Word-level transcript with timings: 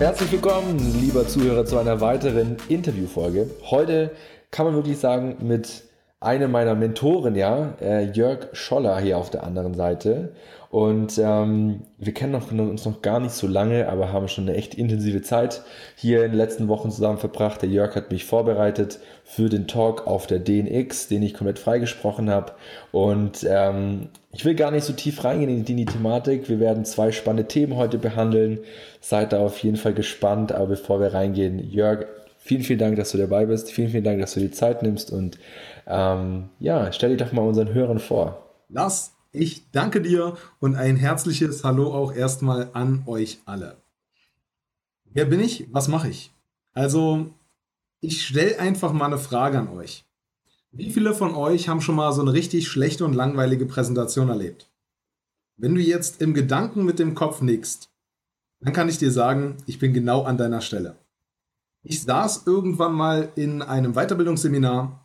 Herzlich 0.00 0.32
willkommen, 0.32 0.76
lieber 1.00 1.24
Zuhörer, 1.28 1.64
zu 1.64 1.78
einer 1.78 2.00
weiteren 2.00 2.56
Interviewfolge. 2.68 3.48
Heute 3.70 4.10
kann 4.50 4.66
man 4.66 4.74
wirklich 4.74 4.98
sagen, 4.98 5.36
mit 5.40 5.84
einem 6.18 6.50
meiner 6.50 6.74
Mentoren, 6.74 7.36
ja, 7.36 7.74
äh, 7.80 8.10
Jörg 8.10 8.48
Scholler 8.54 8.98
hier 8.98 9.18
auf 9.18 9.30
der 9.30 9.44
anderen 9.44 9.74
Seite. 9.74 10.32
Und 10.70 11.16
ähm, 11.18 11.82
wir 11.98 12.12
kennen 12.12 12.32
noch, 12.32 12.50
uns 12.50 12.84
noch 12.84 13.02
gar 13.02 13.20
nicht 13.20 13.34
so 13.34 13.46
lange, 13.46 13.88
aber 13.88 14.12
haben 14.12 14.26
schon 14.26 14.48
eine 14.48 14.56
echt 14.56 14.74
intensive 14.74 15.22
Zeit 15.22 15.62
hier 15.94 16.24
in 16.24 16.32
den 16.32 16.38
letzten 16.38 16.66
Wochen 16.66 16.90
zusammen 16.90 17.18
verbracht. 17.18 17.62
Der 17.62 17.68
Jörg 17.68 17.94
hat 17.94 18.10
mich 18.10 18.24
vorbereitet 18.24 18.98
für 19.24 19.48
den 19.48 19.66
Talk 19.66 20.06
auf 20.06 20.26
der 20.26 20.38
DNX, 20.38 21.08
den 21.08 21.22
ich 21.22 21.34
komplett 21.34 21.58
freigesprochen 21.58 22.30
habe. 22.30 22.52
Und 22.92 23.44
ähm, 23.48 24.10
ich 24.32 24.44
will 24.44 24.54
gar 24.54 24.70
nicht 24.70 24.84
so 24.84 24.92
tief 24.92 25.24
reingehen 25.24 25.50
in 25.50 25.64
die, 25.64 25.72
in 25.72 25.78
die 25.78 25.86
Thematik. 25.86 26.48
Wir 26.48 26.60
werden 26.60 26.84
zwei 26.84 27.10
spannende 27.10 27.48
Themen 27.48 27.74
heute 27.76 27.98
behandeln. 27.98 28.58
Seid 29.00 29.32
da 29.32 29.40
auf 29.40 29.58
jeden 29.58 29.78
Fall 29.78 29.94
gespannt. 29.94 30.52
Aber 30.52 30.66
bevor 30.66 31.00
wir 31.00 31.14
reingehen, 31.14 31.58
Jörg, 31.70 32.06
vielen, 32.38 32.62
vielen 32.62 32.78
Dank, 32.78 32.96
dass 32.96 33.12
du 33.12 33.18
dabei 33.18 33.46
bist. 33.46 33.72
Vielen, 33.72 33.88
vielen 33.90 34.04
Dank, 34.04 34.20
dass 34.20 34.34
du 34.34 34.40
die 34.40 34.50
Zeit 34.50 34.82
nimmst. 34.82 35.10
Und 35.10 35.38
ähm, 35.86 36.50
ja, 36.60 36.92
stell 36.92 37.16
dich 37.16 37.18
doch 37.18 37.32
mal 37.32 37.42
unseren 37.42 37.72
Hörern 37.72 37.98
vor. 37.98 38.50
Lars, 38.68 39.14
ich 39.32 39.70
danke 39.72 40.00
dir 40.02 40.36
und 40.60 40.76
ein 40.76 40.96
herzliches 40.96 41.64
Hallo 41.64 41.92
auch 41.92 42.12
erstmal 42.14 42.68
an 42.74 43.02
euch 43.06 43.40
alle. 43.46 43.78
Wer 45.06 45.24
bin 45.24 45.40
ich? 45.40 45.66
Was 45.72 45.88
mache 45.88 46.08
ich? 46.08 46.32
Also, 46.72 47.30
ich 48.04 48.26
stelle 48.26 48.58
einfach 48.58 48.92
mal 48.92 49.06
eine 49.06 49.18
Frage 49.18 49.58
an 49.58 49.68
euch. 49.68 50.04
Wie 50.72 50.90
viele 50.90 51.14
von 51.14 51.34
euch 51.34 51.68
haben 51.68 51.80
schon 51.80 51.94
mal 51.94 52.12
so 52.12 52.20
eine 52.20 52.34
richtig 52.34 52.68
schlechte 52.68 53.04
und 53.04 53.14
langweilige 53.14 53.64
Präsentation 53.64 54.28
erlebt? 54.28 54.70
Wenn 55.56 55.74
du 55.74 55.80
jetzt 55.80 56.20
im 56.20 56.34
Gedanken 56.34 56.84
mit 56.84 56.98
dem 56.98 57.14
Kopf 57.14 57.40
nickst, 57.40 57.90
dann 58.60 58.74
kann 58.74 58.88
ich 58.88 58.98
dir 58.98 59.10
sagen, 59.10 59.56
ich 59.66 59.78
bin 59.78 59.94
genau 59.94 60.24
an 60.24 60.36
deiner 60.36 60.60
Stelle. 60.60 60.96
Ich 61.82 62.02
saß 62.02 62.42
irgendwann 62.46 62.92
mal 62.92 63.30
in 63.36 63.62
einem 63.62 63.94
Weiterbildungsseminar 63.94 65.00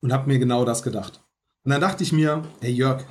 und 0.00 0.12
habe 0.12 0.28
mir 0.28 0.38
genau 0.38 0.64
das 0.64 0.82
gedacht. 0.82 1.22
Und 1.64 1.72
dann 1.72 1.80
dachte 1.80 2.04
ich 2.04 2.12
mir, 2.12 2.44
hey 2.60 2.72
Jörg, 2.72 3.04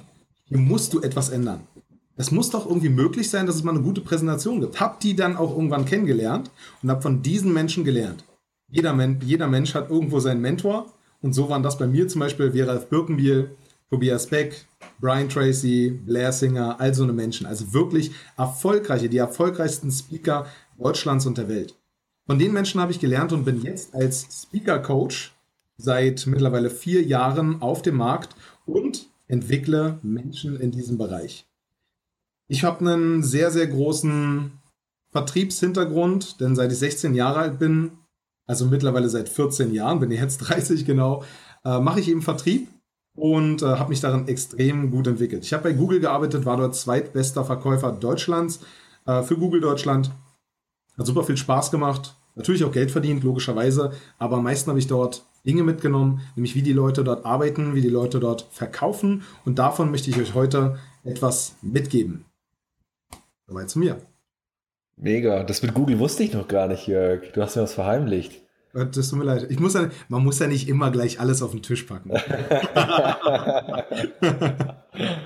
hier 0.45 0.59
musst 0.59 0.93
du 0.93 1.01
etwas 1.01 1.29
ändern. 1.29 1.67
Es 2.15 2.31
muss 2.31 2.51
doch 2.51 2.65
irgendwie 2.65 2.89
möglich 2.89 3.29
sein, 3.29 3.47
dass 3.47 3.55
es 3.55 3.63
mal 3.63 3.73
eine 3.73 3.83
gute 3.83 4.01
Präsentation 4.01 4.61
gibt. 4.61 4.79
Hab 4.79 5.01
die 5.01 5.15
dann 5.15 5.35
auch 5.35 5.51
irgendwann 5.51 5.85
kennengelernt 5.85 6.51
und 6.81 6.89
hab 6.89 7.03
von 7.03 7.21
diesen 7.21 7.51
Menschen 7.51 7.83
gelernt. 7.83 8.23
Jeder, 8.69 8.93
Men 8.93 9.19
jeder 9.23 9.47
Mensch 9.47 9.73
hat 9.73 9.89
irgendwo 9.89 10.19
seinen 10.19 10.41
Mentor 10.41 10.93
und 11.21 11.33
so 11.33 11.49
waren 11.49 11.63
das 11.63 11.77
bei 11.77 11.87
mir 11.87 12.07
zum 12.07 12.19
Beispiel 12.19 12.51
Vera 12.51 12.75
F. 12.75 12.87
Birkenbiel, 12.87 13.49
Tobias 13.89 14.27
Beck, 14.27 14.65
Brian 14.99 15.29
Tracy, 15.29 15.89
Blair 16.05 16.31
Singer, 16.31 16.79
all 16.79 16.93
so 16.93 17.03
eine 17.03 17.13
Menschen. 17.13 17.45
Also 17.45 17.73
wirklich 17.73 18.11
erfolgreiche, 18.37 19.09
die 19.09 19.17
erfolgreichsten 19.17 19.91
Speaker 19.91 20.47
Deutschlands 20.77 21.25
und 21.25 21.37
der 21.37 21.47
Welt. 21.47 21.75
Von 22.25 22.39
den 22.39 22.53
Menschen 22.53 22.81
habe 22.81 22.91
ich 22.91 22.99
gelernt 22.99 23.31
und 23.31 23.45
bin 23.45 23.61
jetzt 23.61 23.93
als 23.93 24.43
Speaker-Coach 24.43 25.33
seit 25.77 26.25
mittlerweile 26.25 26.69
vier 26.69 27.03
Jahren 27.03 27.61
auf 27.61 27.81
dem 27.81 27.97
Markt 27.97 28.35
und 28.65 29.07
entwickle 29.27 29.99
Menschen 30.01 30.59
in 30.59 30.71
diesem 30.71 30.97
Bereich. 30.97 31.45
Ich 32.47 32.63
habe 32.63 32.79
einen 32.79 33.23
sehr, 33.23 33.51
sehr 33.51 33.67
großen 33.67 34.51
Vertriebshintergrund, 35.11 36.39
denn 36.41 36.55
seit 36.55 36.71
ich 36.71 36.77
16 36.79 37.15
Jahre 37.15 37.39
alt 37.39 37.59
bin, 37.59 37.91
also 38.45 38.65
mittlerweile 38.65 39.09
seit 39.09 39.29
14 39.29 39.73
Jahren, 39.73 39.99
bin 39.99 40.11
ich 40.11 40.19
jetzt 40.19 40.37
30 40.49 40.85
genau, 40.85 41.23
äh, 41.63 41.79
mache 41.79 41.99
ich 41.99 42.09
eben 42.09 42.21
Vertrieb 42.21 42.67
und 43.15 43.61
äh, 43.61 43.65
habe 43.65 43.89
mich 43.89 44.01
darin 44.01 44.27
extrem 44.27 44.91
gut 44.91 45.07
entwickelt. 45.07 45.43
Ich 45.43 45.53
habe 45.53 45.63
bei 45.63 45.73
Google 45.73 45.99
gearbeitet, 45.99 46.45
war 46.45 46.57
dort 46.57 46.75
zweitbester 46.75 47.45
Verkäufer 47.45 47.91
Deutschlands 47.91 48.59
äh, 49.05 49.23
für 49.23 49.37
Google 49.37 49.61
Deutschland. 49.61 50.11
Hat 50.97 51.05
super 51.05 51.23
viel 51.23 51.37
Spaß 51.37 51.71
gemacht, 51.71 52.15
natürlich 52.35 52.63
auch 52.63 52.71
Geld 52.71 52.91
verdient, 52.91 53.23
logischerweise, 53.23 53.91
aber 54.17 54.37
am 54.37 54.43
meisten 54.43 54.69
habe 54.69 54.79
ich 54.79 54.87
dort 54.87 55.25
Dinge 55.45 55.63
mitgenommen, 55.63 56.21
nämlich 56.35 56.55
wie 56.55 56.61
die 56.61 56.73
Leute 56.73 57.03
dort 57.03 57.25
arbeiten, 57.25 57.75
wie 57.75 57.81
die 57.81 57.89
Leute 57.89 58.19
dort 58.19 58.47
verkaufen. 58.51 59.23
Und 59.45 59.59
davon 59.59 59.91
möchte 59.91 60.09
ich 60.09 60.17
euch 60.17 60.33
heute 60.33 60.79
etwas 61.03 61.55
mitgeben. 61.61 62.25
Soweit 63.47 63.69
zu 63.69 63.79
mir. 63.79 64.01
Mega, 64.97 65.43
das 65.43 65.61
mit 65.61 65.73
Google 65.73 65.99
wusste 65.99 66.23
ich 66.23 66.33
noch 66.33 66.47
gar 66.47 66.67
nicht, 66.67 66.87
Jörg. 66.87 67.31
Du 67.33 67.41
hast 67.41 67.55
mir 67.55 67.63
was 67.63 67.73
verheimlicht. 67.73 68.41
Äh, 68.73 68.85
das 68.87 69.09
tut 69.09 69.19
mir 69.19 69.25
leid. 69.25 69.47
Ich 69.49 69.59
muss 69.59 69.73
ja, 69.73 69.89
man 70.07 70.23
muss 70.23 70.39
ja 70.39 70.47
nicht 70.47 70.69
immer 70.69 70.91
gleich 70.91 71.19
alles 71.19 71.41
auf 71.41 71.51
den 71.51 71.61
Tisch 71.63 71.83
packen. 71.83 72.11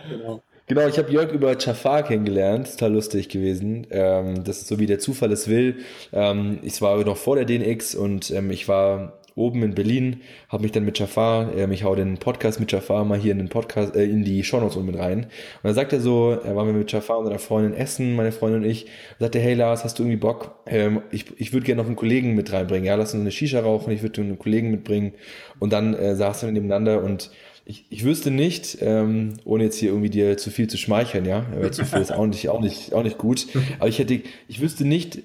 genau. 0.09 0.41
Genau, 0.69 0.87
ich 0.87 0.99
habe 0.99 1.11
Jörg 1.11 1.31
über 1.31 1.57
Jafar 1.57 2.03
kennengelernt, 2.03 2.69
total 2.71 2.93
lustig 2.93 3.29
gewesen. 3.29 3.87
Ähm, 3.89 4.43
das 4.43 4.59
ist 4.59 4.67
so 4.67 4.77
wie 4.77 4.85
der 4.85 4.99
Zufall 4.99 5.31
es 5.31 5.47
will. 5.47 5.77
Ähm, 6.13 6.59
ich 6.61 6.79
war 6.83 7.03
noch 7.03 7.17
vor 7.17 7.37
der 7.37 7.45
DNX 7.45 7.95
und 7.95 8.29
ähm, 8.29 8.51
ich 8.51 8.67
war 8.67 9.18
oben 9.35 9.63
in 9.63 9.75
Berlin, 9.75 10.21
habe 10.49 10.63
mich 10.63 10.71
dann 10.71 10.85
mit 10.85 10.99
Jafar, 10.99 11.55
ähm, 11.55 11.71
ich 11.71 11.83
hau 11.83 11.95
den 11.95 12.17
Podcast 12.17 12.59
mit 12.59 12.71
Jafar 12.71 13.05
mal 13.05 13.17
hier 13.17 13.31
in 13.31 13.37
den 13.37 13.49
Podcast, 13.49 13.95
äh, 13.95 14.03
in 14.03 14.23
die 14.23 14.43
Shownotes 14.43 14.77
mit 14.77 14.97
rein. 14.97 15.19
Und 15.23 15.29
dann 15.63 15.73
sagt 15.73 15.93
er 15.93 16.01
so, 16.01 16.31
er 16.31 16.55
war 16.55 16.65
mit 16.65 16.91
Jafar 16.91 17.19
und 17.19 17.25
seiner 17.25 17.39
Freundin 17.39 17.73
essen, 17.73 18.15
meine 18.15 18.31
Freundin 18.31 18.63
und 18.63 18.69
ich, 18.69 18.85
und 18.85 19.19
sagte, 19.19 19.39
hey 19.39 19.53
Lars, 19.53 19.83
hast 19.83 19.99
du 19.99 20.03
irgendwie 20.03 20.17
Bock? 20.17 20.55
Ähm, 20.65 21.01
ich 21.11 21.25
ich 21.37 21.53
würde 21.53 21.65
gerne 21.65 21.81
noch 21.81 21.87
einen 21.87 21.95
Kollegen 21.95 22.35
mit 22.35 22.51
reinbringen. 22.51 22.85
Ja, 22.85 22.95
lass 22.95 23.13
uns 23.13 23.21
eine 23.21 23.31
Shisha 23.31 23.59
rauchen, 23.59 23.91
ich 23.91 24.01
würde 24.01 24.21
einen 24.21 24.39
Kollegen 24.39 24.71
mitbringen. 24.71 25.13
Und 25.59 25.73
dann 25.73 25.93
äh, 25.93 26.15
saßen 26.15 26.47
wir 26.47 26.53
nebeneinander 26.53 27.03
und 27.03 27.31
ich, 27.69 27.85
ich 27.89 28.03
wüsste 28.03 28.31
nicht, 28.31 28.79
ähm, 28.81 29.33
ohne 29.45 29.65
jetzt 29.65 29.77
hier 29.77 29.89
irgendwie 29.89 30.09
dir 30.09 30.37
zu 30.37 30.49
viel 30.49 30.67
zu 30.67 30.77
schmeicheln, 30.77 31.25
ja, 31.25 31.45
aber 31.55 31.71
zu 31.71 31.85
viel 31.85 31.99
ist 31.99 32.11
auch 32.11 32.25
nicht, 32.25 32.49
auch 32.49 32.61
nicht, 32.61 32.93
auch 32.93 33.03
nicht 33.03 33.19
gut. 33.19 33.45
Aber 33.77 33.87
ich 33.87 33.99
hätte, 33.99 34.21
ich 34.47 34.59
wüsste 34.59 34.85
nicht, 34.85 35.19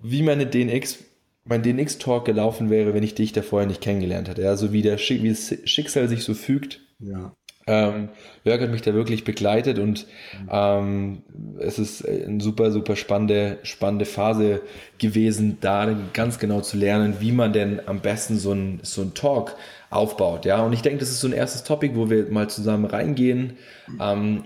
wie 0.00 0.22
meine 0.22 0.46
DNX 0.46 0.98
mein 1.46 1.62
DNX-Talk 1.62 2.24
gelaufen 2.24 2.70
wäre, 2.70 2.94
wenn 2.94 3.02
ich 3.02 3.14
dich 3.14 3.32
da 3.32 3.42
vorher 3.42 3.66
nicht 3.66 3.80
kennengelernt 3.80 4.28
hätte. 4.28 4.42
Ja, 4.42 4.56
so 4.56 4.72
wie, 4.72 4.82
der 4.82 4.98
wie 4.98 5.28
das 5.28 5.54
Schicksal 5.64 6.08
sich 6.08 6.24
so 6.24 6.34
fügt. 6.34 6.80
Ja. 6.98 7.32
Ähm, 7.68 8.10
Jörg 8.44 8.60
hat 8.62 8.70
mich 8.70 8.82
da 8.82 8.94
wirklich 8.94 9.24
begleitet 9.24 9.80
und 9.80 10.06
ähm, 10.48 11.22
es 11.58 11.80
ist 11.80 12.06
eine 12.06 12.40
super, 12.40 12.70
super 12.70 12.94
spannende, 12.94 13.58
spannende 13.64 14.04
Phase 14.04 14.62
gewesen, 14.98 15.58
da 15.60 15.96
ganz 16.12 16.38
genau 16.38 16.60
zu 16.60 16.76
lernen, 16.76 17.16
wie 17.18 17.32
man 17.32 17.52
denn 17.52 17.80
am 17.86 18.00
besten 18.00 18.38
so 18.38 18.52
ein, 18.52 18.78
so 18.82 19.02
ein 19.02 19.14
Talk 19.14 19.56
aufbaut. 19.90 20.44
Ja, 20.44 20.62
und 20.62 20.72
ich 20.74 20.82
denke, 20.82 21.00
das 21.00 21.10
ist 21.10 21.20
so 21.20 21.26
ein 21.26 21.32
erstes 21.32 21.64
Topic, 21.64 21.96
wo 21.96 22.08
wir 22.08 22.30
mal 22.30 22.48
zusammen 22.48 22.84
reingehen. 22.84 23.54
Ähm, 24.00 24.44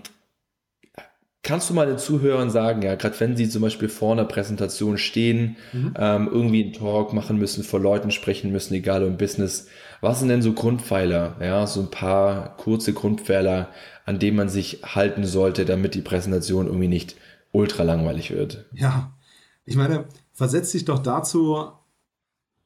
Kannst 1.43 1.71
du 1.71 1.75
mal 1.75 1.87
den 1.87 1.97
Zuhörern 1.97 2.51
sagen, 2.51 2.83
ja, 2.83 2.97
gerade 2.97 3.19
wenn 3.19 3.35
sie 3.35 3.49
zum 3.49 3.63
Beispiel 3.63 3.89
vor 3.89 4.13
einer 4.13 4.27
Präsentation 4.27 4.99
stehen, 4.99 5.57
mhm. 5.73 5.95
ähm, 5.97 6.29
irgendwie 6.31 6.65
einen 6.65 6.73
Talk 6.75 7.15
machen 7.15 7.39
müssen, 7.39 7.65
vor 7.65 7.81
Leuten 7.81 8.11
sprechen 8.11 8.53
müssen, 8.53 8.75
egal 8.75 9.03
im 9.03 9.17
Business, 9.17 9.67
was 10.03 10.19
sind 10.19 10.29
denn 10.29 10.43
so 10.43 10.53
Grundpfeiler, 10.53 11.37
ja, 11.41 11.67
so 11.67 11.81
ein 11.81 11.91
paar 11.91 12.57
kurze 12.59 12.93
Grundpfeiler, 12.93 13.71
an 14.05 14.19
denen 14.19 14.37
man 14.37 14.51
sich 14.51 14.83
halten 14.83 15.25
sollte, 15.25 15.65
damit 15.65 15.95
die 15.95 16.03
Präsentation 16.03 16.67
irgendwie 16.67 16.89
nicht 16.89 17.17
ultra 17.53 17.85
langweilig 17.85 18.31
wird? 18.31 18.67
Ja, 18.75 19.13
ich 19.65 19.77
meine, 19.77 20.07
versetz 20.33 20.73
dich 20.73 20.85
doch 20.85 20.99
dazu 20.99 21.73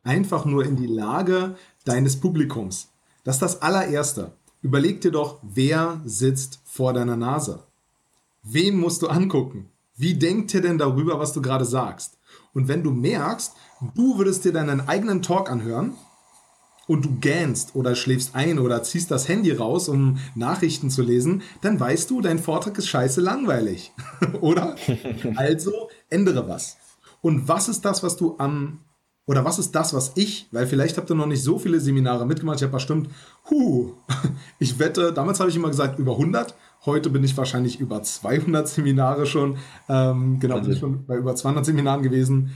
einfach 0.03 0.45
nur 0.45 0.65
in 0.65 0.77
die 0.77 0.87
Lage 0.87 1.55
deines 1.85 2.19
Publikums. 2.21 2.91
Das 3.23 3.37
ist 3.37 3.43
das 3.43 3.63
allererste. 3.63 4.33
Überleg 4.63 5.01
dir 5.01 5.11
doch, 5.11 5.41
wer 5.43 6.01
sitzt 6.05 6.61
vor 6.65 6.93
deiner 6.93 7.17
Nase. 7.17 7.65
Wen 8.47 8.79
musst 8.79 9.01
du 9.01 9.09
angucken? 9.09 9.71
Wie 9.97 10.19
denkt 10.19 10.53
ihr 10.53 10.61
denn 10.61 10.77
darüber, 10.77 11.19
was 11.19 11.33
du 11.33 11.41
gerade 11.41 11.65
sagst? 11.65 12.19
Und 12.53 12.69
wenn 12.69 12.83
du 12.83 12.91
merkst, 12.91 13.55
du 13.95 14.19
würdest 14.19 14.45
dir 14.45 14.53
deinen 14.53 14.87
eigenen 14.87 15.23
Talk 15.23 15.51
anhören 15.51 15.95
und 16.87 17.07
du 17.07 17.15
gähnst 17.21 17.75
oder 17.75 17.95
schläfst 17.95 18.35
ein 18.35 18.59
oder 18.59 18.83
ziehst 18.83 19.11
das 19.11 19.29
Handy 19.29 19.51
raus, 19.53 19.89
um 19.89 20.19
Nachrichten 20.35 20.91
zu 20.91 21.01
lesen, 21.01 21.41
dann 21.63 21.81
weißt 21.81 22.11
du, 22.11 22.21
dein 22.21 22.39
Vortrag 22.39 22.77
ist 22.77 22.89
scheiße 22.89 23.23
langweilig. 23.23 23.93
oder? 24.43 24.77
also 25.37 25.89
ändere 26.11 26.47
was. 26.47 26.77
Und 27.23 27.49
was 27.49 27.71
ist 27.71 27.83
das, 27.87 28.03
was 28.03 28.19
du 28.19 28.35
am 28.37 28.81
oder 29.27 29.43
was 29.43 29.59
ist 29.59 29.75
das, 29.75 29.95
was 29.95 30.13
ich, 30.17 30.49
weil 30.53 30.67
vielleicht 30.67 30.99
habt 30.99 31.11
ihr 31.11 31.15
noch 31.15 31.25
nicht 31.25 31.43
so 31.43 31.59
viele 31.59 31.81
Seminare 31.81 32.27
mitgemacht, 32.27 32.59
ich 32.59 32.63
habe 32.63 32.73
bestimmt, 32.73 33.09
huh, 33.49 33.95
ich 34.59 34.79
wette, 34.79 35.15
damals 35.15 35.41
habe 35.41 35.49
ich 35.49 35.57
immer 35.57 35.69
gesagt 35.69 35.99
über 35.99 36.13
100, 36.13 36.55
heute 36.87 37.11
bin 37.11 37.25
ich 37.25 37.37
wahrscheinlich 37.37 37.81
über 37.81 38.03
200 38.03 38.69
Seminare 38.69 39.27
schon, 39.27 39.59
ähm, 39.89 40.39
genau, 40.41 40.61
bin 40.61 40.73
ich 40.73 40.79
schon 40.79 41.07
bei 41.07 41.17
über 41.17 41.35
200 41.35 41.65
Seminaren 41.65 42.03
gewesen. 42.03 42.53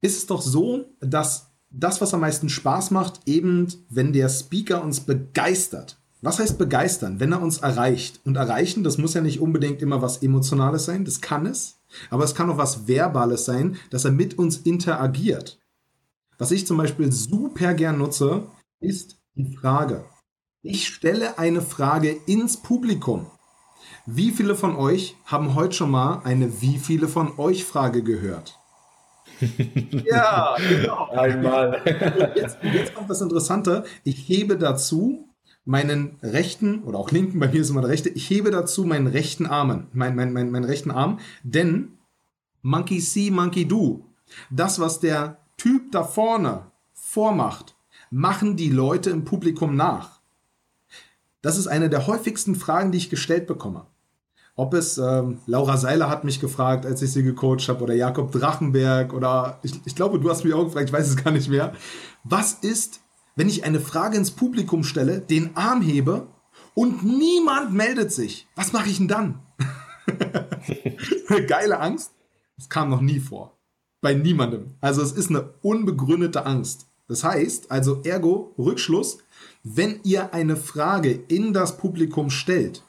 Ist 0.00 0.16
es 0.16 0.26
doch 0.26 0.42
so, 0.42 0.86
dass 1.00 1.52
das, 1.70 2.00
was 2.00 2.12
am 2.12 2.20
meisten 2.20 2.48
Spaß 2.48 2.90
macht, 2.90 3.20
eben, 3.26 3.68
wenn 3.88 4.12
der 4.12 4.28
Speaker 4.28 4.82
uns 4.84 5.00
begeistert. 5.00 5.98
Was 6.20 6.38
heißt 6.38 6.58
begeistern? 6.58 7.18
Wenn 7.18 7.32
er 7.32 7.42
uns 7.42 7.58
erreicht. 7.58 8.20
Und 8.24 8.36
erreichen, 8.36 8.84
das 8.84 8.98
muss 8.98 9.14
ja 9.14 9.20
nicht 9.20 9.40
unbedingt 9.40 9.82
immer 9.82 10.02
was 10.02 10.22
Emotionales 10.22 10.84
sein, 10.84 11.04
das 11.04 11.20
kann 11.20 11.46
es. 11.46 11.80
Aber 12.10 12.24
es 12.24 12.34
kann 12.34 12.48
auch 12.50 12.58
was 12.58 12.86
Verbales 12.86 13.44
sein, 13.44 13.76
dass 13.90 14.04
er 14.04 14.12
mit 14.12 14.38
uns 14.38 14.58
interagiert. 14.58 15.58
Was 16.38 16.50
ich 16.50 16.66
zum 16.66 16.76
Beispiel 16.76 17.10
super 17.10 17.74
gern 17.74 17.98
nutze, 17.98 18.46
ist 18.80 19.16
die 19.34 19.56
Frage. 19.56 20.04
Ich 20.64 20.86
stelle 20.86 21.40
eine 21.40 21.60
Frage 21.60 22.10
ins 22.26 22.56
Publikum. 22.56 23.26
Wie 24.06 24.30
viele 24.30 24.54
von 24.54 24.76
euch 24.76 25.16
haben 25.24 25.56
heute 25.56 25.74
schon 25.74 25.90
mal 25.90 26.20
eine 26.22 26.62
Wie 26.62 26.78
viele 26.78 27.08
von 27.08 27.36
euch 27.36 27.64
Frage 27.64 28.04
gehört? 28.04 28.60
ja, 30.04 30.54
genau. 30.56 31.08
Einmal. 31.10 31.82
Jetzt, 32.36 32.58
jetzt 32.62 32.94
kommt 32.94 33.10
das 33.10 33.20
Interessante. 33.20 33.82
Ich 34.04 34.28
hebe 34.28 34.56
dazu 34.56 35.28
meinen 35.64 36.20
rechten 36.22 36.84
oder 36.84 37.00
auch 37.00 37.10
linken, 37.10 37.40
bei 37.40 37.48
mir 37.48 37.60
ist 37.60 37.70
immer 37.70 37.80
der 37.80 37.90
rechte, 37.90 38.10
ich 38.10 38.30
hebe 38.30 38.52
dazu 38.52 38.84
meinen 38.84 39.08
rechten 39.08 39.46
Arm, 39.46 39.88
mein, 39.92 40.14
mein, 40.14 40.32
mein, 40.32 40.52
meinen 40.52 40.64
rechten 40.64 40.92
Arm, 40.92 41.18
denn 41.42 41.98
Monkey 42.62 43.00
see, 43.00 43.32
Monkey 43.32 43.66
do. 43.66 44.06
Das, 44.48 44.78
was 44.78 45.00
der 45.00 45.38
Typ 45.56 45.90
da 45.90 46.04
vorne 46.04 46.70
vormacht, 46.92 47.74
machen 48.10 48.56
die 48.56 48.70
Leute 48.70 49.10
im 49.10 49.24
Publikum 49.24 49.74
nach. 49.74 50.21
Das 51.42 51.58
ist 51.58 51.66
eine 51.66 51.90
der 51.90 52.06
häufigsten 52.06 52.54
Fragen, 52.54 52.92
die 52.92 52.98
ich 52.98 53.10
gestellt 53.10 53.46
bekomme. 53.46 53.86
Ob 54.54 54.74
es 54.74 54.98
ähm, 54.98 55.38
Laura 55.46 55.76
Seiler 55.76 56.08
hat 56.10 56.24
mich 56.24 56.38
gefragt, 56.38 56.86
als 56.86 57.02
ich 57.02 57.12
sie 57.12 57.22
gecoacht 57.22 57.68
habe, 57.68 57.82
oder 57.82 57.94
Jakob 57.94 58.32
Drachenberg, 58.32 59.12
oder 59.12 59.58
ich, 59.62 59.80
ich 59.84 59.94
glaube, 59.94 60.20
du 60.20 60.30
hast 60.30 60.44
mich 60.44 60.54
auch 60.54 60.64
gefragt, 60.64 60.88
ich 60.88 60.92
weiß 60.92 61.08
es 61.08 61.16
gar 61.16 61.30
nicht 61.30 61.48
mehr. 61.48 61.72
Was 62.22 62.52
ist, 62.54 63.00
wenn 63.34 63.48
ich 63.48 63.64
eine 63.64 63.80
Frage 63.80 64.16
ins 64.16 64.30
Publikum 64.30 64.84
stelle, 64.84 65.20
den 65.20 65.56
Arm 65.56 65.80
hebe 65.80 66.28
und 66.74 67.02
niemand 67.02 67.72
meldet 67.72 68.12
sich? 68.12 68.46
Was 68.54 68.72
mache 68.72 68.90
ich 68.90 68.98
denn 68.98 69.08
dann? 69.08 69.40
Geile 71.48 71.80
Angst. 71.80 72.12
Das 72.56 72.68
kam 72.68 72.90
noch 72.90 73.00
nie 73.00 73.20
vor. 73.20 73.58
Bei 74.02 74.14
niemandem. 74.14 74.74
Also 74.80 75.00
es 75.00 75.12
ist 75.12 75.30
eine 75.30 75.54
unbegründete 75.62 76.44
Angst. 76.44 76.86
Das 77.12 77.24
heißt, 77.24 77.70
also 77.70 78.00
ergo, 78.04 78.54
Rückschluss, 78.56 79.18
wenn 79.62 80.00
ihr 80.02 80.32
eine 80.32 80.56
Frage 80.56 81.10
in 81.10 81.52
das 81.52 81.76
Publikum 81.76 82.30
stellt 82.30 82.82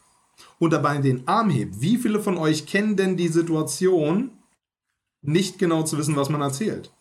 und 0.59 0.71
dabei 0.71 0.99
den 0.99 1.27
Arm 1.27 1.49
hebt, 1.49 1.81
wie 1.81 1.97
viele 1.97 2.21
von 2.21 2.37
euch 2.37 2.65
kennen 2.65 2.95
denn 2.95 3.17
die 3.17 3.27
Situation, 3.27 4.31
nicht 5.21 5.59
genau 5.59 5.83
zu 5.83 5.97
wissen, 5.97 6.15
was 6.15 6.29
man 6.29 6.39
erzählt? 6.39 6.93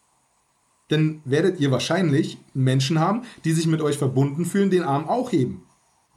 Dann 0.88 1.20
werdet 1.24 1.60
ihr 1.60 1.70
wahrscheinlich 1.70 2.38
Menschen 2.54 2.98
haben, 2.98 3.22
die 3.44 3.52
sich 3.52 3.68
mit 3.68 3.82
euch 3.82 3.98
verbunden 3.98 4.44
fühlen, 4.44 4.70
den 4.70 4.82
Arm 4.82 5.08
auch 5.08 5.30
heben, 5.30 5.62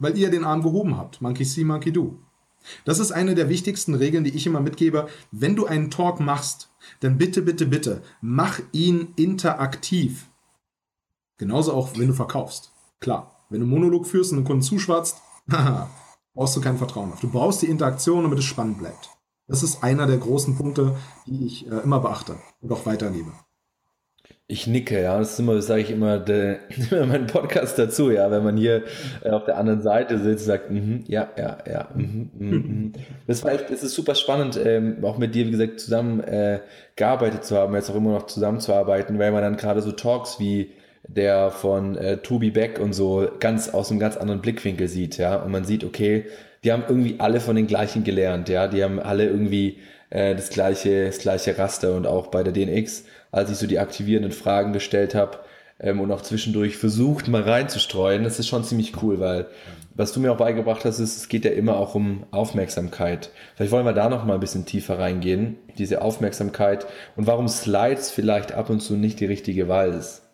weil 0.00 0.18
ihr 0.18 0.28
den 0.28 0.42
Arm 0.42 0.64
gehoben 0.64 0.96
habt. 0.96 1.22
Monkey 1.22 1.44
see, 1.44 1.62
monkey 1.62 1.92
do. 1.92 2.18
Das 2.84 2.98
ist 2.98 3.12
eine 3.12 3.36
der 3.36 3.48
wichtigsten 3.48 3.94
Regeln, 3.94 4.24
die 4.24 4.34
ich 4.34 4.44
immer 4.44 4.60
mitgebe. 4.60 5.06
Wenn 5.30 5.54
du 5.54 5.66
einen 5.66 5.88
Talk 5.88 6.18
machst, 6.18 6.68
dann 6.98 7.16
bitte, 7.16 7.42
bitte, 7.42 7.66
bitte, 7.66 8.02
mach 8.20 8.58
ihn 8.72 9.12
interaktiv. 9.14 10.26
Genauso 11.38 11.72
auch, 11.72 11.90
wenn 11.96 12.08
du 12.08 12.14
verkaufst. 12.14 12.72
Klar, 13.00 13.44
wenn 13.50 13.60
du 13.60 13.66
Monolog 13.66 14.06
führst 14.06 14.32
und 14.32 14.38
einen 14.38 14.46
Kunden 14.46 14.62
zuschwatzt, 14.62 15.20
brauchst 16.34 16.56
du 16.56 16.60
kein 16.60 16.78
Vertrauen 16.78 17.12
auf. 17.12 17.20
Du 17.20 17.30
brauchst 17.30 17.62
die 17.62 17.66
Interaktion, 17.66 18.22
damit 18.22 18.38
es 18.38 18.44
spannend 18.44 18.78
bleibt. 18.78 19.10
Das 19.48 19.62
ist 19.62 19.84
einer 19.84 20.06
der 20.06 20.18
großen 20.18 20.56
Punkte, 20.56 20.96
die 21.26 21.46
ich 21.46 21.70
äh, 21.70 21.76
immer 21.78 22.00
beachte 22.00 22.36
und 22.60 22.72
auch 22.72 22.86
weitergebe. 22.86 23.32
Ich 24.48 24.68
nicke, 24.68 25.02
ja. 25.02 25.18
Das 25.18 25.32
ist 25.32 25.40
immer, 25.40 25.60
sage 25.60 25.82
ich 25.82 25.90
immer, 25.90 26.18
de, 26.18 26.58
mein 27.06 27.26
Podcast 27.26 27.78
dazu, 27.78 28.10
ja. 28.10 28.30
Wenn 28.30 28.44
man 28.44 28.56
hier 28.56 28.84
äh, 29.22 29.30
auf 29.30 29.44
der 29.44 29.58
anderen 29.58 29.82
Seite 29.82 30.18
sitzt, 30.18 30.46
sagt, 30.46 30.70
mm 30.70 30.98
ja, 31.06 31.28
ja, 31.36 31.58
ja. 31.68 31.88
Mm 31.94 32.30
mm 32.38 32.92
das 33.26 33.44
war 33.44 33.52
echt, 33.52 33.70
es 33.70 33.82
ist 33.82 33.94
super 33.94 34.14
spannend, 34.14 34.58
ähm, 34.64 35.04
auch 35.04 35.18
mit 35.18 35.34
dir, 35.34 35.46
wie 35.46 35.50
gesagt, 35.50 35.80
zusammen 35.80 36.20
äh, 36.20 36.60
gearbeitet 36.94 37.44
zu 37.44 37.56
haben, 37.56 37.74
jetzt 37.74 37.90
auch 37.90 37.96
immer 37.96 38.12
noch 38.12 38.26
zusammenzuarbeiten, 38.26 39.18
weil 39.18 39.32
man 39.32 39.42
dann 39.42 39.56
gerade 39.56 39.82
so 39.82 39.92
Talks 39.92 40.38
wie 40.38 40.72
der 41.08 41.50
von 41.50 41.96
äh, 41.96 42.18
Tobi 42.18 42.50
Beck 42.50 42.78
und 42.78 42.92
so 42.92 43.28
ganz 43.40 43.68
aus 43.68 43.90
einem 43.90 44.00
ganz 44.00 44.16
anderen 44.16 44.40
Blickwinkel 44.40 44.88
sieht, 44.88 45.18
ja. 45.18 45.36
Und 45.36 45.52
man 45.52 45.64
sieht, 45.64 45.84
okay, 45.84 46.26
die 46.64 46.72
haben 46.72 46.84
irgendwie 46.88 47.16
alle 47.18 47.40
von 47.40 47.56
den 47.56 47.66
gleichen 47.66 48.04
gelernt, 48.04 48.48
ja. 48.48 48.68
Die 48.68 48.82
haben 48.82 48.98
alle 48.98 49.26
irgendwie 49.26 49.78
äh, 50.10 50.34
das 50.34 50.50
gleiche, 50.50 51.06
das 51.06 51.18
gleiche 51.18 51.58
Raster 51.58 51.94
und 51.94 52.06
auch 52.06 52.28
bei 52.28 52.42
der 52.42 52.52
DNX 52.52 53.04
als 53.36 53.50
ich 53.50 53.58
so 53.58 53.66
die 53.66 53.78
aktivierenden 53.78 54.32
Fragen 54.32 54.72
gestellt 54.72 55.14
habe 55.14 55.38
ähm, 55.78 56.00
und 56.00 56.10
auch 56.10 56.22
zwischendurch 56.22 56.78
versucht, 56.78 57.28
mal 57.28 57.42
reinzustreuen. 57.42 58.24
Das 58.24 58.38
ist 58.38 58.48
schon 58.48 58.64
ziemlich 58.64 59.02
cool, 59.02 59.20
weil 59.20 59.46
was 59.94 60.12
du 60.12 60.20
mir 60.20 60.32
auch 60.32 60.36
beigebracht 60.36 60.84
hast, 60.84 60.98
ist, 60.98 61.16
es 61.16 61.28
geht 61.28 61.44
ja 61.44 61.50
immer 61.50 61.76
auch 61.76 61.94
um 61.94 62.24
Aufmerksamkeit. 62.30 63.30
Vielleicht 63.54 63.72
wollen 63.72 63.86
wir 63.86 63.92
da 63.92 64.08
noch 64.08 64.24
mal 64.24 64.34
ein 64.34 64.40
bisschen 64.40 64.66
tiefer 64.66 64.98
reingehen, 64.98 65.56
diese 65.78 66.02
Aufmerksamkeit 66.02 66.86
und 67.16 67.26
warum 67.26 67.48
Slides 67.48 68.10
vielleicht 68.10 68.52
ab 68.52 68.70
und 68.70 68.80
zu 68.80 68.94
nicht 68.94 69.20
die 69.20 69.26
richtige 69.26 69.68
Wahl 69.68 69.92
ist. 69.92 70.25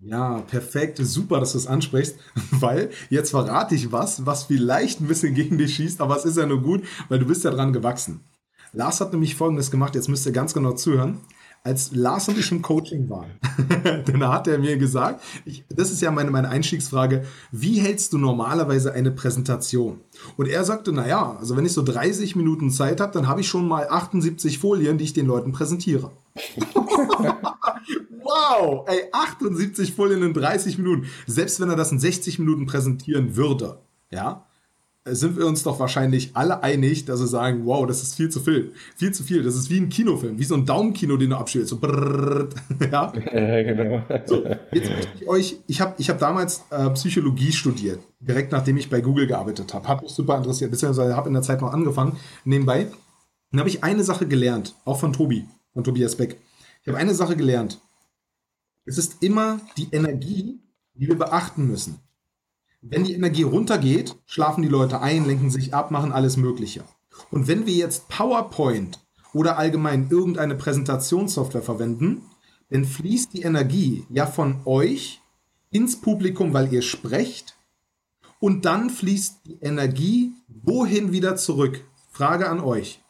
Ja, 0.00 0.40
perfekt. 0.42 0.98
Super, 1.02 1.40
dass 1.40 1.52
du 1.52 1.58
es 1.58 1.66
ansprichst, 1.66 2.16
weil 2.50 2.90
jetzt 3.10 3.30
verrate 3.30 3.74
ich 3.74 3.90
was, 3.90 4.26
was 4.26 4.44
vielleicht 4.44 5.00
ein 5.00 5.08
bisschen 5.08 5.34
gegen 5.34 5.58
dich 5.58 5.74
schießt, 5.74 6.00
aber 6.00 6.16
es 6.16 6.24
ist 6.24 6.36
ja 6.36 6.46
nur 6.46 6.62
gut, 6.62 6.84
weil 7.08 7.18
du 7.18 7.26
bist 7.26 7.44
ja 7.44 7.50
dran 7.50 7.72
gewachsen. 7.72 8.20
Lars 8.72 9.00
hat 9.00 9.12
nämlich 9.12 9.34
Folgendes 9.34 9.70
gemacht, 9.70 9.94
jetzt 9.94 10.08
müsst 10.08 10.26
ihr 10.26 10.32
ganz 10.32 10.54
genau 10.54 10.72
zuhören 10.72 11.18
als 11.64 11.92
Lars 11.92 12.28
und 12.28 12.38
ich 12.38 12.50
im 12.50 12.62
Coaching 12.62 13.10
waren, 13.10 13.32
dann 14.06 14.28
hat 14.28 14.46
er 14.48 14.58
mir 14.58 14.76
gesagt, 14.76 15.22
ich, 15.44 15.64
das 15.68 15.90
ist 15.90 16.00
ja 16.00 16.10
meine, 16.10 16.30
meine 16.30 16.48
Einstiegsfrage, 16.48 17.24
wie 17.50 17.80
hältst 17.80 18.12
du 18.12 18.18
normalerweise 18.18 18.92
eine 18.92 19.10
Präsentation? 19.10 20.00
Und 20.36 20.48
er 20.48 20.64
sagte, 20.64 20.92
naja, 20.92 21.36
also 21.38 21.56
wenn 21.56 21.66
ich 21.66 21.72
so 21.72 21.82
30 21.82 22.36
Minuten 22.36 22.70
Zeit 22.70 23.00
habe, 23.00 23.12
dann 23.12 23.28
habe 23.28 23.40
ich 23.40 23.48
schon 23.48 23.68
mal 23.68 23.88
78 23.88 24.58
Folien, 24.58 24.98
die 24.98 25.04
ich 25.04 25.12
den 25.12 25.26
Leuten 25.26 25.52
präsentiere. 25.52 26.10
wow, 28.28 28.86
ey, 28.88 29.04
78 29.12 29.94
Folien 29.94 30.22
in 30.22 30.34
30 30.34 30.78
Minuten. 30.78 31.08
Selbst 31.26 31.60
wenn 31.60 31.70
er 31.70 31.76
das 31.76 31.92
in 31.92 31.98
60 31.98 32.38
Minuten 32.38 32.66
präsentieren 32.66 33.36
würde, 33.36 33.78
ja, 34.10 34.44
sind 35.10 35.38
wir 35.38 35.46
uns 35.46 35.62
doch 35.62 35.80
wahrscheinlich 35.80 36.32
alle 36.34 36.62
einig, 36.62 37.06
dass 37.06 37.20
wir 37.20 37.26
sagen, 37.26 37.64
wow, 37.64 37.86
das 37.86 38.02
ist 38.02 38.14
viel 38.14 38.28
zu 38.28 38.40
viel. 38.40 38.72
Viel 38.96 39.12
zu 39.12 39.22
viel. 39.22 39.42
Das 39.42 39.54
ist 39.54 39.70
wie 39.70 39.78
ein 39.78 39.88
Kinofilm, 39.88 40.38
wie 40.38 40.44
so 40.44 40.54
ein 40.54 40.66
Daumenkino, 40.66 41.16
den 41.16 41.30
du 41.30 41.36
abspielst. 41.36 41.68
So 41.68 41.78
brrrt, 41.78 42.54
ja? 42.92 43.12
ja, 43.14 43.62
genau. 43.62 44.02
So, 44.26 44.44
jetzt 44.72 44.90
möchte 44.90 45.08
ich 45.18 45.28
euch, 45.28 45.56
ich 45.66 45.80
habe 45.80 45.94
ich 45.96 46.10
hab 46.10 46.18
damals 46.18 46.64
äh, 46.70 46.90
Psychologie 46.90 47.52
studiert, 47.52 48.00
direkt 48.20 48.52
nachdem 48.52 48.76
ich 48.76 48.90
bei 48.90 49.00
Google 49.00 49.26
gearbeitet 49.26 49.72
habe. 49.72 49.88
Hat 49.88 50.02
mich 50.02 50.10
super 50.10 50.36
interessiert, 50.36 50.70
beziehungsweise 50.70 51.16
habe 51.16 51.28
in 51.28 51.34
der 51.34 51.42
Zeit 51.42 51.62
noch 51.62 51.72
angefangen, 51.72 52.16
nebenbei. 52.44 52.88
Dann 53.50 53.60
habe 53.60 53.70
ich 53.70 53.82
eine 53.82 54.04
Sache 54.04 54.26
gelernt, 54.26 54.74
auch 54.84 55.00
von 55.00 55.14
Tobi, 55.14 55.46
von 55.72 55.84
Tobias 55.84 56.16
Beck. 56.16 56.38
Ich 56.82 56.88
habe 56.88 56.98
eine 56.98 57.14
Sache 57.14 57.34
gelernt. 57.34 57.80
Es 58.88 58.96
ist 58.96 59.22
immer 59.22 59.60
die 59.76 59.88
Energie, 59.92 60.62
die 60.94 61.08
wir 61.08 61.18
beachten 61.18 61.66
müssen. 61.66 62.00
Wenn 62.80 63.04
die 63.04 63.12
Energie 63.12 63.42
runtergeht, 63.42 64.16
schlafen 64.24 64.62
die 64.62 64.68
Leute 64.68 65.02
ein, 65.02 65.26
lenken 65.26 65.50
sich 65.50 65.74
ab, 65.74 65.90
machen 65.90 66.10
alles 66.10 66.38
Mögliche. 66.38 66.84
Und 67.30 67.48
wenn 67.48 67.66
wir 67.66 67.74
jetzt 67.74 68.08
PowerPoint 68.08 68.98
oder 69.34 69.58
allgemein 69.58 70.08
irgendeine 70.08 70.54
Präsentationssoftware 70.54 71.60
verwenden, 71.60 72.22
dann 72.70 72.86
fließt 72.86 73.34
die 73.34 73.42
Energie 73.42 74.06
ja 74.08 74.24
von 74.24 74.62
euch 74.64 75.20
ins 75.68 76.00
Publikum, 76.00 76.54
weil 76.54 76.72
ihr 76.72 76.80
sprecht. 76.80 77.58
Und 78.40 78.64
dann 78.64 78.88
fließt 78.88 79.44
die 79.44 79.58
Energie 79.60 80.32
wohin 80.48 81.12
wieder 81.12 81.36
zurück? 81.36 81.84
Frage 82.10 82.48
an 82.48 82.60
euch. 82.60 83.02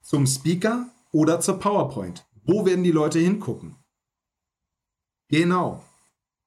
Zum 0.00 0.26
Speaker 0.26 0.86
oder 1.10 1.38
zur 1.40 1.58
PowerPoint? 1.58 2.24
Wo 2.46 2.64
werden 2.64 2.82
die 2.82 2.92
Leute 2.92 3.18
hingucken? 3.18 3.76
Genau. 5.32 5.82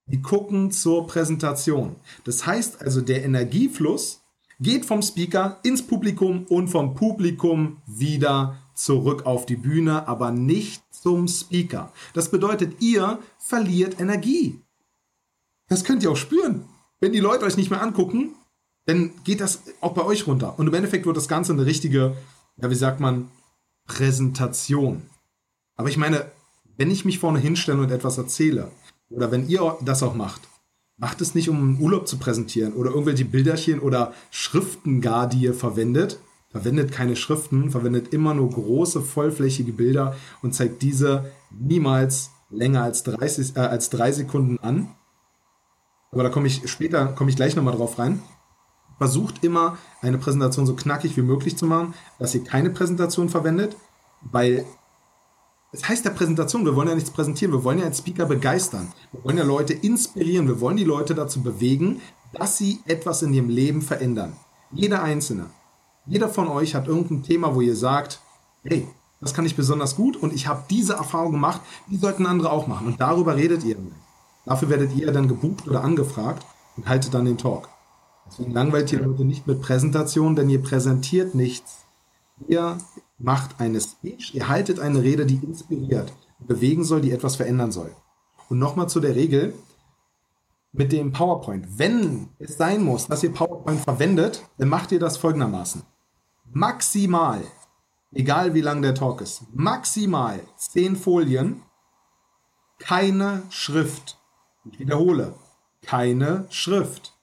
Die 0.06 0.22
gucken 0.22 0.70
zur 0.70 1.08
Präsentation. 1.08 1.96
Das 2.24 2.46
heißt 2.46 2.84
also, 2.84 3.02
der 3.02 3.26
Energiefluss 3.26 4.22
geht 4.60 4.86
vom 4.86 5.02
Speaker 5.02 5.60
ins 5.64 5.82
Publikum 5.82 6.46
und 6.46 6.68
vom 6.68 6.94
Publikum 6.94 7.82
wieder 7.88 8.60
zurück 8.76 9.26
auf 9.26 9.48
die 9.48 9.56
Bühne, 9.56 10.08
aber 10.08 10.32
nicht 10.32 10.84
zum 10.92 11.28
Speaker. 11.28 11.92
Das 12.14 12.30
bedeutet, 12.30 12.80
ihr 12.80 13.18
verliert 13.40 14.00
Energie. 14.00 14.62
Das 15.68 15.84
könnt 15.84 16.04
ihr 16.04 16.12
auch 16.12 16.18
spüren. 16.18 16.66
Wenn 17.00 17.12
die 17.12 17.20
Leute 17.20 17.46
euch 17.46 17.58
nicht 17.58 17.72
mehr 17.72 17.82
angucken, 17.82 18.36
dann 18.86 19.12
geht 19.24 19.42
das 19.42 19.64
auch 19.82 19.96
bei 19.96 20.04
euch 20.04 20.28
runter. 20.28 20.60
Und 20.60 20.68
im 20.68 20.74
Endeffekt 20.76 21.08
wird 21.08 21.18
das 21.18 21.28
Ganze 21.28 21.54
eine 21.54 21.66
richtige, 21.66 22.16
ja, 22.58 22.70
wie 22.70 22.76
sagt 22.76 23.00
man, 23.00 23.32
Präsentation. 23.88 25.02
Aber 25.76 25.90
ich 25.90 25.98
meine, 25.98 26.32
wenn 26.78 26.92
ich 26.92 27.06
mich 27.06 27.20
vorne 27.20 27.40
hinstelle 27.40 27.82
und 27.82 27.92
etwas 27.92 28.18
erzähle, 28.18 28.72
oder 29.10 29.32
wenn 29.32 29.48
ihr 29.48 29.78
das 29.82 30.04
auch 30.04 30.16
macht, 30.16 30.42
macht 30.98 31.22
es 31.22 31.36
nicht, 31.36 31.50
um 31.50 31.58
einen 31.58 31.82
Urlaub 31.82 32.08
zu 32.08 32.18
präsentieren 32.18 32.74
oder 32.74 32.92
irgendwelche 32.92 33.26
Bilderchen 33.26 33.80
oder 33.80 34.14
Schriften 34.32 35.02
gar, 35.02 35.28
die 35.28 35.40
ihr 35.40 35.54
verwendet. 35.54 36.20
Verwendet 36.50 36.92
keine 36.92 37.18
Schriften, 37.18 37.70
verwendet 37.72 38.14
immer 38.14 38.34
nur 38.34 38.50
große, 38.50 39.02
vollflächige 39.02 39.74
Bilder 39.74 40.16
und 40.42 40.56
zeigt 40.56 40.82
diese 40.82 41.32
niemals 41.52 42.32
länger 42.50 42.84
als, 42.84 43.04
30, 43.04 43.58
äh, 43.58 43.60
als 43.60 43.90
drei 43.90 44.14
Sekunden 44.14 44.58
an. 44.60 44.90
Aber 46.12 46.24
da 46.24 46.30
komme 46.30 46.48
ich 46.48 46.70
später, 46.70 47.08
komme 47.08 47.30
ich 47.30 47.36
gleich 47.36 47.58
nochmal 47.58 47.76
drauf 47.76 48.00
rein. 48.00 48.22
Versucht 48.98 49.44
immer, 49.44 49.78
eine 50.02 50.18
Präsentation 50.18 50.66
so 50.66 50.76
knackig 50.76 51.18
wie 51.18 51.24
möglich 51.24 51.58
zu 51.58 51.66
machen, 51.66 51.94
dass 52.20 52.34
ihr 52.34 52.46
keine 52.46 52.70
Präsentation 52.70 53.28
verwendet, 53.28 53.76
weil 54.22 54.66
es 55.76 55.88
heißt 55.88 56.06
ja 56.06 56.12
Präsentation, 56.12 56.66
wir 56.66 56.76
wollen 56.76 56.88
ja 56.88 56.96
nichts 56.96 57.12
präsentieren, 57.12 57.54
wir 57.54 57.64
wollen 57.64 57.80
ja 57.80 57.86
als 57.86 57.98
Speaker 57.98 58.26
begeistern. 58.26 58.92
Wir 59.12 59.24
wollen 59.26 59.38
ja 59.38 59.44
Leute 59.44 59.74
inspirieren, 59.74 60.48
wir 60.48 60.62
wollen 60.62 60.78
die 60.78 60.86
Leute 60.86 61.14
dazu 61.14 61.44
bewegen, 61.44 62.02
dass 62.32 62.58
sie 62.58 62.80
etwas 62.86 63.22
in 63.22 63.34
ihrem 63.34 63.50
Leben 63.50 63.82
verändern. 63.82 64.34
Jeder 64.72 65.04
Einzelne. 65.04 65.48
Jeder 66.06 66.30
von 66.30 66.48
euch 66.48 66.76
hat 66.76 66.88
irgendein 66.88 67.24
Thema, 67.24 67.56
wo 67.56 67.62
ihr 67.62 67.76
sagt, 67.76 68.22
hey, 68.64 68.88
das 69.20 69.34
kann 69.34 69.46
ich 69.46 69.56
besonders 69.56 69.96
gut 69.96 70.16
und 70.16 70.34
ich 70.34 70.48
habe 70.48 70.64
diese 70.70 70.94
Erfahrung 70.94 71.34
gemacht, 71.34 71.62
die 71.90 71.98
sollten 71.98 72.26
andere 72.26 72.52
auch 72.52 72.68
machen. 72.68 72.88
Und 72.88 73.02
darüber 73.02 73.36
redet 73.36 73.64
ihr. 73.64 73.76
Dafür 74.46 74.70
werdet 74.70 74.96
ihr 74.96 75.12
dann 75.12 75.28
gebucht 75.28 75.68
oder 75.68 75.84
angefragt 75.84 76.46
und 76.78 76.88
haltet 76.88 77.14
dann 77.14 77.26
den 77.26 77.38
Talk. 77.38 77.70
Deswegen 78.28 78.54
langweilt 78.54 78.92
ihr 78.94 79.02
Leute 79.02 79.26
nicht 79.26 79.46
mit 79.46 79.62
Präsentation, 79.62 80.36
denn 80.36 80.50
ihr 80.50 80.62
präsentiert 80.62 81.36
nichts. 81.36 81.86
Ihr 82.48 82.78
macht 83.18 83.60
eine 83.60 83.80
Speech, 83.80 84.34
ihr 84.36 84.48
haltet 84.50 84.80
eine 84.80 85.02
Rede, 85.02 85.26
die 85.26 85.44
inspiriert, 85.44 86.14
bewegen 86.40 86.84
soll, 86.84 87.02
die 87.02 87.12
etwas 87.12 87.36
verändern 87.36 87.72
soll. 87.72 87.96
Und 88.50 88.60
nochmal 88.60 88.90
zu 88.90 89.00
der 89.00 89.16
Regel 89.16 89.54
mit 90.72 90.92
dem 90.92 91.12
PowerPoint. 91.14 91.80
Wenn 91.80 92.30
es 92.38 92.58
sein 92.58 92.84
muss, 92.84 93.08
dass 93.08 93.24
ihr 93.24 93.32
PowerPoint 93.32 93.82
verwendet, 93.82 94.44
dann 94.58 94.70
macht 94.70 94.92
ihr 94.92 95.00
das 95.00 95.18
folgendermaßen. 95.18 95.84
Maximal, 96.52 97.42
egal 98.12 98.54
wie 98.54 98.62
lang 98.62 98.82
der 98.82 98.96
Talk 98.96 99.22
ist, 99.22 99.44
maximal 99.54 100.42
zehn 100.58 100.96
Folien, 100.96 101.62
keine 102.78 103.44
Schrift. 103.50 104.20
Ich 104.66 104.80
wiederhole, 104.80 105.36
keine 105.82 106.46
Schrift. 106.50 107.14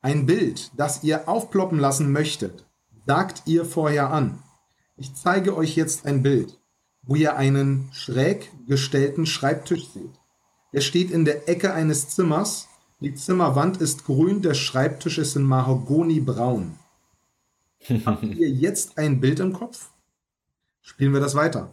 Ein 0.00 0.26
Bild, 0.26 0.70
das 0.76 1.02
ihr 1.04 1.28
aufploppen 1.28 1.78
lassen 1.78 2.12
möchtet, 2.12 2.66
sagt 3.06 3.42
ihr 3.46 3.64
vorher 3.64 4.10
an. 4.10 4.42
Ich 5.00 5.14
zeige 5.14 5.56
euch 5.56 5.76
jetzt 5.76 6.06
ein 6.06 6.24
Bild, 6.24 6.58
wo 7.02 7.14
ihr 7.14 7.36
einen 7.36 7.88
schräg 7.92 8.50
gestellten 8.66 9.26
Schreibtisch 9.26 9.86
seht. 9.90 10.10
Er 10.72 10.80
steht 10.80 11.12
in 11.12 11.24
der 11.24 11.48
Ecke 11.48 11.72
eines 11.72 12.08
Zimmers. 12.08 12.68
Die 12.98 13.14
Zimmerwand 13.14 13.80
ist 13.80 14.04
grün, 14.04 14.42
der 14.42 14.54
Schreibtisch 14.54 15.18
ist 15.18 15.36
in 15.36 15.44
Mahagoni-braun. 15.44 16.80
Habt 18.04 18.24
ihr 18.24 18.50
jetzt 18.50 18.98
ein 18.98 19.20
Bild 19.20 19.38
im 19.38 19.52
Kopf? 19.52 19.92
Spielen 20.80 21.12
wir 21.12 21.20
das 21.20 21.36
weiter. 21.36 21.72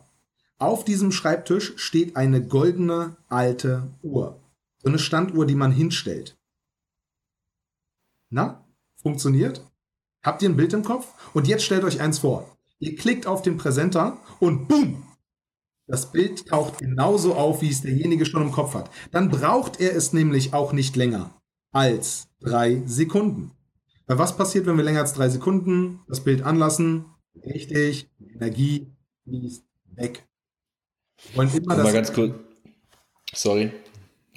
Auf 0.59 0.85
diesem 0.85 1.11
Schreibtisch 1.11 1.73
steht 1.77 2.15
eine 2.15 2.45
goldene 2.45 3.17
alte 3.27 3.91
Uhr. 4.03 4.39
So 4.77 4.89
eine 4.89 4.99
Standuhr, 4.99 5.47
die 5.47 5.55
man 5.55 5.71
hinstellt. 5.71 6.37
Na, 8.29 8.63
funktioniert? 9.01 9.65
Habt 10.21 10.43
ihr 10.43 10.49
ein 10.49 10.55
Bild 10.55 10.73
im 10.73 10.83
Kopf? 10.83 11.07
Und 11.33 11.47
jetzt 11.47 11.63
stellt 11.63 11.83
euch 11.83 12.01
eins 12.01 12.19
vor. 12.19 12.54
Ihr 12.79 12.95
klickt 12.95 13.27
auf 13.27 13.41
den 13.41 13.57
Präsenter 13.57 14.19
und 14.39 14.67
boom! 14.67 15.03
Das 15.87 16.11
Bild 16.11 16.47
taucht 16.47 16.79
genauso 16.79 17.35
auf, 17.35 17.61
wie 17.61 17.69
es 17.69 17.81
derjenige 17.81 18.25
schon 18.25 18.41
im 18.41 18.51
Kopf 18.51 18.73
hat. 18.73 18.89
Dann 19.11 19.29
braucht 19.29 19.79
er 19.79 19.95
es 19.95 20.13
nämlich 20.13 20.53
auch 20.53 20.73
nicht 20.73 20.95
länger 20.95 21.39
als 21.71 22.27
drei 22.39 22.81
Sekunden. 22.85 23.51
Weil 24.07 24.17
was 24.17 24.35
passiert, 24.35 24.65
wenn 24.65 24.77
wir 24.77 24.83
länger 24.83 25.01
als 25.01 25.13
drei 25.13 25.29
Sekunden 25.29 25.99
das 26.07 26.23
Bild 26.23 26.41
anlassen? 26.41 27.05
Richtig, 27.35 28.09
Energie 28.33 28.91
fließt 29.23 29.63
weg. 29.95 30.27
Wir 31.27 31.37
wollen 31.37 31.53
immer 31.53 31.75
das. 31.75 31.83
Mal 31.83 31.93
ganz 31.93 32.13
kurz. 32.13 32.33
Sorry, 33.33 33.71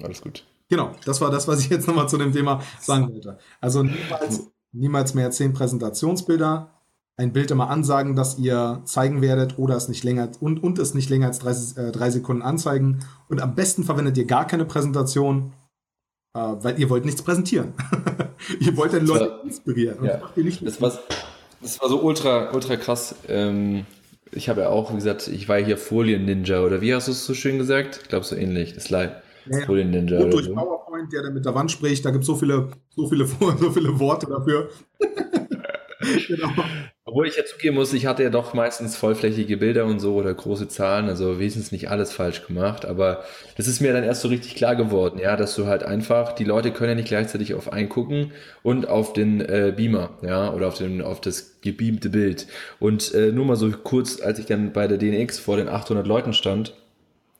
alles 0.01 0.21
gut. 0.21 0.45
Genau, 0.69 0.95
das 1.05 1.19
war 1.19 1.31
das, 1.31 1.47
was 1.47 1.61
ich 1.61 1.69
jetzt 1.69 1.87
nochmal 1.87 2.09
zu 2.09 2.17
dem 2.17 2.31
Thema 2.31 2.61
sagen 2.79 3.11
wollte. 3.11 3.39
Also 3.59 3.83
niemals, 3.83 4.51
niemals 4.71 5.13
mehr 5.15 5.31
zehn 5.31 5.53
Präsentationsbilder, 5.53 6.78
ein 7.19 7.33
Bild 7.33 7.51
immer 7.51 7.69
ansagen, 7.69 8.15
dass 8.15 8.39
ihr 8.39 8.81
zeigen 8.85 9.21
werdet 9.21 9.59
oder 9.59 9.75
es 9.75 9.89
nicht 9.89 10.05
länger 10.05 10.29
und, 10.39 10.63
und 10.63 10.79
es 10.79 10.93
nicht 10.93 11.09
länger 11.09 11.27
als 11.27 11.39
30, 11.39 11.77
äh, 11.77 11.91
drei 11.91 12.09
Sekunden 12.11 12.41
anzeigen. 12.41 12.99
Und 13.27 13.41
am 13.41 13.55
besten 13.55 13.83
verwendet 13.83 14.17
ihr 14.17 14.25
gar 14.25 14.47
keine 14.47 14.63
Präsentation, 14.63 15.51
äh, 16.33 16.39
weil 16.39 16.79
ihr 16.79 16.89
wollt 16.89 17.03
nichts 17.03 17.21
präsentieren. 17.21 17.73
ihr 18.61 18.75
wollt 18.77 18.93
ja 18.93 18.99
Leute 18.99 19.31
war, 19.31 19.43
inspirieren. 19.43 19.97
Ja, 20.01 20.21
das, 20.33 20.59
das, 20.61 20.81
war, 20.81 20.97
das 21.61 21.81
war 21.81 21.89
so 21.89 22.01
ultra, 22.01 22.53
ultra 22.53 22.77
krass. 22.77 23.13
Ähm, 23.27 23.85
ich 24.31 24.47
habe 24.47 24.61
ja 24.61 24.69
auch 24.69 24.95
gesagt, 24.95 25.27
ich 25.27 25.49
war 25.49 25.57
hier 25.57 25.77
Folien-Ninja 25.77 26.61
oder 26.61 26.79
wie 26.79 26.95
hast 26.95 27.09
du 27.09 27.11
es 27.11 27.25
so 27.25 27.33
schön 27.33 27.57
gesagt? 27.57 27.99
Ich 28.03 28.07
glaube 28.07 28.25
so 28.25 28.37
ähnlich, 28.37 28.75
das 28.75 28.89
Live. 28.89 29.11
Ja, 29.45 29.65
Folien-Ninja. 29.65 30.21
Und 30.21 30.31
durch 30.31 30.45
so. 30.45 30.53
PowerPoint, 30.53 31.11
der 31.11 31.23
dann 31.23 31.33
mit 31.33 31.43
der 31.43 31.53
Wand 31.53 31.69
spricht, 31.69 32.05
da 32.05 32.11
gibt 32.11 32.21
es 32.21 32.27
so 32.27 32.35
viele, 32.35 32.69
so 32.95 33.09
viele, 33.09 33.25
so 33.25 33.71
viele 33.71 33.99
Worte 33.99 34.27
dafür. 34.27 34.69
genau. 36.27 36.49
Obwohl 37.09 37.27
ich 37.27 37.37
ja 37.37 37.43
zugeben 37.43 37.73
muss, 37.73 37.91
ich 37.93 38.05
hatte 38.05 38.21
ja 38.21 38.29
doch 38.29 38.53
meistens 38.53 38.95
vollflächige 38.95 39.57
Bilder 39.57 39.85
und 39.85 39.99
so 39.99 40.13
oder 40.13 40.31
große 40.31 40.67
Zahlen, 40.67 41.09
also 41.09 41.39
wesentlich 41.39 41.71
nicht 41.71 41.89
alles 41.89 42.11
falsch 42.11 42.45
gemacht, 42.45 42.85
aber 42.85 43.23
das 43.57 43.67
ist 43.67 43.79
mir 43.79 43.93
dann 43.93 44.03
erst 44.03 44.21
so 44.21 44.27
richtig 44.27 44.53
klar 44.53 44.75
geworden, 44.75 45.17
ja, 45.17 45.35
dass 45.35 45.55
du 45.55 45.65
halt 45.65 45.81
einfach, 45.81 46.33
die 46.33 46.43
Leute 46.43 46.69
können 46.69 46.89
ja 46.89 46.95
nicht 46.95 47.07
gleichzeitig 47.07 47.55
auf 47.55 47.73
einen 47.73 47.89
gucken 47.89 48.31
und 48.61 48.87
auf 48.87 49.13
den 49.13 49.41
äh, 49.41 49.73
Beamer, 49.75 50.19
ja, 50.21 50.53
oder 50.53 50.67
auf 50.67 50.77
den, 50.77 51.01
auf 51.01 51.19
das 51.19 51.61
gebeamte 51.61 52.11
Bild. 52.11 52.45
Und 52.79 53.11
äh, 53.15 53.31
nur 53.31 53.45
mal 53.45 53.55
so 53.55 53.71
kurz, 53.71 54.21
als 54.21 54.37
ich 54.37 54.45
dann 54.45 54.71
bei 54.71 54.85
der 54.85 54.99
DNX 54.99 55.39
vor 55.39 55.57
den 55.57 55.67
800 55.67 56.05
Leuten 56.05 56.33
stand, 56.33 56.75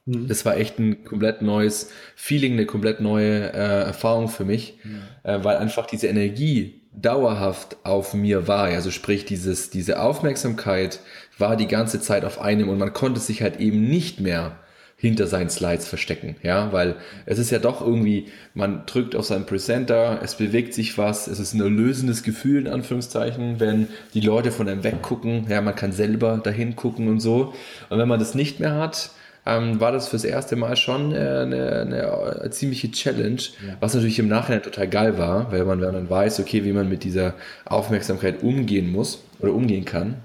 mhm. 0.08 0.28
das 0.28 0.46
war 0.46 0.58
echt 0.58 0.80
ein 0.80 1.04
komplett 1.04 1.44
neues 1.44 1.92
Feeling, 2.16 2.54
eine 2.54 2.66
komplett 2.66 3.02
neue 3.02 3.54
äh, 3.54 3.84
Erfahrung 3.84 4.30
für 4.30 4.46
mich, 4.46 4.80
mhm. 4.84 5.02
äh, 5.22 5.44
weil 5.44 5.58
einfach 5.58 5.86
diese 5.86 6.08
Energie, 6.08 6.79
dauerhaft 7.02 7.78
auf 7.84 8.14
mir 8.14 8.48
war. 8.48 8.66
Also 8.66 8.92
sprich, 8.92 9.26
dieses, 9.26 9.70
diese 9.70 10.02
Aufmerksamkeit 10.02 11.00
war 11.38 11.56
die 11.56 11.68
ganze 11.68 12.02
Zeit 12.02 12.26
auf 12.26 12.40
einem 12.40 12.70
und 12.70 12.78
man 12.78 12.94
konnte 12.94 13.20
sich 13.20 13.42
halt 13.42 13.60
eben 13.60 13.88
nicht 13.88 14.20
mehr 14.20 14.58
hinter 15.00 15.28
seinen 15.28 15.50
Slides 15.50 15.88
verstecken, 15.88 16.36
ja, 16.44 16.74
weil 16.74 16.98
es 17.26 17.40
ist 17.40 17.52
ja 17.52 17.60
doch 17.60 17.80
irgendwie, 17.80 18.28
man 18.54 18.86
drückt 18.86 19.16
auf 19.16 19.26
seinen 19.26 19.46
Presenter, 19.46 20.20
es 20.22 20.36
bewegt 20.36 20.74
sich 20.74 20.98
was, 20.98 21.28
es 21.28 21.40
ist 21.40 21.54
ein 21.54 21.62
erlösendes 21.62 22.22
Gefühl 22.22 22.68
in 22.68 22.68
Anführungszeichen, 22.68 23.62
wenn 23.62 23.88
die 24.14 24.20
Leute 24.20 24.52
von 24.52 24.68
einem 24.68 24.84
weggucken, 24.84 25.46
ja, 25.50 25.62
man 25.62 25.76
kann 25.76 25.94
selber 25.94 26.42
dahin 26.44 26.76
gucken 26.76 27.08
und 27.08 27.22
so. 27.22 27.54
Und 27.90 27.98
wenn 27.98 28.10
man 28.10 28.20
das 28.20 28.36
nicht 28.36 28.60
mehr 28.60 28.76
hat, 28.76 29.12
ähm, 29.50 29.80
war 29.80 29.92
das 29.92 30.08
fürs 30.08 30.24
erste 30.24 30.56
Mal 30.56 30.76
schon 30.76 31.14
äh, 31.14 31.18
eine, 31.18 31.82
eine, 31.82 32.40
eine, 32.42 32.50
ziemliche 32.52 32.92
Challenge, 32.92 33.42
ja. 33.66 33.78
was 33.80 33.94
natürlich 33.94 34.20
im 34.20 34.28
Nachhinein 34.28 34.62
total 34.62 34.88
geil 34.88 35.18
war, 35.18 35.52
weil 35.52 35.66
man 35.66 35.82
dann 35.82 36.10
weiß, 36.10 36.40
okay, 36.40 36.64
wie 36.64 36.74
man 36.74 36.90
mit 36.90 37.04
dieser 37.04 37.34
Aufmerksamkeit 37.66 38.44
umgehen 38.44 38.92
muss 38.92 39.24
oder 39.40 39.54
umgehen 39.54 39.86
kann. 39.86 40.18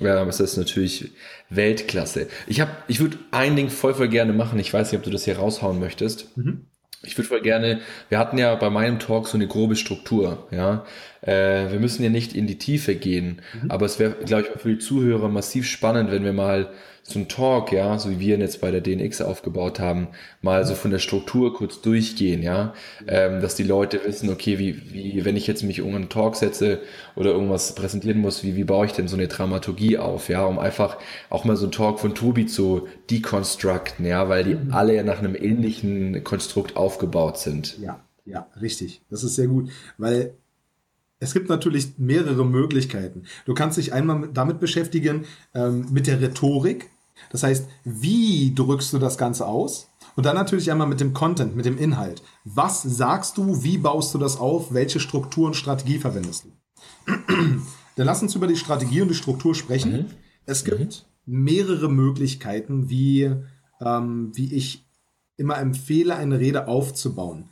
Ja, 0.00 0.24
das 0.24 0.40
ist 0.40 0.56
natürlich 0.56 1.12
Weltklasse. 1.50 2.26
Ich 2.46 2.60
habe, 2.60 2.72
ich 2.88 3.00
würde 3.00 3.18
ein 3.30 3.54
Ding 3.54 3.68
voll, 3.68 3.94
voll 3.94 4.08
gerne 4.08 4.32
machen. 4.32 4.58
Ich 4.58 4.72
weiß 4.72 4.90
nicht, 4.90 4.98
ob 4.98 5.04
du 5.04 5.10
das 5.10 5.24
hier 5.24 5.38
raushauen 5.38 5.78
möchtest. 5.78 6.36
Mhm. 6.36 6.66
Ich 7.02 7.16
würde 7.18 7.28
voll 7.28 7.42
gerne, 7.42 7.80
wir 8.08 8.18
hatten 8.18 8.38
ja 8.38 8.54
bei 8.54 8.70
meinem 8.70 8.98
Talk 8.98 9.28
so 9.28 9.36
eine 9.36 9.46
grobe 9.46 9.76
Struktur, 9.76 10.48
ja. 10.50 10.84
Äh, 11.26 11.70
wir 11.70 11.80
müssen 11.80 12.02
ja 12.02 12.10
nicht 12.10 12.34
in 12.34 12.46
die 12.46 12.58
Tiefe 12.58 12.94
gehen, 12.94 13.40
mhm. 13.62 13.70
aber 13.70 13.86
es 13.86 13.98
wäre, 13.98 14.14
glaube 14.24 14.42
ich, 14.42 14.60
für 14.60 14.70
die 14.70 14.78
Zuhörer 14.78 15.28
massiv 15.28 15.66
spannend, 15.66 16.10
wenn 16.10 16.24
wir 16.24 16.32
mal 16.32 16.70
so 17.06 17.18
ein 17.18 17.28
Talk, 17.28 17.70
ja, 17.70 17.98
so 17.98 18.10
wie 18.10 18.18
wir 18.18 18.34
ihn 18.34 18.40
jetzt 18.40 18.62
bei 18.62 18.70
der 18.70 18.80
DNX 18.80 19.20
aufgebaut 19.20 19.78
haben, 19.78 20.08
mal 20.40 20.64
so 20.64 20.74
von 20.74 20.90
der 20.90 20.98
Struktur 20.98 21.54
kurz 21.54 21.82
durchgehen, 21.82 22.42
ja, 22.42 22.72
ähm, 23.06 23.42
dass 23.42 23.54
die 23.54 23.62
Leute 23.62 24.00
wissen, 24.06 24.30
okay, 24.30 24.58
wie, 24.58 24.92
wie, 24.92 25.24
wenn 25.24 25.36
ich 25.36 25.46
jetzt 25.46 25.62
mich 25.62 25.82
um 25.82 25.94
einen 25.94 26.08
Talk 26.08 26.34
setze 26.34 26.80
oder 27.14 27.30
irgendwas 27.30 27.74
präsentieren 27.74 28.18
muss, 28.20 28.42
wie, 28.42 28.56
wie 28.56 28.64
baue 28.64 28.86
ich 28.86 28.92
denn 28.92 29.06
so 29.06 29.16
eine 29.16 29.28
Dramaturgie 29.28 29.98
auf, 29.98 30.30
ja, 30.30 30.46
um 30.46 30.58
einfach 30.58 30.96
auch 31.28 31.44
mal 31.44 31.56
so 31.56 31.66
ein 31.66 31.72
Talk 31.72 32.00
von 32.00 32.14
Tobi 32.14 32.46
zu 32.46 32.88
deconstructen, 33.10 34.06
ja, 34.06 34.30
weil 34.30 34.44
die 34.44 34.54
mhm. 34.54 34.72
alle 34.72 34.94
ja 34.94 35.02
nach 35.02 35.18
einem 35.18 35.34
ähnlichen 35.34 36.24
Konstrukt 36.24 36.74
aufgebaut 36.74 37.38
sind. 37.38 37.78
Ja, 37.80 38.00
ja, 38.24 38.48
richtig. 38.62 39.02
Das 39.10 39.22
ist 39.24 39.34
sehr 39.34 39.48
gut, 39.48 39.68
weil 39.98 40.32
es 41.24 41.32
gibt 41.32 41.48
natürlich 41.48 41.98
mehrere 41.98 42.44
Möglichkeiten. 42.44 43.24
Du 43.46 43.54
kannst 43.54 43.78
dich 43.78 43.92
einmal 43.92 44.28
damit 44.32 44.60
beschäftigen, 44.60 45.24
ähm, 45.54 45.86
mit 45.90 46.06
der 46.06 46.20
Rhetorik, 46.20 46.90
das 47.30 47.42
heißt, 47.42 47.68
wie 47.84 48.54
drückst 48.54 48.92
du 48.92 48.98
das 48.98 49.18
Ganze 49.18 49.46
aus? 49.46 49.88
Und 50.16 50.26
dann 50.26 50.36
natürlich 50.36 50.70
einmal 50.70 50.86
mit 50.86 51.00
dem 51.00 51.14
Content, 51.14 51.56
mit 51.56 51.64
dem 51.64 51.78
Inhalt. 51.78 52.22
Was 52.44 52.82
sagst 52.82 53.38
du? 53.38 53.62
Wie 53.64 53.78
baust 53.78 54.14
du 54.14 54.18
das 54.18 54.36
auf? 54.36 54.72
Welche 54.72 55.00
Struktur 55.00 55.46
und 55.46 55.56
Strategie 55.56 55.98
verwendest 55.98 56.44
du? 56.44 57.12
dann 57.96 58.06
lass 58.06 58.22
uns 58.22 58.34
über 58.34 58.46
die 58.46 58.56
Strategie 58.56 59.02
und 59.02 59.08
die 59.08 59.14
Struktur 59.14 59.54
sprechen. 59.54 59.92
Mhm. 59.92 60.06
Es 60.46 60.64
gibt 60.64 61.06
mhm. 61.26 61.42
mehrere 61.44 61.90
Möglichkeiten, 61.90 62.88
wie, 62.88 63.22
äh, 63.22 63.36
ähm, 63.80 64.30
wie 64.34 64.54
ich 64.54 64.86
immer 65.36 65.58
empfehle, 65.58 66.14
eine 66.14 66.38
Rede 66.38 66.68
aufzubauen. 66.68 67.48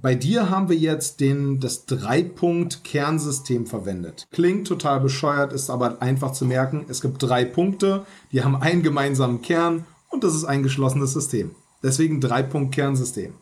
Bei 0.00 0.14
dir 0.14 0.50
haben 0.50 0.68
wir 0.68 0.76
jetzt 0.76 1.20
den, 1.20 1.60
das 1.60 1.86
Drei-Punkt-Kernsystem 1.86 3.66
verwendet. 3.66 4.26
Klingt 4.32 4.66
total 4.66 5.00
bescheuert, 5.00 5.52
ist 5.52 5.70
aber 5.70 6.02
einfach 6.02 6.32
zu 6.32 6.44
merken. 6.44 6.84
Es 6.88 7.00
gibt 7.00 7.22
drei 7.22 7.44
Punkte, 7.44 8.04
die 8.32 8.42
haben 8.42 8.56
einen 8.56 8.82
gemeinsamen 8.82 9.40
Kern 9.40 9.86
und 10.10 10.24
das 10.24 10.34
ist 10.34 10.44
ein 10.44 10.62
geschlossenes 10.62 11.12
System. 11.12 11.54
Deswegen 11.82 12.20
Drei-Punkt-Kernsystem. 12.20 13.34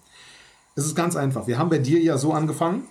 Es 0.77 0.87
ist 0.87 0.95
ganz 0.95 1.17
einfach. 1.17 1.47
Wir 1.47 1.59
haben 1.59 1.71
bei 1.71 1.79
dir 1.79 2.01
ja 2.01 2.17
so 2.17 2.33
angefangen, 2.33 2.85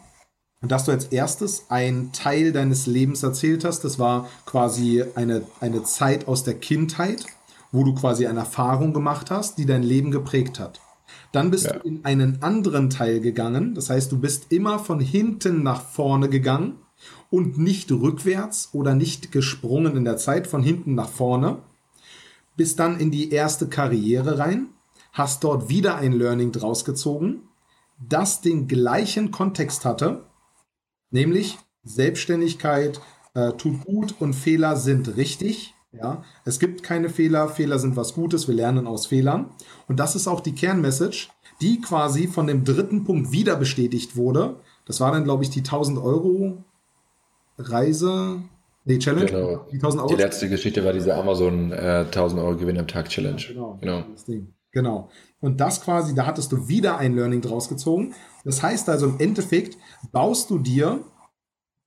dass 0.61 0.85
du 0.85 0.91
als 0.91 1.05
erstes 1.05 1.65
einen 1.69 2.11
Teil 2.13 2.51
deines 2.51 2.87
Lebens 2.87 3.23
erzählt 3.23 3.63
hast. 3.63 3.83
Das 3.83 3.99
war 3.99 4.29
quasi 4.45 5.03
eine, 5.15 5.43
eine 5.59 5.83
Zeit 5.83 6.27
aus 6.27 6.43
der 6.43 6.55
Kindheit, 6.55 7.25
wo 7.71 7.83
du 7.83 7.95
quasi 7.95 8.27
eine 8.27 8.39
Erfahrung 8.39 8.93
gemacht 8.93 9.31
hast, 9.31 9.57
die 9.57 9.65
dein 9.65 9.83
Leben 9.83 10.11
geprägt 10.11 10.59
hat. 10.59 10.79
Dann 11.31 11.51
bist 11.51 11.65
ja. 11.65 11.73
du 11.73 11.87
in 11.87 12.03
einen 12.03 12.41
anderen 12.41 12.89
Teil 12.89 13.21
gegangen. 13.21 13.73
Das 13.73 13.89
heißt, 13.89 14.11
du 14.11 14.19
bist 14.19 14.51
immer 14.51 14.79
von 14.79 14.99
hinten 14.99 15.63
nach 15.63 15.81
vorne 15.81 16.29
gegangen 16.29 16.75
und 17.29 17.57
nicht 17.57 17.91
rückwärts 17.91 18.69
oder 18.73 18.93
nicht 18.93 19.31
gesprungen 19.31 19.95
in 19.95 20.03
der 20.03 20.17
Zeit 20.17 20.47
von 20.47 20.61
hinten 20.61 20.95
nach 20.95 21.09
vorne. 21.09 21.59
Bist 22.57 22.79
dann 22.79 22.99
in 22.99 23.11
die 23.11 23.31
erste 23.31 23.67
Karriere 23.67 24.37
rein, 24.37 24.67
hast 25.13 25.43
dort 25.43 25.69
wieder 25.69 25.95
ein 25.95 26.11
Learning 26.11 26.51
draus 26.51 26.83
gezogen, 26.83 27.43
das 27.97 28.41
den 28.41 28.67
gleichen 28.67 29.31
Kontext 29.31 29.85
hatte, 29.85 30.25
nämlich 31.11 31.57
Selbstständigkeit 31.83 32.99
äh, 33.33 33.53
tut 33.53 33.85
gut 33.85 34.15
und 34.19 34.33
Fehler 34.33 34.75
sind 34.75 35.15
richtig. 35.15 35.73
Ja, 35.93 36.23
es 36.45 36.59
gibt 36.59 36.83
keine 36.83 37.09
Fehler, 37.09 37.49
Fehler 37.49 37.77
sind 37.77 37.97
was 37.97 38.13
Gutes, 38.13 38.47
wir 38.47 38.55
lernen 38.55 38.87
aus 38.87 39.07
Fehlern. 39.07 39.49
Und 39.87 39.99
das 39.99 40.15
ist 40.15 40.27
auch 40.27 40.39
die 40.39 40.55
Kernmessage, 40.55 41.29
die 41.59 41.81
quasi 41.81 42.27
von 42.27 42.47
dem 42.47 42.63
dritten 42.63 43.03
Punkt 43.03 43.31
wieder 43.31 43.57
bestätigt 43.57 44.15
wurde. 44.15 44.55
Das 44.85 45.01
war 45.01 45.11
dann, 45.11 45.25
glaube 45.25 45.43
ich, 45.43 45.49
die 45.49 45.59
1000 45.59 45.99
Euro 45.99 46.63
Reise, 47.57 48.41
nee, 48.85 48.99
Challenge. 48.99 49.25
Genau. 49.25 49.65
Die, 49.71 49.75
1000 49.75 50.03
Euro. 50.03 50.15
die 50.15 50.21
letzte 50.21 50.49
Geschichte 50.49 50.83
war 50.85 50.93
diese 50.93 51.13
Amazon 51.13 51.71
äh, 51.71 52.05
1000 52.07 52.41
Euro 52.41 52.55
Gewinn 52.55 52.79
am 52.79 52.87
Tag 52.87 53.09
Challenge. 53.09 53.41
Ja, 53.41 53.47
genau. 53.49 53.79
Genau. 53.81 54.05
Genau. 54.73 55.09
Und 55.41 55.59
das 55.59 55.81
quasi, 55.81 56.15
da 56.15 56.25
hattest 56.25 56.51
du 56.51 56.67
wieder 56.67 56.97
ein 56.97 57.13
Learning 57.13 57.41
draus 57.41 57.67
gezogen. 57.67 58.13
Das 58.45 58.63
heißt 58.63 58.87
also 58.87 59.07
im 59.07 59.19
Endeffekt 59.19 59.77
baust 60.11 60.49
du 60.49 60.59
dir 60.59 61.01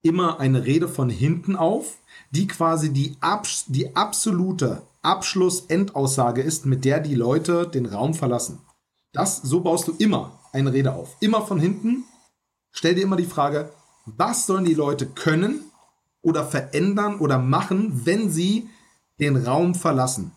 immer 0.03 0.39
eine 0.39 0.67
Rede 0.67 0.87
von 0.87 1.09
hinten 1.09 1.57
auf, 1.57 1.99
die 2.31 2.47
quasi 2.47 2.93
die, 2.93 3.17
Abs 3.21 3.65
die 3.69 3.95
absolute 3.95 4.83
Abschluss-Endaussage 5.03 6.43
ist, 6.43 6.67
mit 6.67 6.85
der 6.85 7.01
die 7.01 7.15
Leute 7.15 7.69
den 7.69 7.87
Raum 7.87 8.15
verlassen. 8.15 8.61
Das, 9.13 9.43
so 9.43 9.61
baust 9.61 9.87
du 9.89 9.95
immer 9.99 10.41
eine 10.53 10.73
Rede 10.73 10.95
auf. 10.95 11.17
Immer 11.21 11.43
von 11.43 11.61
hinten. 11.61 12.05
Stell 12.71 12.95
dir 12.95 13.03
immer 13.03 13.17
die 13.17 13.25
Frage, 13.25 13.71
was 14.07 14.47
sollen 14.47 14.65
die 14.65 14.75
Leute 14.75 15.07
können 15.07 15.71
oder 16.23 16.45
verändern 16.45 17.19
oder 17.19 17.39
machen, 17.39 18.07
wenn 18.07 18.31
sie 18.31 18.69
den 19.21 19.37
Raum 19.37 19.75
verlassen? 19.75 20.33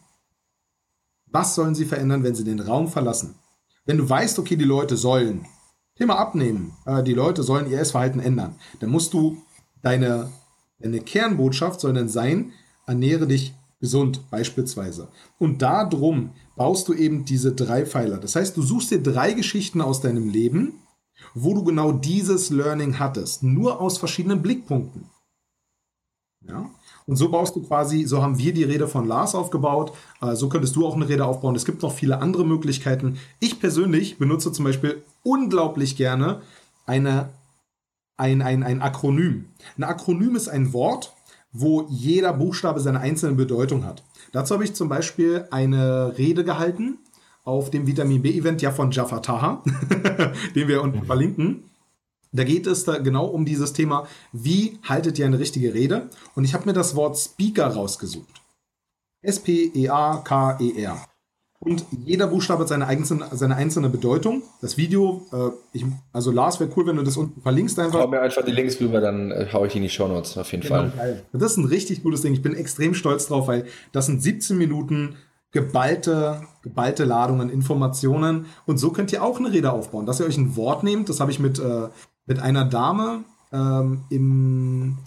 Was 1.26 1.56
sollen 1.56 1.76
sie 1.76 1.86
verändern, 1.86 2.24
wenn 2.24 2.36
sie 2.36 2.44
den 2.44 2.60
Raum 2.60 2.88
verlassen? 2.88 3.36
Wenn 3.86 3.98
du 3.98 4.08
weißt, 4.08 4.38
okay, 4.40 4.56
die 4.56 4.66
Leute 4.66 4.98
sollen 4.98 5.46
Thema 5.96 6.18
abnehmen, 6.18 6.78
äh, 6.86 7.04
die 7.04 7.14
Leute 7.14 7.42
sollen 7.44 7.70
ihr 7.70 7.80
Essverhalten 7.80 8.20
ändern, 8.20 8.56
dann 8.80 8.90
musst 8.90 9.14
du 9.14 9.42
deine 9.82 10.32
Deine 10.80 11.02
Kernbotschaft 11.02 11.80
soll 11.80 11.94
dann 11.94 12.10
sein, 12.10 12.54
ernähre 12.86 13.28
dich 13.28 13.54
gesund 13.80 14.30
beispielsweise. 14.30 15.10
Und 15.38 15.62
darum 15.62 16.32
baust 16.56 16.88
du 16.88 16.94
eben 16.94 17.26
diese 17.26 17.54
drei 17.54 17.86
Pfeiler. 17.86 18.18
Das 18.18 18.36
heißt, 18.36 18.58
du 18.58 18.62
suchst 18.62 18.92
dir 18.92 19.02
drei 19.02 19.34
Geschichten 19.34 19.82
aus 19.82 20.02
deinem 20.02 20.30
Leben, 20.30 20.80
wo 21.34 21.54
du 21.54 21.64
genau 21.64 21.92
dieses 21.92 22.50
Learning 22.50 23.00
hattest, 23.00 23.44
nur 23.44 23.82
aus 23.82 23.98
verschiedenen 23.98 24.42
Blickpunkten. 24.42 25.10
Ja? 26.42 26.70
Und 27.06 27.16
so 27.16 27.30
baust 27.30 27.56
du 27.56 27.64
quasi, 27.64 28.06
so 28.06 28.22
haben 28.22 28.38
wir 28.38 28.54
die 28.54 28.64
Rede 28.64 28.88
von 28.88 29.08
Lars 29.08 29.34
aufgebaut, 29.34 29.94
äh, 30.22 30.36
so 30.36 30.50
könntest 30.50 30.76
du 30.76 30.86
auch 30.86 30.96
eine 30.96 31.08
Rede 31.08 31.26
aufbauen. 31.26 31.56
Es 31.56 31.66
gibt 31.66 31.82
noch 31.82 31.94
viele 31.94 32.20
andere 32.20 32.46
Möglichkeiten. 32.46 33.18
Ich 33.40 33.60
persönlich 33.60 34.18
benutze 34.18 34.52
zum 34.52 34.66
Beispiel 34.66 35.04
unglaublich 35.24 35.96
gerne 35.96 36.42
eine 36.86 37.30
ein, 38.18 38.42
ein, 38.42 38.64
ein 38.64 38.82
Akronym. 38.82 39.46
Ein 39.78 39.84
Akronym 39.84 40.36
ist 40.36 40.48
ein 40.48 40.74
Wort, 40.74 41.14
wo 41.52 41.88
jeder 41.90 42.34
Buchstabe 42.34 42.80
seine 42.80 43.00
einzelne 43.00 43.36
Bedeutung 43.36 43.86
hat. 43.86 44.04
Dazu 44.32 44.54
habe 44.54 44.64
ich 44.64 44.74
zum 44.74 44.90
Beispiel 44.90 45.48
eine 45.52 46.18
Rede 46.18 46.44
gehalten 46.44 47.00
auf 47.44 47.70
dem 47.72 47.88
Vitamin 47.88 48.22
B-Event 48.22 48.62
ja 48.62 48.72
von 48.72 48.92
Jafar 48.92 49.22
Taha, 49.22 49.64
den 50.56 50.68
wir 50.68 50.82
unten 50.82 51.06
verlinken. 51.06 51.64
Da 52.34 52.44
geht 52.44 52.68
es 52.68 52.84
da 52.84 52.98
genau 52.98 53.26
um 53.28 53.46
dieses 53.46 53.72
Thema, 53.72 54.08
wie 54.34 54.80
haltet 54.84 55.18
ihr 55.18 55.26
eine 55.26 55.40
richtige 55.40 55.74
Rede? 55.74 56.10
Und 56.36 56.44
ich 56.44 56.54
habe 56.54 56.66
mir 56.66 56.74
das 56.74 56.96
Wort 56.96 57.18
Speaker 57.18 57.68
rausgesucht. 57.68 58.42
S-P-E-A-K-E-R. 59.22 61.06
Und 61.68 61.86
jeder 62.06 62.28
Buchstabe 62.28 62.62
hat 62.62 62.70
seine 62.70 62.88
einzelne, 62.88 63.28
seine 63.34 63.58
einzelne 63.58 63.90
Bedeutung. 63.90 64.42
Das 64.62 64.78
Video, 64.78 65.26
äh, 65.34 65.50
ich, 65.74 65.86
also 66.14 66.32
Lars, 66.32 66.62
wäre 66.62 66.70
cool, 66.78 66.88
wenn 66.88 66.96
du 66.96 67.04
das 67.04 67.18
unten 67.18 67.42
verlinkst 67.42 67.78
einfach. 67.78 68.00
Hau 68.00 68.08
mir 68.08 68.22
einfach 68.22 68.46
die 68.46 68.52
Links 68.52 68.80
rüber, 68.80 69.02
dann 69.02 69.32
äh, 69.32 69.48
haue 69.52 69.68
ich 69.68 69.76
in 69.76 69.82
die 69.82 69.90
Show 69.90 70.08
Notes 70.08 70.38
auf 70.38 70.50
jeden 70.54 70.64
genau, 70.64 70.76
Fall. 70.76 70.94
Geil. 70.96 71.26
Das 71.34 71.52
ist 71.52 71.58
ein 71.58 71.66
richtig 71.66 72.04
cooles 72.04 72.22
Ding. 72.22 72.32
Ich 72.32 72.42
bin 72.42 72.56
extrem 72.56 72.94
stolz 72.94 73.28
drauf, 73.28 73.50
weil 73.50 73.66
das 73.92 74.06
sind 74.06 74.24
17 74.24 74.58
Minuten 74.58 75.16
geballte, 75.52 76.42
geballte 76.62 77.04
Ladung 77.04 77.42
an 77.42 77.50
Informationen. 77.50 78.46
Und 78.66 78.78
so 78.78 78.92
könnt 78.92 79.12
ihr 79.12 79.22
auch 79.22 79.38
eine 79.38 79.52
Rede 79.52 79.74
aufbauen. 79.74 80.06
Dass 80.06 80.22
ihr 80.22 80.26
euch 80.26 80.38
ein 80.38 80.56
Wort 80.56 80.84
nehmt, 80.84 81.10
das 81.10 81.20
habe 81.20 81.32
ich 81.32 81.40
mit, 81.40 81.60
äh, 81.60 81.90
mit 82.26 82.40
einer 82.40 82.64
Dame 82.64 83.26
ähm, 83.52 84.06
im, 84.10 84.98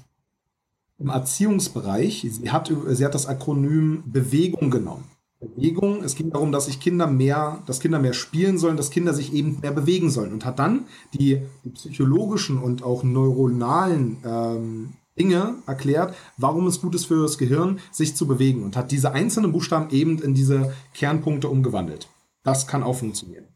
im 0.99 1.09
Erziehungsbereich. 1.09 2.27
Sie 2.31 2.51
hat, 2.51 2.71
sie 2.89 3.05
hat 3.05 3.15
das 3.15 3.27
Akronym 3.27 4.03
Bewegung 4.07 4.71
genommen. 4.71 5.10
Bewegung. 5.41 6.05
Es 6.05 6.15
ging 6.15 6.31
darum, 6.31 6.53
dass 6.53 6.67
sich 6.67 6.81
Kinder 6.81 7.07
mehr, 7.07 7.63
dass 7.67 7.81
Kinder 7.81 7.99
mehr 7.99 8.13
spielen 8.13 8.59
sollen, 8.59 8.77
dass 8.77 8.91
Kinder 8.91 9.15
sich 9.15 9.33
eben 9.33 9.59
mehr 9.61 9.73
bewegen 9.73 10.11
sollen 10.11 10.33
und 10.33 10.45
hat 10.45 10.59
dann 10.59 10.85
die, 11.15 11.43
die 11.65 11.71
psychologischen 11.71 12.59
und 12.59 12.83
auch 12.83 13.03
neuronalen 13.03 14.19
ähm, 14.25 14.93
Dinge 15.19 15.57
erklärt, 15.67 16.15
warum 16.37 16.67
es 16.67 16.81
gut 16.81 16.95
ist 16.95 17.07
für 17.07 17.23
das 17.23 17.39
Gehirn, 17.39 17.81
sich 17.91 18.17
zu 18.17 18.27
bewegen 18.27 18.63
und 18.63 18.77
hat 18.77 18.91
diese 18.93 19.13
einzelnen 19.13 19.53
Buchstaben 19.53 19.91
eben 19.91 20.21
in 20.23 20.35
diese 20.35 20.75
Kernpunkte 20.95 21.49
umgewandelt. 21.49 22.09
Das 22.43 22.67
kann 22.67 22.83
auch 22.83 22.97
funktionieren. 22.97 23.49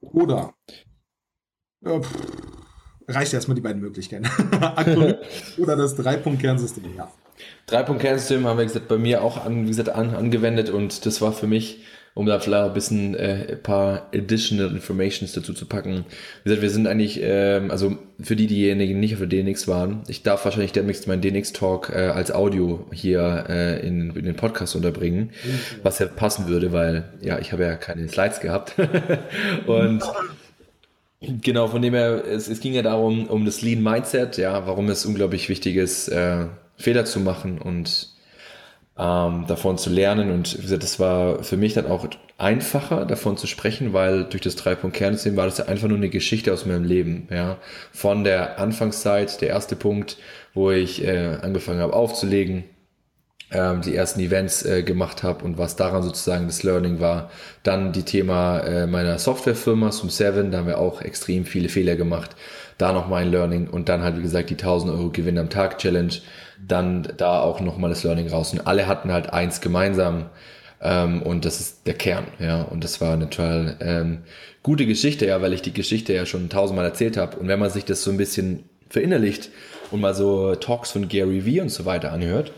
Oder 0.00 0.54
äh, 1.84 2.00
pff, 2.00 2.14
reicht 3.08 3.34
erstmal 3.34 3.54
die 3.54 3.60
beiden 3.60 3.82
Möglichkeiten. 3.82 4.26
oder 5.58 5.76
das 5.76 5.96
Drei-Punkt-Kernsystem, 5.96 6.96
ja. 6.96 7.10
Drei-Punkt-Kernsystem 7.66 8.46
haben 8.46 8.58
wir 8.58 8.64
gesagt, 8.64 8.88
bei 8.88 8.98
mir 8.98 9.22
auch 9.22 9.44
an, 9.44 9.64
wie 9.64 9.68
gesagt, 9.68 9.90
an, 9.90 10.14
angewendet 10.14 10.70
und 10.70 11.06
das 11.06 11.20
war 11.20 11.32
für 11.32 11.46
mich, 11.46 11.80
um 12.14 12.26
da 12.26 12.40
vielleicht 12.40 12.66
ein 12.66 12.74
bisschen 12.74 13.14
äh, 13.14 13.46
ein 13.50 13.62
paar 13.62 14.08
additional 14.12 14.72
informations 14.72 15.32
dazu 15.32 15.54
zu 15.54 15.66
packen. 15.66 16.04
Wie 16.42 16.48
gesagt, 16.48 16.62
wir 16.62 16.70
sind 16.70 16.86
eigentlich, 16.88 17.20
ähm, 17.22 17.70
also 17.70 17.96
für 18.20 18.34
die, 18.34 18.48
diejenigen 18.48 18.98
nicht 18.98 19.14
auf 19.14 19.20
der 19.20 19.28
DNX 19.28 19.68
waren, 19.68 20.02
ich 20.08 20.22
darf 20.22 20.44
wahrscheinlich 20.44 20.72
demnächst 20.72 21.06
meinen 21.06 21.22
DNX-Talk 21.22 21.90
äh, 21.90 22.08
als 22.08 22.32
Audio 22.32 22.86
hier 22.92 23.44
äh, 23.48 23.86
in, 23.86 24.10
in 24.16 24.24
den 24.24 24.36
Podcast 24.36 24.74
unterbringen, 24.74 25.30
was 25.82 26.00
ja 26.00 26.06
passen 26.06 26.48
würde, 26.48 26.72
weil 26.72 27.04
ja, 27.22 27.38
ich 27.38 27.52
habe 27.52 27.62
ja 27.62 27.76
keine 27.76 28.08
Slides 28.08 28.40
gehabt. 28.40 28.74
und 29.66 30.02
Genau, 31.22 31.68
von 31.68 31.82
dem 31.82 31.92
her, 31.92 32.24
es, 32.26 32.48
es 32.48 32.60
ging 32.60 32.72
ja 32.72 32.80
darum, 32.80 33.26
um 33.26 33.44
das 33.44 33.60
Lean 33.60 33.82
Mindset, 33.82 34.38
ja, 34.38 34.66
warum 34.66 34.88
es 34.88 35.04
unglaublich 35.04 35.50
wichtig 35.50 35.76
ist, 35.76 36.08
äh, 36.08 36.46
Fehler 36.80 37.04
zu 37.04 37.20
machen 37.20 37.58
und 37.58 38.08
ähm, 38.98 39.46
davon 39.46 39.78
zu 39.78 39.90
lernen. 39.90 40.30
Und 40.30 40.58
wie 40.58 40.62
gesagt, 40.62 40.82
das 40.82 40.98
war 41.00 41.42
für 41.42 41.56
mich 41.56 41.74
dann 41.74 41.86
auch 41.86 42.06
einfacher, 42.38 43.04
davon 43.04 43.36
zu 43.36 43.46
sprechen, 43.46 43.92
weil 43.92 44.24
durch 44.24 44.42
das 44.42 44.56
Drei-Punkt-Kernsystem 44.56 45.36
war 45.36 45.46
das 45.46 45.58
ja 45.58 45.66
einfach 45.66 45.88
nur 45.88 45.96
eine 45.96 46.10
Geschichte 46.10 46.52
aus 46.52 46.66
meinem 46.66 46.84
Leben. 46.84 47.28
Ja? 47.30 47.58
Von 47.92 48.24
der 48.24 48.58
Anfangszeit, 48.58 49.40
der 49.40 49.50
erste 49.50 49.76
Punkt, 49.76 50.16
wo 50.54 50.70
ich 50.70 51.04
äh, 51.04 51.38
angefangen 51.40 51.80
habe 51.80 51.94
aufzulegen, 51.94 52.64
ähm, 53.52 53.80
die 53.82 53.94
ersten 53.94 54.20
Events 54.20 54.64
äh, 54.64 54.82
gemacht 54.82 55.22
habe 55.22 55.44
und 55.44 55.58
was 55.58 55.76
daran 55.76 56.02
sozusagen 56.02 56.46
das 56.46 56.62
Learning 56.62 57.00
war. 57.00 57.30
Dann 57.62 57.92
die 57.92 58.04
Thema 58.04 58.60
äh, 58.60 58.86
meiner 58.86 59.18
Softwarefirma 59.18 59.92
Sum 59.92 60.10
7, 60.10 60.50
da 60.50 60.58
haben 60.58 60.66
wir 60.66 60.78
auch 60.78 61.02
extrem 61.02 61.44
viele 61.44 61.68
Fehler 61.68 61.96
gemacht. 61.96 62.36
Da 62.78 62.92
noch 62.92 63.08
mein 63.08 63.30
Learning 63.30 63.68
und 63.68 63.88
dann 63.88 64.02
halt, 64.02 64.16
wie 64.18 64.22
gesagt, 64.22 64.50
die 64.50 64.54
1000 64.54 64.92
Euro 64.92 65.10
Gewinn 65.10 65.38
am 65.38 65.50
Tag 65.50 65.78
Challenge. 65.78 66.12
Dann 66.66 67.08
da 67.16 67.40
auch 67.40 67.60
nochmal 67.60 67.90
das 67.90 68.04
Learning 68.04 68.28
raus. 68.28 68.52
Und 68.52 68.66
alle 68.66 68.86
hatten 68.86 69.12
halt 69.12 69.32
eins 69.32 69.60
gemeinsam. 69.60 70.26
Ähm, 70.80 71.22
und 71.22 71.44
das 71.44 71.60
ist 71.60 71.86
der 71.86 71.94
Kern, 71.94 72.26
ja. 72.38 72.62
Und 72.62 72.84
das 72.84 73.00
war 73.00 73.12
eine 73.12 73.28
total 73.28 73.76
ähm, 73.80 74.18
gute 74.62 74.86
Geschichte, 74.86 75.26
ja, 75.26 75.42
weil 75.42 75.52
ich 75.52 75.62
die 75.62 75.72
Geschichte 75.72 76.12
ja 76.12 76.26
schon 76.26 76.48
tausendmal 76.48 76.84
erzählt 76.84 77.16
habe. 77.16 77.36
Und 77.38 77.48
wenn 77.48 77.58
man 77.58 77.70
sich 77.70 77.84
das 77.84 78.02
so 78.02 78.10
ein 78.10 78.16
bisschen 78.16 78.64
verinnerlicht 78.88 79.50
und 79.90 80.00
mal 80.00 80.14
so 80.14 80.54
Talks 80.54 80.92
von 80.92 81.08
Gary 81.08 81.44
Vee 81.44 81.60
und 81.60 81.70
so 81.70 81.84
weiter 81.84 82.12
anhört, 82.12 82.52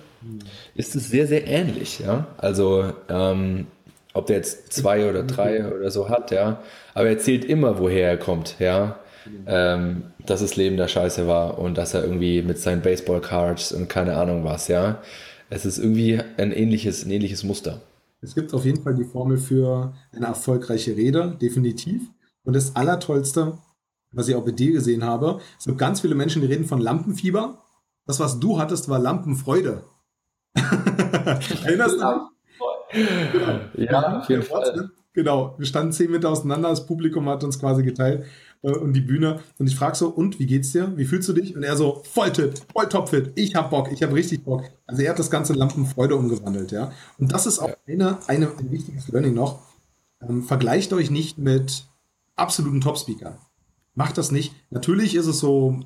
ist 0.75 0.95
es 0.95 1.11
sehr, 1.11 1.27
sehr 1.27 1.47
ähnlich. 1.47 2.01
Ja? 2.01 2.29
Also, 2.39 2.93
ähm, 3.09 3.67
ob 4.15 4.27
der 4.27 4.37
jetzt 4.37 4.73
zwei 4.73 5.09
oder 5.09 5.23
drei 5.23 5.67
oder 5.67 5.91
so 5.91 6.09
hat, 6.09 6.31
ja. 6.31 6.63
Aber 6.95 7.07
er 7.07 7.13
erzählt 7.13 7.45
immer, 7.45 7.79
woher 7.79 8.09
er 8.09 8.19
kommt, 8.19 8.57
ja. 8.59 8.99
Ähm, 9.47 10.05
dass 10.27 10.41
das 10.41 10.57
Leben 10.57 10.77
der 10.77 10.89
Scheiße 10.89 11.27
war 11.27 11.59
und 11.59 11.79
dass 11.79 11.95
er 11.95 12.03
irgendwie 12.03 12.43
mit 12.43 12.59
seinen 12.59 12.83
Baseball-Cards 12.83 13.73
und 13.73 13.89
keine 13.89 14.17
Ahnung 14.17 14.45
was, 14.45 14.69
ja. 14.69 15.03
Es 15.51 15.67
ist 15.67 15.79
irgendwie 15.79 16.21
ein 16.39 16.53
ähnliches, 16.53 17.05
ein 17.05 17.11
ähnliches 17.11 17.45
Muster. 17.45 17.81
Es 18.23 18.35
gibt 18.35 18.55
auf 18.55 18.65
jeden 18.65 18.83
Fall 18.83 18.95
die 18.95 19.05
Formel 19.05 19.37
für 19.37 19.93
eine 20.13 20.27
erfolgreiche 20.27 20.97
Rede, 20.97 21.37
definitiv. 21.41 22.03
Und 22.45 22.55
das 22.55 22.77
Allertollste, 22.77 23.59
was 24.13 24.29
ich 24.29 24.35
auch 24.35 24.45
bei 24.45 24.53
dir 24.53 24.73
gesehen 24.73 25.05
habe, 25.05 25.41
es 25.59 25.65
gibt 25.67 25.79
ganz 25.79 26.01
viele 26.01 26.15
Menschen, 26.15 26.41
die 26.41 26.49
reden 26.49 26.65
von 26.65 26.81
Lampenfieber. 26.81 27.59
Das, 28.07 28.21
was 28.21 28.41
du 28.41 28.59
hattest, 28.59 28.89
war 28.89 28.99
Lampenfreude. 28.99 29.85
Erinnerst 30.55 31.97
du 31.97 32.29
dich? 32.93 33.91
Ja, 33.91 34.19
auf 34.19 34.29
jeden 34.29 34.43
Fall. 34.43 34.91
Genau, 35.15 35.55
wir 35.59 35.67
standen 35.67 35.93
zehn 35.93 36.11
Meter 36.11 36.31
auseinander, 36.31 36.71
das 36.71 36.87
Publikum 36.87 37.29
hat 37.29 37.45
uns 37.45 37.59
quasi 37.59 37.83
geteilt 37.83 38.25
äh, 38.63 38.71
und 38.71 38.95
die 38.95 39.03
Bühne. 39.03 39.41
Und 39.59 39.67
ich 39.67 39.77
frage 39.77 39.97
so, 39.97 40.09
und 40.09 40.39
wie 40.39 40.47
geht's 40.47 40.73
dir? 40.73 40.97
Wie 40.97 41.05
fühlst 41.05 41.29
du 41.29 41.35
dich? 41.35 41.55
Und 41.55 41.63
er 41.63 41.77
so, 41.77 42.03
voll 42.05 42.35
fit, 42.35 42.63
voll 42.73 42.89
topfit, 42.89 43.33
ich 43.35 43.55
hab 43.55 43.71
Bock, 43.71 43.93
ich 43.93 44.03
hab 44.03 44.13
richtig 44.13 44.45
Bock. 44.45 44.65
Also 44.87 45.03
er 45.03 45.11
hat 45.11 45.19
das 45.19 45.31
ganze 45.31 45.53
Lampenfreude 45.53 46.17
umgewandelt, 46.17 46.73
ja. 46.73 46.93
Und 47.19 47.33
das 47.33 47.47
ist 47.47 47.59
auch 47.59 47.77
eine, 47.87 48.19
eine, 48.27 48.51
ein 48.57 48.71
wichtiges 48.71 49.09
Learning 49.09 49.35
noch. 49.35 49.61
Ähm, 50.27 50.43
vergleicht 50.43 50.93
euch 50.93 51.11
nicht 51.11 51.37
mit 51.37 51.87
absoluten 52.37 52.81
Top-Speakern. 52.81 53.37
Macht 53.95 54.17
das 54.17 54.31
nicht. 54.31 54.55
Natürlich 54.71 55.15
ist 55.15 55.27
es 55.27 55.41
so, 55.41 55.81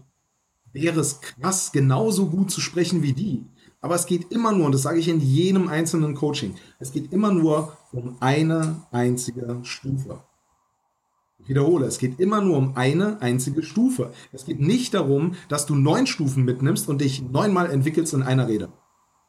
wäre 0.72 1.00
es 1.00 1.20
krass, 1.20 1.72
genauso 1.72 2.26
gut 2.26 2.52
zu 2.52 2.60
sprechen 2.60 3.02
wie 3.02 3.12
die. 3.12 3.44
Aber 3.86 3.94
es 3.94 4.06
geht 4.06 4.32
immer 4.32 4.50
nur, 4.50 4.66
und 4.66 4.72
das 4.72 4.82
sage 4.82 4.98
ich 4.98 5.06
in 5.06 5.20
jedem 5.20 5.68
einzelnen 5.68 6.16
Coaching, 6.16 6.56
es 6.80 6.90
geht 6.90 7.12
immer 7.12 7.30
nur 7.30 7.76
um 7.92 8.16
eine 8.18 8.82
einzige 8.90 9.60
Stufe. 9.62 10.24
Ich 11.38 11.48
wiederhole, 11.48 11.86
es 11.86 11.98
geht 11.98 12.18
immer 12.18 12.40
nur 12.40 12.56
um 12.56 12.76
eine 12.76 13.22
einzige 13.22 13.62
Stufe. 13.62 14.10
Es 14.32 14.44
geht 14.44 14.58
nicht 14.58 14.92
darum, 14.94 15.36
dass 15.48 15.66
du 15.66 15.76
neun 15.76 16.08
Stufen 16.08 16.44
mitnimmst 16.44 16.88
und 16.88 17.00
dich 17.00 17.22
neunmal 17.22 17.70
entwickelst 17.70 18.12
in 18.12 18.24
einer 18.24 18.48
Rede. 18.48 18.72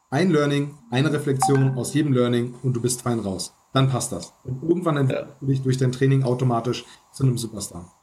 Ein 0.09 0.31
Learning, 0.31 0.73
eine 0.89 1.13
Reflexion 1.13 1.77
aus 1.77 1.93
jedem 1.93 2.13
Learning 2.13 2.55
und 2.63 2.73
du 2.73 2.81
bist 2.81 3.03
fein 3.03 3.19
raus. 3.19 3.53
Dann 3.73 3.89
passt 3.89 4.11
das. 4.11 4.33
Und 4.43 4.63
irgendwann 4.63 4.97
entwickelst 4.97 5.35
du 5.39 5.45
dich 5.45 5.61
durch 5.61 5.77
dein 5.77 5.91
Training 5.91 6.23
automatisch 6.23 6.83
zu 7.13 7.25
einem 7.25 7.37
Superstar. 7.37 7.93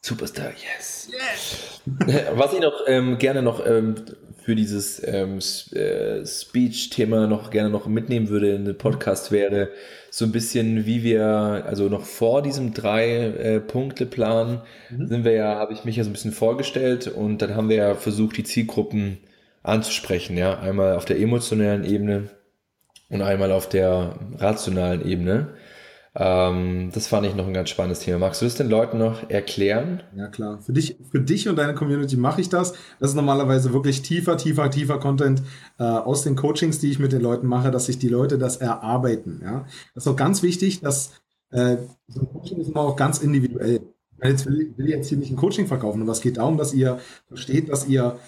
Superstar, 0.00 0.50
yes. 0.50 1.08
yes. 1.10 1.80
Was 2.36 2.52
ich 2.52 2.60
noch 2.60 2.74
ähm, 2.86 3.18
gerne 3.18 3.42
noch 3.42 3.66
ähm, 3.66 3.96
für 4.44 4.54
dieses 4.54 5.02
ähm, 5.06 5.38
äh, 5.72 6.24
Speech-Thema 6.26 7.26
noch 7.26 7.50
gerne 7.50 7.70
noch 7.70 7.86
mitnehmen 7.86 8.28
würde 8.28 8.50
in 8.50 8.66
den 8.66 8.76
Podcast 8.76 9.32
wäre 9.32 9.70
so 10.10 10.26
ein 10.26 10.32
bisschen, 10.32 10.84
wie 10.84 11.02
wir, 11.02 11.24
also 11.66 11.88
noch 11.88 12.04
vor 12.04 12.42
diesem 12.42 12.74
drei-Punkte-Plan 12.74 14.60
äh, 14.90 14.94
mhm. 14.94 15.06
sind 15.08 15.24
wir 15.24 15.32
ja, 15.32 15.56
habe 15.56 15.72
ich 15.72 15.84
mich 15.84 15.96
ja 15.96 16.04
so 16.04 16.10
ein 16.10 16.12
bisschen 16.12 16.32
vorgestellt 16.32 17.08
und 17.08 17.40
dann 17.40 17.56
haben 17.56 17.70
wir 17.70 17.76
ja 17.76 17.94
versucht, 17.94 18.36
die 18.36 18.44
Zielgruppen 18.44 19.18
anzusprechen, 19.62 20.36
ja, 20.36 20.60
einmal 20.60 20.94
auf 20.94 21.06
der 21.06 21.18
emotionalen 21.18 21.84
Ebene 21.84 22.28
und 23.08 23.22
einmal 23.22 23.50
auf 23.50 23.68
der 23.68 24.18
rationalen 24.36 25.06
Ebene. 25.08 25.54
Ähm, 26.16 26.90
das 26.94 27.08
fand 27.08 27.26
ich 27.26 27.34
noch 27.34 27.46
ein 27.46 27.54
ganz 27.54 27.70
spannendes 27.70 28.00
Thema. 28.00 28.18
Magst 28.18 28.40
du 28.40 28.46
es 28.46 28.54
den 28.54 28.68
Leuten 28.68 28.98
noch 28.98 29.28
erklären? 29.30 30.02
Ja, 30.14 30.28
klar. 30.28 30.60
Für 30.62 30.72
dich, 30.72 30.96
für 31.10 31.20
dich 31.20 31.48
und 31.48 31.56
deine 31.56 31.74
Community 31.74 32.16
mache 32.16 32.40
ich 32.40 32.48
das. 32.48 32.72
Das 33.00 33.10
ist 33.10 33.16
normalerweise 33.16 33.72
wirklich 33.72 34.02
tiefer, 34.02 34.36
tiefer, 34.36 34.70
tiefer 34.70 34.98
Content 35.00 35.42
äh, 35.78 35.82
aus 35.82 36.22
den 36.22 36.36
Coachings, 36.36 36.78
die 36.78 36.90
ich 36.90 37.00
mit 37.00 37.12
den 37.12 37.20
Leuten 37.20 37.48
mache, 37.48 37.72
dass 37.72 37.86
sich 37.86 37.98
die 37.98 38.08
Leute 38.08 38.38
das 38.38 38.58
erarbeiten. 38.58 39.40
Ja? 39.42 39.66
Das 39.94 40.06
ist 40.06 40.12
auch 40.12 40.16
ganz 40.16 40.44
wichtig, 40.44 40.80
dass 40.80 41.14
äh, 41.50 41.78
so 42.06 42.20
ein 42.20 42.28
Coaching 42.32 42.60
ist 42.60 42.68
immer 42.68 42.82
auch 42.82 42.96
ganz 42.96 43.18
individuell. 43.18 43.80
Jetzt 44.22 44.46
will, 44.46 44.72
will 44.76 44.88
jetzt 44.88 45.08
hier 45.08 45.18
nicht 45.18 45.32
ein 45.32 45.36
Coaching 45.36 45.66
verkaufen, 45.66 46.00
aber 46.00 46.12
es 46.12 46.20
geht 46.20 46.36
darum, 46.36 46.56
dass 46.56 46.72
ihr 46.72 47.00
versteht, 47.26 47.68
dass 47.68 47.88
ihr, 47.88 48.18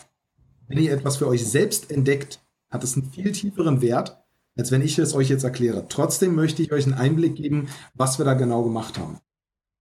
wenn 0.67 0.79
ihr 0.79 0.93
etwas 0.93 1.17
für 1.17 1.29
euch 1.29 1.47
selbst 1.47 1.91
entdeckt, 1.91 2.41
hat 2.69 2.83
es 2.83 2.97
einen 2.97 3.11
viel 3.11 3.31
tieferen 3.31 3.81
Wert, 3.81 4.19
als 4.57 4.71
wenn 4.71 4.83
ich 4.83 4.99
es 4.99 5.15
euch 5.15 5.29
jetzt 5.29 5.45
erkläre. 5.45 5.87
Trotzdem 5.89 6.35
möchte 6.35 6.63
ich 6.63 6.73
euch 6.73 6.85
einen 6.85 6.95
Einblick 6.95 7.37
geben, 7.37 7.69
was 7.95 8.19
wir 8.19 8.25
da 8.25 8.35
genau 8.35 8.63
gemacht 8.63 8.99
haben. 8.99 9.21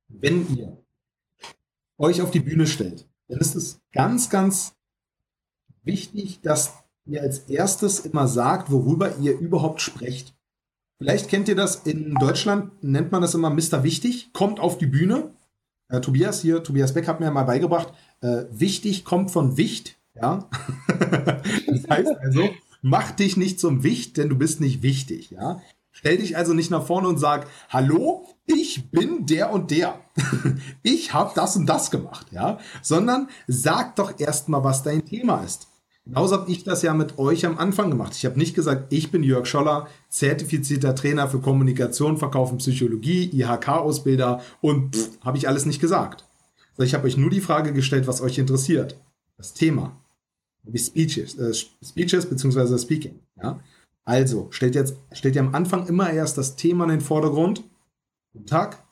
Wenn 0.08 0.56
ihr 0.56 0.78
euch 1.98 2.22
auf 2.22 2.32
die 2.32 2.42
Bühne 2.42 2.68
stellt, 2.68 3.08
dann 3.28 3.40
ist 3.40 3.56
es 3.56 3.80
ganz, 3.94 4.30
ganz 4.30 4.76
wichtig, 5.84 6.42
dass 6.42 6.74
ihr 7.06 7.22
als 7.22 7.40
erstes 7.40 8.00
immer 8.00 8.28
sagt, 8.28 8.72
worüber 8.72 9.18
ihr 9.18 9.38
überhaupt 9.38 9.82
sprecht. 9.82 10.36
Vielleicht 10.98 11.30
kennt 11.30 11.48
ihr 11.48 11.56
das 11.56 11.76
in 11.76 12.16
Deutschland, 12.16 12.84
nennt 12.84 13.12
man 13.12 13.22
das 13.22 13.34
immer 13.34 13.50
Mr. 13.50 13.84
Wichtig, 13.84 14.32
kommt 14.34 14.60
auf 14.60 14.78
die 14.78 14.86
Bühne. 14.86 15.32
Äh, 15.90 16.02
Tobias 16.02 16.42
hier, 16.42 16.64
Tobias 16.64 16.94
Beck 16.94 17.08
hat 17.08 17.20
mir 17.20 17.30
mal 17.32 17.44
beigebracht, 17.44 17.94
äh, 18.22 18.46
wichtig 18.50 19.06
kommt 19.06 19.32
von 19.32 19.58
Wicht. 19.58 19.98
Ja, 20.16 20.50
das 20.88 21.88
heißt 21.90 22.16
also, 22.22 22.50
Mach 22.88 23.10
dich 23.10 23.36
nicht 23.36 23.60
zum 23.60 23.82
Wicht, 23.82 24.16
denn 24.16 24.30
du 24.30 24.38
bist 24.38 24.62
nicht 24.62 24.84
wichtig, 24.84 25.32
ja. 25.32 25.60
Stell 25.92 26.18
dich 26.18 26.38
also 26.38 26.54
nicht 26.54 26.70
nach 26.70 26.86
vorne 26.86 27.08
und 27.08 27.18
sag, 27.18 27.48
hallo, 27.70 28.28
ich 28.46 28.92
bin 28.92 29.26
der 29.26 29.52
und 29.52 29.72
der. 29.72 30.00
ich 30.84 31.12
habe 31.12 31.32
das 31.34 31.56
und 31.56 31.66
das 31.66 31.90
gemacht, 31.90 32.28
ja. 32.30 32.60
Sondern 32.84 33.28
sag 33.48 33.96
doch 33.96 34.20
erstmal, 34.20 34.64
was 34.64 34.84
dein 34.84 35.04
Thema 35.04 35.42
ist. 35.42 35.68
Genauso 36.06 36.36
habe 36.36 36.52
ich 36.52 36.64
das 36.64 36.84
ja 36.84 36.94
mit 36.94 37.18
euch 37.18 37.48
am 37.48 37.58
Anfang 37.58 37.90
gemacht. 37.90 38.14
Ich 38.16 38.24
habe 38.24 38.38
nicht 38.38 38.54
gesagt, 38.54 38.94
ich 38.94 39.10
bin 39.10 39.24
Jörg 39.24 39.48
Scholler, 39.48 39.88
zertifizierter 40.10 40.94
Trainer 40.94 41.28
für 41.28 41.40
Kommunikation, 41.40 42.18
Verkauf 42.18 42.52
und 42.52 42.60
Psychologie, 42.60 43.32
IHK-Ausbilder 43.34 44.44
und 44.62 44.96
habe 45.22 45.40
ich 45.40 45.48
alles 45.48 45.66
nicht 45.66 45.82
gesagt. 45.82 46.26
Ich 46.78 46.94
habe 46.94 47.08
euch 47.08 47.18
nur 47.18 47.32
die 47.32 47.42
Frage 47.42 47.74
gestellt, 47.74 48.06
was 48.06 48.22
euch 48.22 48.38
interessiert. 48.38 48.96
Das 49.38 49.56
Thema 49.56 50.05
wie 50.66 50.78
Speeches, 50.78 51.38
äh, 51.38 51.54
Speeches 51.84 52.26
bzw. 52.26 52.78
Speaking. 52.78 53.20
Ja? 53.42 53.60
Also, 54.04 54.48
stellt 54.52 54.76
jetzt, 54.76 54.96
stellt 55.12 55.36
ihr 55.36 55.42
am 55.42 55.56
Anfang 55.56 55.88
immer 55.88 56.12
erst 56.12 56.38
das 56.38 56.56
Thema 56.56 56.86
in 56.86 56.92
den 56.92 57.02
Vordergrund. 57.02 57.64
Guten 58.34 58.46
Tag, 58.46 58.84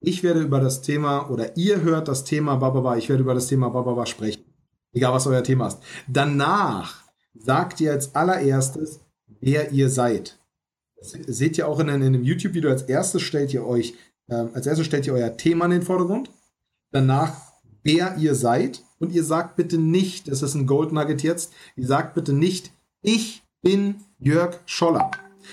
ich 0.00 0.22
werde 0.22 0.40
über 0.40 0.60
das 0.60 0.82
Thema 0.82 1.30
oder 1.30 1.56
ihr 1.56 1.82
hört 1.82 2.08
das 2.08 2.24
Thema 2.24 2.56
Bababa, 2.56 2.96
ich 2.96 3.08
werde 3.08 3.22
über 3.22 3.34
das 3.34 3.46
Thema 3.46 3.68
Bababa 3.68 4.06
sprechen. 4.06 4.44
Egal, 4.92 5.12
was 5.12 5.26
euer 5.26 5.42
Thema 5.44 5.68
ist. 5.68 5.78
Danach 6.06 7.02
sagt 7.34 7.80
ihr 7.80 7.92
als 7.92 8.14
allererstes, 8.14 9.00
wer 9.40 9.72
ihr 9.72 9.88
seid. 9.88 10.38
Das 10.96 11.10
seht 11.10 11.58
ihr 11.58 11.66
auch 11.66 11.80
in, 11.80 11.88
in 11.88 12.02
einem 12.02 12.22
YouTube-Video. 12.22 12.70
Als 12.70 12.82
erstes 12.82 13.22
stellt 13.22 13.52
ihr 13.52 13.66
euch, 13.66 13.94
äh, 14.28 14.34
als 14.34 14.66
erstes 14.66 14.86
stellt 14.86 15.06
ihr 15.06 15.14
euer 15.14 15.36
Thema 15.36 15.64
in 15.64 15.72
den 15.72 15.82
Vordergrund. 15.82 16.30
Danach, 16.90 17.52
wer 17.82 18.16
ihr 18.18 18.34
seid. 18.34 18.82
Und 19.02 19.10
ihr 19.10 19.24
sagt 19.24 19.56
bitte 19.56 19.78
nicht, 19.78 20.28
das 20.28 20.42
ist 20.42 20.54
ein 20.54 20.68
Gold 20.68 20.92
Nugget 20.92 21.24
jetzt, 21.24 21.52
ihr 21.74 21.88
sagt 21.88 22.14
bitte 22.14 22.32
nicht, 22.32 22.70
ich 23.02 23.42
bin 23.60 23.96
Jörg 24.20 24.60
Scholler, 24.64 25.10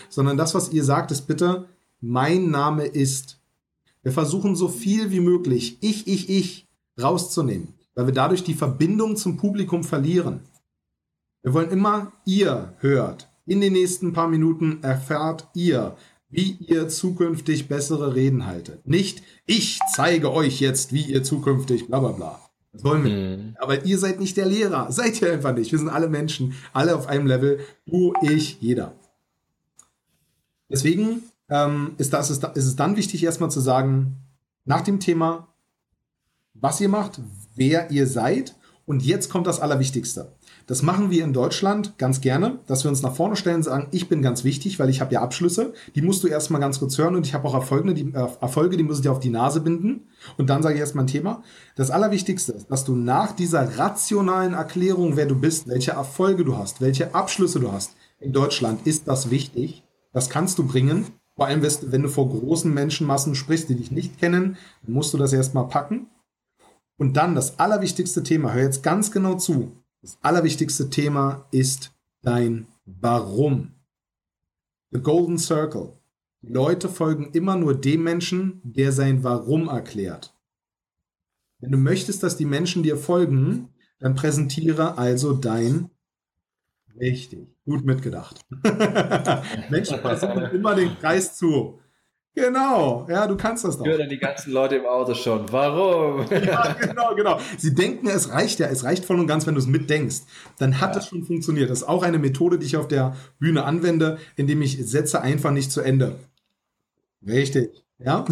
sondern 0.08 0.38
das, 0.38 0.54
was 0.54 0.72
ihr 0.72 0.84
sagt, 0.84 1.10
ist 1.10 1.26
bitte, 1.26 1.68
mein 2.00 2.52
Name 2.52 2.86
ist. 2.86 3.42
Wir 4.04 4.12
versuchen 4.12 4.56
so 4.56 4.68
viel 4.68 5.10
wie 5.10 5.20
möglich, 5.20 5.80
ich, 5.82 6.08
ich, 6.08 6.30
ich 6.30 6.68
rauszunehmen, 7.02 7.74
weil 7.96 8.06
wir 8.06 8.14
dadurch 8.14 8.44
die 8.44 8.54
Verbindung 8.54 9.16
zum 9.16 9.38
Publikum 9.38 9.84
verlieren. 9.84 10.42
Wir 11.42 11.56
wollen 11.56 11.72
immer, 11.72 12.12
ihr 12.26 12.76
hört. 12.78 13.30
In 13.48 13.62
den 13.62 13.74
nächsten 13.74 14.14
paar 14.14 14.28
Minuten 14.28 14.84
erfahrt 14.84 15.48
ihr, 15.56 15.98
wie 16.30 16.52
ihr 16.52 16.88
zukünftig 16.88 17.68
bessere 17.68 18.14
Reden 18.14 18.46
haltet. 18.46 18.88
Nicht, 18.88 19.24
ich 19.48 19.80
zeige 19.92 20.32
euch 20.32 20.60
jetzt, 20.60 20.94
wie 20.94 21.06
ihr 21.12 21.24
zukünftig 21.24 21.88
bla 21.88 22.00
bla 22.00 22.12
bla. 22.12 22.49
Das 22.72 22.84
wollen 22.84 23.04
wir. 23.04 23.12
Mhm. 23.12 23.56
Aber 23.60 23.84
ihr 23.84 23.98
seid 23.98 24.20
nicht 24.20 24.38
der 24.38 24.46
Lehrer. 24.46 24.92
Seid 24.92 25.22
ihr 25.22 25.34
einfach 25.34 25.54
nicht. 25.54 25.72
Wir 25.72 25.80
sind 25.80 25.90
alle 25.90 26.08
Menschen, 26.08 26.54
alle 26.74 26.96
auf 26.96 27.08
einem 27.08 27.28
Level. 27.28 27.60
Du, 27.86 28.14
ich, 28.22 28.62
jeder. 28.62 28.94
Deswegen 30.70 31.24
ähm, 31.50 31.96
ist, 31.98 32.14
das, 32.14 32.30
ist, 32.30 32.44
ist 32.44 32.66
es 32.66 32.76
dann 32.76 32.96
wichtig, 32.96 33.24
erstmal 33.24 33.50
zu 33.50 33.60
sagen, 33.60 34.18
nach 34.66 34.82
dem 34.82 35.00
Thema, 35.00 35.48
was 36.54 36.80
ihr 36.80 36.90
macht, 36.90 37.20
wer 37.56 37.90
ihr 37.90 38.06
seid. 38.06 38.56
Und 38.86 39.04
jetzt 39.04 39.30
kommt 39.30 39.48
das 39.48 39.60
Allerwichtigste. 39.60 40.32
Das 40.68 40.84
machen 40.84 41.10
wir 41.10 41.24
in 41.24 41.34
Deutschland 41.34 41.98
ganz 41.98 42.22
gerne, 42.22 42.60
dass 42.68 42.84
wir 42.84 42.90
uns 42.90 43.02
nach 43.02 43.16
vorne 43.16 43.36
stellen 43.36 43.58
und 43.58 43.64
sagen, 43.64 43.88
ich 43.92 44.08
bin 44.08 44.22
ganz 44.22 44.44
wichtig, 44.44 44.80
weil 44.80 44.90
ich 44.90 45.02
habe 45.02 45.14
ja 45.14 45.22
Abschlüsse. 45.22 45.74
Die 45.96 46.02
musst 46.02 46.24
du 46.24 46.28
erstmal 46.28 46.62
ganz 46.62 46.80
kurz 46.80 46.98
hören 46.98 47.16
und 47.16 47.26
ich 47.26 47.34
habe 47.34 47.48
auch 47.48 47.54
Erfolge 47.54 47.94
die, 47.94 48.14
äh, 48.14 48.28
Erfolge, 48.42 48.78
die 48.78 48.84
muss 48.84 48.98
ich 48.98 49.04
dir 49.04 49.12
auf 49.12 49.20
die 49.20 49.30
Nase 49.30 49.62
binden. 49.62 50.08
Und 50.38 50.50
dann 50.50 50.62
sage 50.62 50.76
ich 50.76 50.80
erstmal 50.80 51.06
ein 51.06 51.08
Thema. 51.08 51.44
Das 51.76 51.92
Allerwichtigste 51.92 52.54
ist, 52.54 52.70
dass 52.70 52.86
du 52.86 52.96
nach 52.96 53.32
dieser 53.32 53.78
rationalen 53.78 54.54
Erklärung, 54.54 55.16
wer 55.16 55.26
du 55.26 55.36
bist, 55.36 55.68
welche 55.68 55.92
Erfolge 55.92 56.46
du 56.46 56.58
hast, 56.58 56.82
welche 56.82 57.16
Abschlüsse 57.16 57.60
du 57.60 57.72
hast, 57.72 57.92
in 58.20 58.34
Deutschland 58.34 58.86
ist 58.86 59.08
das 59.08 59.32
wichtig. 59.32 59.84
Das 60.12 60.30
kannst 60.30 60.58
du 60.60 60.68
bringen. 60.68 61.06
Vor 61.36 61.48
allem, 61.48 61.62
wenn 61.64 62.04
du 62.04 62.10
vor 62.10 62.30
großen 62.30 62.74
Menschenmassen 62.74 63.34
sprichst, 63.34 63.70
die 63.70 63.76
dich 63.76 63.92
nicht 63.92 64.20
kennen, 64.20 64.58
musst 64.86 65.14
du 65.14 65.18
das 65.18 65.32
erstmal 65.32 65.68
packen. 65.68 66.08
Und 66.98 67.16
dann 67.16 67.34
das 67.34 67.60
allerwichtigste 67.60 68.24
Thema, 68.24 68.52
hör 68.52 68.64
jetzt 68.64 68.84
ganz 68.84 69.12
genau 69.12 69.36
zu. 69.36 69.72
Das 70.02 70.18
allerwichtigste 70.22 70.90
Thema 70.90 71.48
ist 71.52 71.94
dein 72.22 72.68
Warum. 72.86 73.74
The 74.92 75.02
Golden 75.02 75.38
Circle. 75.38 75.94
Leute 76.42 76.88
folgen 76.88 77.32
immer 77.34 77.58
nur 77.58 77.80
dem 77.80 78.04
Menschen, 78.04 78.62
der 78.64 78.92
sein 78.92 79.24
Warum 79.24 79.68
erklärt. 79.68 80.34
Wenn 81.60 81.72
du 81.72 81.78
möchtest, 81.78 82.24
dass 82.24 82.38
die 82.38 82.46
Menschen 82.46 82.84
dir 82.84 82.98
folgen, 82.98 83.74
dann 84.00 84.16
präsentiere 84.16 84.98
also 84.98 85.34
dein 85.34 85.90
Richtig, 87.00 87.48
gut 87.64 87.86
mitgedacht. 87.86 88.46
Menschen 89.70 90.02
passen 90.02 90.32
immer 90.54 90.76
den 90.76 90.98
Kreis 90.98 91.38
zu. 91.38 91.80
Genau, 92.40 93.06
ja, 93.10 93.28
du 93.28 93.36
kannst 93.36 93.64
das 93.64 93.78
doch. 93.78 93.86
Hören 93.86 94.10
die 94.10 94.18
ganzen 94.18 94.52
Leute 94.52 94.78
im 94.78 94.86
Auto 94.86 95.14
schon. 95.14 95.52
Warum? 95.52 96.26
ja, 96.32 96.74
genau, 96.74 97.16
genau. 97.16 97.40
Sie 97.58 97.76
denken, 97.76 98.08
es 98.08 98.32
reicht 98.32 98.60
ja, 98.60 98.68
es 98.68 98.84
reicht 98.84 99.06
voll 99.06 99.20
und 99.20 99.28
ganz, 99.28 99.46
wenn 99.46 99.56
du 99.56 99.60
es 99.60 99.68
mitdenkst. 99.68 100.22
Dann 100.58 100.80
hat 100.80 100.96
es 100.96 101.06
ja. 101.06 101.10
schon 101.10 101.24
funktioniert. 101.24 101.70
Das 101.70 101.80
ist 101.80 101.88
auch 101.88 102.04
eine 102.04 102.20
Methode, 102.20 102.58
die 102.58 102.66
ich 102.66 102.78
auf 102.78 102.88
der 102.88 103.16
Bühne 103.40 103.64
anwende, 103.66 104.18
indem 104.36 104.62
ich 104.62 104.78
Sätze 104.86 105.22
einfach 105.22 105.52
nicht 105.52 105.72
zu 105.72 105.82
Ende. 105.82 106.16
Richtig, 107.26 107.84
ja. 108.00 108.26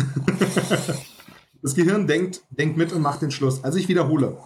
das 1.61 1.75
Gehirn 1.75 2.07
denkt, 2.07 2.41
denkt 2.49 2.77
mit 2.77 2.93
und 2.93 3.01
macht 3.01 3.21
den 3.21 3.31
Schluss. 3.31 3.63
Also 3.63 3.77
ich 3.77 3.87
wiederhole. 3.87 4.37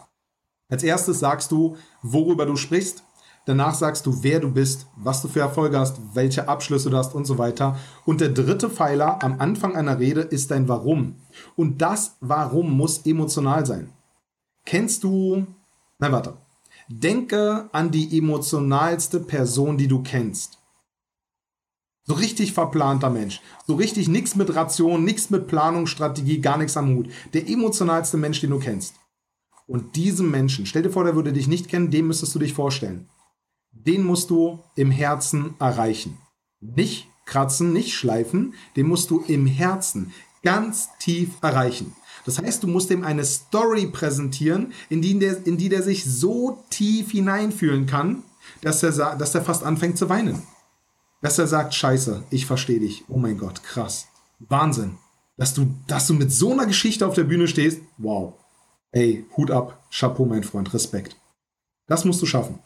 Als 0.69 0.83
erstes 0.83 1.19
sagst 1.19 1.51
du, 1.51 1.77
worüber 2.01 2.45
du 2.45 2.55
sprichst, 2.55 3.03
Danach 3.45 3.73
sagst 3.73 4.05
du, 4.05 4.21
wer 4.21 4.39
du 4.39 4.51
bist, 4.51 4.85
was 4.95 5.21
du 5.21 5.27
für 5.27 5.39
Erfolge 5.39 5.79
hast, 5.79 5.99
welche 6.13 6.47
Abschlüsse 6.47 6.91
du 6.91 6.97
hast 6.97 7.15
und 7.15 7.25
so 7.25 7.39
weiter. 7.39 7.77
Und 8.05 8.21
der 8.21 8.29
dritte 8.29 8.69
Pfeiler 8.69 9.23
am 9.23 9.39
Anfang 9.39 9.75
einer 9.75 9.97
Rede 9.97 10.21
ist 10.21 10.51
dein 10.51 10.67
Warum. 10.67 11.15
Und 11.55 11.81
das 11.81 12.17
Warum 12.19 12.71
muss 12.71 13.05
emotional 13.05 13.65
sein. 13.65 13.89
Kennst 14.65 15.03
du, 15.03 15.47
nein, 15.97 16.11
warte. 16.11 16.37
Denke 16.87 17.69
an 17.71 17.89
die 17.89 18.15
emotionalste 18.17 19.19
Person, 19.19 19.77
die 19.77 19.87
du 19.87 20.03
kennst. 20.03 20.59
So 22.03 22.13
richtig 22.13 22.53
verplanter 22.53 23.09
Mensch. 23.09 23.41
So 23.65 23.75
richtig 23.75 24.07
nichts 24.07 24.35
mit 24.35 24.53
Ration, 24.53 25.03
nichts 25.03 25.29
mit 25.31 25.47
Planung, 25.47 25.87
Strategie, 25.87 26.41
gar 26.41 26.57
nichts 26.57 26.77
am 26.77 26.95
Hut. 26.95 27.09
Der 27.33 27.47
emotionalste 27.47 28.17
Mensch, 28.17 28.39
den 28.41 28.51
du 28.51 28.59
kennst. 28.59 28.95
Und 29.65 29.95
diesem 29.95 30.29
Menschen, 30.29 30.65
stell 30.65 30.83
dir 30.83 30.89
vor, 30.91 31.05
der 31.05 31.15
würde 31.15 31.33
dich 31.33 31.47
nicht 31.47 31.69
kennen, 31.69 31.89
dem 31.89 32.07
müsstest 32.07 32.35
du 32.35 32.39
dich 32.39 32.53
vorstellen 32.53 33.07
den 33.71 34.03
musst 34.03 34.29
du 34.29 34.59
im 34.75 34.91
Herzen 34.91 35.55
erreichen. 35.59 36.17
Nicht 36.59 37.07
kratzen, 37.25 37.73
nicht 37.73 37.93
schleifen, 37.93 38.53
den 38.75 38.87
musst 38.87 39.09
du 39.09 39.23
im 39.27 39.45
Herzen 39.45 40.13
ganz 40.43 40.89
tief 40.99 41.29
erreichen. 41.41 41.95
Das 42.25 42.39
heißt, 42.39 42.63
du 42.63 42.67
musst 42.67 42.91
ihm 42.91 43.03
eine 43.03 43.25
Story 43.25 43.87
präsentieren, 43.87 44.73
in 44.89 45.01
die 45.01 45.17
der, 45.17 45.45
in 45.45 45.57
die 45.57 45.69
der 45.69 45.81
sich 45.81 46.05
so 46.05 46.63
tief 46.69 47.11
hineinfühlen 47.11 47.85
kann, 47.85 48.23
dass 48.61 48.83
er, 48.83 49.15
dass 49.15 49.33
er 49.33 49.41
fast 49.41 49.63
anfängt 49.63 49.97
zu 49.97 50.09
weinen. 50.09 50.43
Dass 51.21 51.39
er 51.39 51.47
sagt, 51.47 51.73
scheiße, 51.73 52.23
ich 52.29 52.45
verstehe 52.45 52.79
dich. 52.79 53.05
Oh 53.07 53.17
mein 53.17 53.37
Gott, 53.37 53.63
krass. 53.63 54.07
Wahnsinn. 54.39 54.97
Dass 55.37 55.53
du, 55.53 55.73
dass 55.87 56.07
du 56.07 56.13
mit 56.13 56.31
so 56.31 56.51
einer 56.51 56.65
Geschichte 56.65 57.07
auf 57.07 57.15
der 57.15 57.23
Bühne 57.23 57.47
stehst, 57.47 57.81
wow. 57.97 58.33
Ey, 58.91 59.25
Hut 59.37 59.51
ab, 59.51 59.83
Chapeau, 59.91 60.25
mein 60.25 60.43
Freund, 60.43 60.73
Respekt. 60.73 61.15
Das 61.87 62.05
musst 62.05 62.21
du 62.21 62.25
schaffen. 62.25 62.59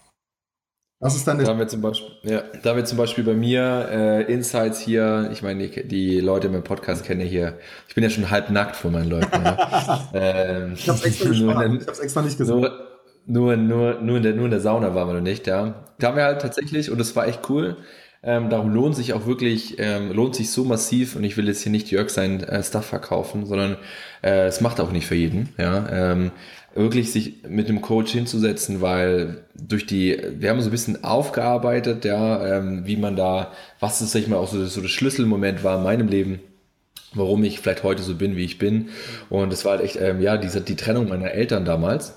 Was 1.06 1.16
ist 1.16 1.28
dann 1.28 1.38
da 1.38 1.46
haben 1.46 1.60
wir 1.60 1.68
zum 1.68 1.82
Beispiel, 1.82 2.10
ja, 2.24 2.42
da 2.64 2.72
haben 2.72 2.78
wir 2.78 2.86
zum 2.86 2.98
Beispiel 2.98 3.24
bei 3.24 3.36
mir 3.36 3.88
äh, 3.92 4.34
Insights 4.34 4.80
hier, 4.80 5.30
ich 5.32 5.44
meine, 5.44 5.68
die, 5.68 5.88
die 5.88 6.20
Leute 6.20 6.48
im 6.48 6.64
Podcast 6.64 7.06
kennen 7.06 7.22
ja 7.22 7.28
hier, 7.28 7.60
ich 7.88 7.94
bin 7.94 8.04
ja 8.04 8.10
schon 8.10 8.32
halb 8.32 8.50
nackt 8.50 8.76
vor 8.76 8.90
meinen 8.90 9.12
Leuten. 9.12 9.30
ja. 9.32 10.10
ähm, 10.16 10.74
ich 10.74 10.90
hab's 10.90 11.06
extra 11.06 11.30
nur, 11.30 11.76
ich 11.80 11.88
hab's 11.88 12.00
extra 12.00 12.24
nicht 12.24 12.40
gesehen. 12.40 12.60
Nur, 12.60 12.72
nur, 13.28 13.56
nur, 13.56 14.02
nur, 14.02 14.18
in 14.18 14.24
der, 14.24 14.34
nur 14.34 14.46
in 14.46 14.52
der 14.52 14.62
Sauna 14.62 14.96
waren 14.96 15.08
wir 15.08 15.14
noch 15.14 15.22
nicht, 15.22 15.46
ja. 15.46 15.86
Da 16.00 16.08
haben 16.08 16.18
wir 16.18 16.24
halt 16.24 16.42
tatsächlich, 16.42 16.90
und 16.90 16.98
das 16.98 17.16
war 17.16 17.28
echt 17.28 17.52
cool, 17.52 17.78
ähm, 18.24 18.50
darum 18.50 18.74
lohnt 18.74 18.96
sich 18.96 19.14
auch 19.14 19.28
wirklich, 19.28 19.76
ähm, 19.78 20.12
lohnt 20.12 20.36
sich 20.36 20.50
so 20.50 20.64
massiv, 20.64 21.16
und 21.16 21.24
ich 21.24 21.38
will 21.38 21.48
jetzt 21.48 21.62
hier 21.62 21.72
nicht 21.72 21.92
Jörg 21.92 22.10
sein 22.10 22.42
äh, 22.42 22.64
Stuff 22.64 22.86
verkaufen, 22.86 23.46
sondern 23.46 23.78
äh, 24.24 24.48
es 24.48 24.60
macht 24.60 24.80
auch 24.80 24.92
nicht 24.92 25.06
für 25.06 25.14
jeden, 25.14 25.50
ja. 25.60 25.88
Ähm, 25.92 26.32
wirklich 26.76 27.12
sich 27.12 27.44
mit 27.48 27.70
dem 27.70 27.82
Coach 27.82 28.12
hinzusetzen, 28.12 28.82
weil 28.82 29.46
durch 29.56 29.86
die, 29.86 30.18
wir 30.38 30.50
haben 30.50 30.62
so 30.62 30.68
ein 30.68 30.72
bisschen 30.72 31.04
aufgearbeitet, 31.04 32.04
ja, 32.04 32.58
ähm, 32.58 32.86
wie 32.86 32.98
man 32.98 33.16
da, 33.16 33.52
was 33.80 34.02
ist, 34.02 34.12
sag 34.12 34.22
ich 34.22 34.28
mal, 34.28 34.38
auch 34.38 34.50
so, 34.50 34.64
so 34.66 34.82
das 34.82 34.92
Schlüsselmoment 34.92 35.64
war 35.64 35.78
in 35.78 35.84
meinem 35.84 36.10
Leben, 36.10 36.42
warum 37.14 37.44
ich 37.46 37.60
vielleicht 37.60 37.84
heute 37.84 38.04
so 38.04 38.16
bin, 38.16 38.36
wie 38.36 38.44
ich 38.44 38.58
bin. 38.58 38.90
Und 39.30 39.52
das 39.54 39.64
war 39.64 39.74
halt 39.78 39.84
echt, 39.84 39.96
ähm, 39.96 40.22
ja, 40.22 40.36
diese, 40.38 40.60
die 40.60 40.76
Trennung 40.76 41.08
meiner 41.08 41.32
Eltern 41.32 41.64
damals. 41.64 42.14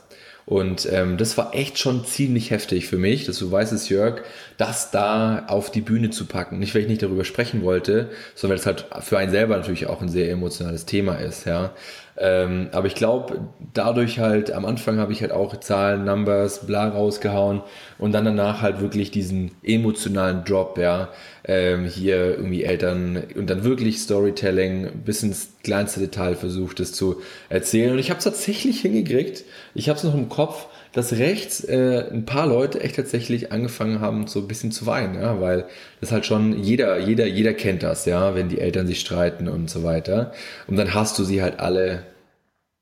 Und 0.49 0.91
ähm, 0.91 1.19
das 1.19 1.37
war 1.37 1.55
echt 1.55 1.79
schon 1.79 2.07
ziemlich 2.07 2.51
heftig 2.51 2.87
für 2.87 2.97
mich, 2.97 3.27
dass 3.27 3.39
du 3.39 3.53
weißt 3.53 3.71
es, 3.75 3.91
Jörg, 3.91 4.23
das 4.57 4.91
da 4.91 5.45
auf 5.47 5.71
die 5.71 5.83
Bühne 5.83 6.09
zu 6.09 6.25
packen. 6.25 6.59
Nicht, 6.59 6.75
weil 6.75 6.81
ich 6.81 6.89
nicht 6.89 7.03
darüber 7.03 7.27
sprechen 7.27 7.63
wollte, 7.63 8.09
sondern 8.35 8.57
weil 8.57 8.61
es 8.61 8.67
halt 8.67 8.87
für 9.05 9.19
einen 9.19 9.31
selber 9.31 9.59
natürlich 9.59 9.89
auch 9.89 10.01
ein 10.01 10.09
sehr 10.09 10.31
emotionales 10.31 10.87
Thema 10.87 11.17
ist, 11.17 11.45
ja. 11.45 11.73
Ähm, 12.21 12.69
aber 12.73 12.89
ich 12.89 12.97
glaube, 12.97 13.49
dadurch 13.75 14.19
halt, 14.19 14.51
am 14.51 14.65
Anfang 14.65 14.99
habe 14.99 15.13
ich 15.13 15.21
halt 15.21 15.31
auch 15.31 15.59
Zahlen, 15.61 16.05
Numbers, 16.05 16.67
bla 16.67 16.89
rausgehauen 16.89 17.63
und 17.99 18.11
dann 18.13 18.25
danach 18.25 18.61
halt 18.61 18.81
wirklich 18.81 19.13
diesen 19.13 19.53
emotionalen 19.63 20.45
Drop, 20.45 20.79
ja. 20.79 21.09
Ähm, 21.45 21.87
hier 21.87 22.37
irgendwie 22.37 22.65
Eltern 22.65 23.23
und 23.37 23.49
dann 23.49 23.63
wirklich 23.65 24.01
Storytelling 24.01 25.03
bis 25.05 25.23
ins 25.23 25.51
kleinste 25.63 26.01
Detail 26.01 26.35
versucht, 26.35 26.81
es 26.81 26.93
zu 26.93 27.21
erzählen. 27.49 27.93
Und 27.93 28.01
ich 28.01 28.11
habe 28.11 28.19
es 28.19 28.25
tatsächlich 28.25 28.81
hingekriegt. 28.81 29.45
Ich 29.75 29.89
habe 29.89 29.97
es 29.97 30.05
noch 30.05 30.15
im 30.15 30.29
Kopf, 30.29 30.67
dass 30.93 31.13
rechts 31.13 31.63
äh, 31.65 32.05
ein 32.11 32.25
paar 32.25 32.47
Leute 32.47 32.81
echt 32.81 32.97
tatsächlich 32.97 33.53
angefangen 33.53 34.01
haben, 34.01 34.27
so 34.27 34.41
ein 34.41 34.49
bisschen 34.49 34.73
zu 34.73 34.87
weinen, 34.87 35.15
ja, 35.21 35.41
weil 35.41 35.67
das 36.01 36.13
halt 36.13 36.27
schon 36.27 36.63
jeder, 36.63 36.99
jeder, 36.99 37.27
jeder 37.27 37.55
kennt 37.55 37.83
das, 37.83 38.05
ja, 38.07 38.35
wenn 38.35 38.49
die 38.49 38.61
Eltern 38.61 38.87
sich 38.87 39.01
streiten 39.01 39.49
und 39.49 39.71
so 39.71 39.83
weiter. 39.85 40.33
Und 40.67 40.77
dann 40.77 40.95
hast 40.95 41.19
du 41.19 41.25
sie 41.25 41.43
halt 41.43 41.61
alle 41.61 42.05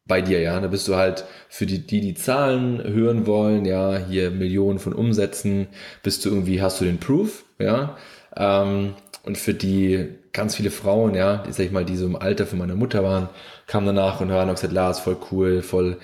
bei 0.06 0.22
dir, 0.22 0.40
ja. 0.40 0.58
Da 0.60 0.68
bist 0.68 0.88
du 0.88 0.96
halt 0.96 1.24
für 1.48 1.66
die, 1.66 1.86
die 1.86 2.00
die 2.00 2.14
Zahlen 2.14 2.82
hören 2.82 3.26
wollen, 3.26 3.64
ja, 3.64 3.98
hier 3.98 4.30
Millionen 4.30 4.78
von 4.78 4.92
Umsätzen, 4.92 5.66
bist 6.02 6.24
du 6.24 6.30
irgendwie, 6.30 6.62
hast 6.62 6.80
du 6.80 6.84
den 6.84 6.98
Proof, 6.98 7.44
ja. 7.58 7.96
Ähm, 8.36 8.94
und 9.26 9.36
für 9.36 9.54
die 9.54 10.08
ganz 10.32 10.54
viele 10.54 10.70
Frauen, 10.70 11.14
ja, 11.14 11.38
die, 11.38 11.52
sag 11.52 11.64
ich 11.64 11.72
mal, 11.72 11.84
die 11.84 11.96
so 11.96 12.06
im 12.06 12.14
Alter 12.14 12.46
von 12.46 12.58
meiner 12.58 12.76
Mutter 12.76 13.02
waren, 13.02 13.28
kamen 13.66 13.86
danach 13.86 14.20
und 14.20 14.30
haben 14.30 14.50
gesagt, 14.50 14.72
Lars, 14.72 15.00
voll 15.00 15.16
cool, 15.30 15.62
voll, 15.62 15.98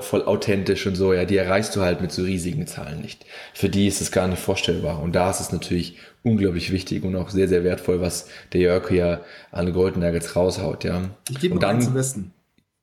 voll 0.00 0.24
authentisch 0.24 0.86
und 0.86 0.96
so, 0.96 1.12
ja, 1.12 1.24
die 1.24 1.36
erreichst 1.36 1.76
du 1.76 1.82
halt 1.82 2.00
mit 2.00 2.10
so 2.10 2.22
riesigen 2.22 2.66
Zahlen 2.66 3.00
nicht. 3.00 3.24
Für 3.52 3.68
die 3.68 3.86
ist 3.86 4.00
es 4.00 4.10
gar 4.10 4.26
nicht 4.26 4.40
vorstellbar. 4.40 5.00
Und 5.00 5.14
da 5.14 5.30
ist 5.30 5.40
es 5.40 5.52
natürlich 5.52 5.98
unglaublich 6.24 6.72
wichtig 6.72 7.04
und 7.04 7.14
auch 7.14 7.30
sehr, 7.30 7.46
sehr 7.46 7.62
wertvoll, 7.62 8.00
was 8.00 8.28
der 8.52 8.62
Jörg 8.62 8.88
hier 8.88 9.20
an 9.52 9.72
Golden 9.72 10.00
Nuggets 10.00 10.34
raushaut, 10.34 10.82
ja. 10.82 11.10
Ich 11.30 11.38
gebe 11.38 11.54
und 11.54 11.62
dann 11.62 11.80
zum 11.80 11.94
Besten. 11.94 12.32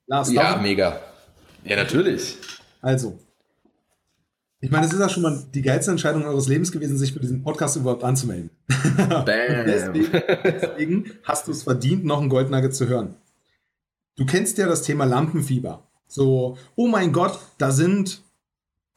Lars, 0.08 0.32
ja, 0.32 0.58
mega. 0.62 1.00
Ja, 1.66 1.76
natürlich. 1.76 2.38
Also, 2.82 3.20
ich 4.63 4.69
meine, 4.69 4.86
es 4.86 4.93
ist 4.93 5.00
ja 5.00 5.10
schon 5.10 5.24
mal 5.24 5.43
die 5.54 5.63
geilste 5.63 5.89
Entscheidung 5.89 6.24
eures 6.24 6.47
Lebens 6.47 6.71
gewesen, 6.71 6.95
sich 6.95 7.13
für 7.13 7.19
diesen 7.19 7.41
Podcast 7.41 7.78
überhaupt 7.78 8.04
anzumelden. 8.04 8.52
Deswegen, 9.26 10.12
deswegen 10.43 11.12
hast 11.24 11.47
du 11.47 11.52
es 11.52 11.63
verdient, 11.63 12.06
noch 12.06 12.21
ein 12.21 12.30
Goldnugget 12.30 12.76
zu 12.76 12.88
hören. 12.88 13.15
Du 14.15 14.26
kennst 14.26 14.60
ja 14.60 14.67
das 14.67 14.84
Thema 14.84 15.06
Lampenfieber. 15.06 15.88
So, 16.08 16.58
oh 16.76 16.88
mein 16.88 17.12
Gott, 17.12 17.39
da 17.58 17.71
sind, 17.71 18.21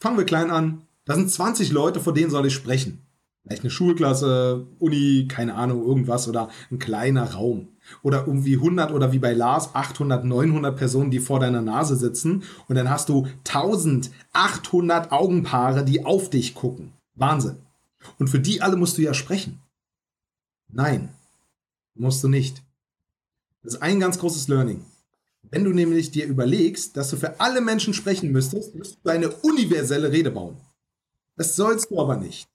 fangen 0.01 0.19
wir 0.19 0.25
klein 0.25 0.51
an, 0.51 0.83
da 1.07 1.15
sind 1.15 1.31
20 1.31 1.73
Leute, 1.73 2.01
vor 2.01 2.13
denen 2.13 2.31
soll 2.31 2.47
ich 2.47 2.55
sprechen. 2.55 3.07
Vielleicht 3.43 3.63
eine 3.63 3.71
Schulklasse, 3.71 4.67
Uni, 4.79 5.29
keine 5.29 5.55
Ahnung, 5.55 5.83
irgendwas 5.83 6.29
oder 6.29 6.51
ein 6.71 6.79
kleiner 6.79 7.33
Raum 7.33 7.69
oder 8.03 8.27
irgendwie 8.27 8.57
100 8.57 8.93
oder 8.93 9.13
wie 9.13 9.19
bei 9.19 9.33
Lars 9.33 9.75
800, 9.75 10.25
900 10.25 10.77
Personen, 10.77 11.11
die 11.11 11.21
vor 11.21 11.41
deiner 11.41 11.63
Nase 11.63 11.97
sitzen 11.97 12.43
und 12.69 12.77
dann 12.77 12.91
hast 12.91 13.09
du 13.09 13.27
1800 13.49 15.13
Augenpaare, 15.13 15.85
die 15.85 16.05
auf 16.05 16.31
dich 16.31 16.55
gucken. 16.55 16.93
Wahnsinn. 17.15 17.57
Und 18.19 18.29
für 18.29 18.41
die 18.41 18.63
alle 18.63 18.77
musst 18.77 18.99
du 18.99 19.03
ja 19.03 19.15
sprechen. 19.15 19.61
Nein, 20.69 21.09
musst 21.95 22.23
du 22.25 22.29
nicht. 22.29 22.63
Das 23.63 23.75
ist 23.75 23.83
ein 23.83 24.01
ganz 24.01 24.19
großes 24.19 24.49
Learning. 24.49 24.85
Wenn 25.51 25.65
du 25.65 25.73
nämlich 25.73 26.11
dir 26.11 26.27
überlegst, 26.27 26.97
dass 26.97 27.11
du 27.11 27.17
für 27.17 27.41
alle 27.41 27.61
Menschen 27.61 27.95
sprechen 27.95 28.33
müsstest, 28.33 28.75
müsstest 28.75 29.01
du 29.05 29.11
eine 29.11 29.31
universelle 29.31 30.11
Rede 30.11 30.31
bauen. 30.31 30.57
Das 31.37 31.57
sollst 31.57 31.91
du 31.91 32.01
aber 32.01 32.17
nicht. 32.17 32.49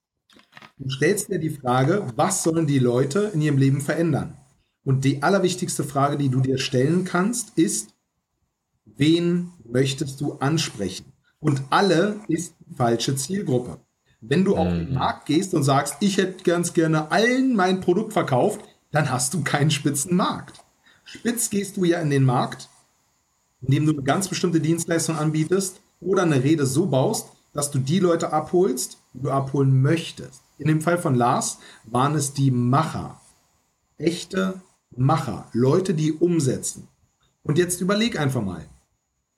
Du 0.77 0.89
stellst 0.89 1.29
dir 1.29 1.39
die 1.39 1.49
Frage, 1.49 2.07
was 2.15 2.43
sollen 2.43 2.67
die 2.67 2.79
Leute 2.79 3.31
in 3.33 3.41
ihrem 3.41 3.57
Leben 3.57 3.81
verändern? 3.81 4.37
Und 4.83 5.05
die 5.05 5.21
allerwichtigste 5.23 5.83
Frage, 5.83 6.17
die 6.17 6.29
du 6.29 6.39
dir 6.39 6.57
stellen 6.57 7.05
kannst, 7.05 7.57
ist, 7.57 7.93
wen 8.85 9.51
möchtest 9.63 10.19
du 10.21 10.33
ansprechen? 10.33 11.13
Und 11.39 11.63
alle 11.69 12.19
ist 12.27 12.55
die 12.59 12.75
falsche 12.75 13.15
Zielgruppe. 13.15 13.79
Wenn 14.21 14.43
du 14.43 14.51
mhm. 14.51 14.57
auf 14.57 14.67
den 14.69 14.89
mhm. 14.89 14.95
Markt 14.95 15.25
gehst 15.25 15.53
und 15.53 15.63
sagst, 15.63 15.95
ich 16.01 16.17
hätte 16.17 16.43
ganz 16.43 16.73
gerne 16.73 17.11
allen 17.11 17.55
mein 17.55 17.81
Produkt 17.81 18.13
verkauft, 18.13 18.61
dann 18.91 19.11
hast 19.11 19.33
du 19.33 19.43
keinen 19.43 19.71
spitzen 19.71 20.15
Markt. 20.15 20.63
Spitz 21.03 21.49
gehst 21.49 21.77
du 21.77 21.85
ja 21.85 21.99
in 21.99 22.09
den 22.09 22.23
Markt, 22.23 22.69
indem 23.61 23.85
du 23.85 23.93
eine 23.93 24.03
ganz 24.03 24.27
bestimmte 24.27 24.59
Dienstleistung 24.59 25.17
anbietest 25.17 25.81
oder 26.01 26.23
eine 26.23 26.43
Rede 26.43 26.65
so 26.65 26.87
baust, 26.87 27.29
dass 27.53 27.71
du 27.71 27.79
die 27.79 27.99
Leute 27.99 28.31
abholst, 28.31 28.97
die 29.13 29.23
du 29.23 29.31
abholen 29.31 29.81
möchtest. 29.81 30.41
In 30.57 30.67
dem 30.67 30.81
Fall 30.81 30.97
von 30.97 31.15
Lars 31.15 31.59
waren 31.85 32.15
es 32.15 32.33
die 32.33 32.51
Macher. 32.51 33.19
Echte 33.97 34.61
Macher, 34.99 35.47
Leute, 35.53 35.93
die 35.93 36.12
umsetzen. 36.12 36.89
Und 37.43 37.57
jetzt 37.57 37.79
überleg 37.79 38.19
einfach 38.19 38.41
mal, 38.41 38.67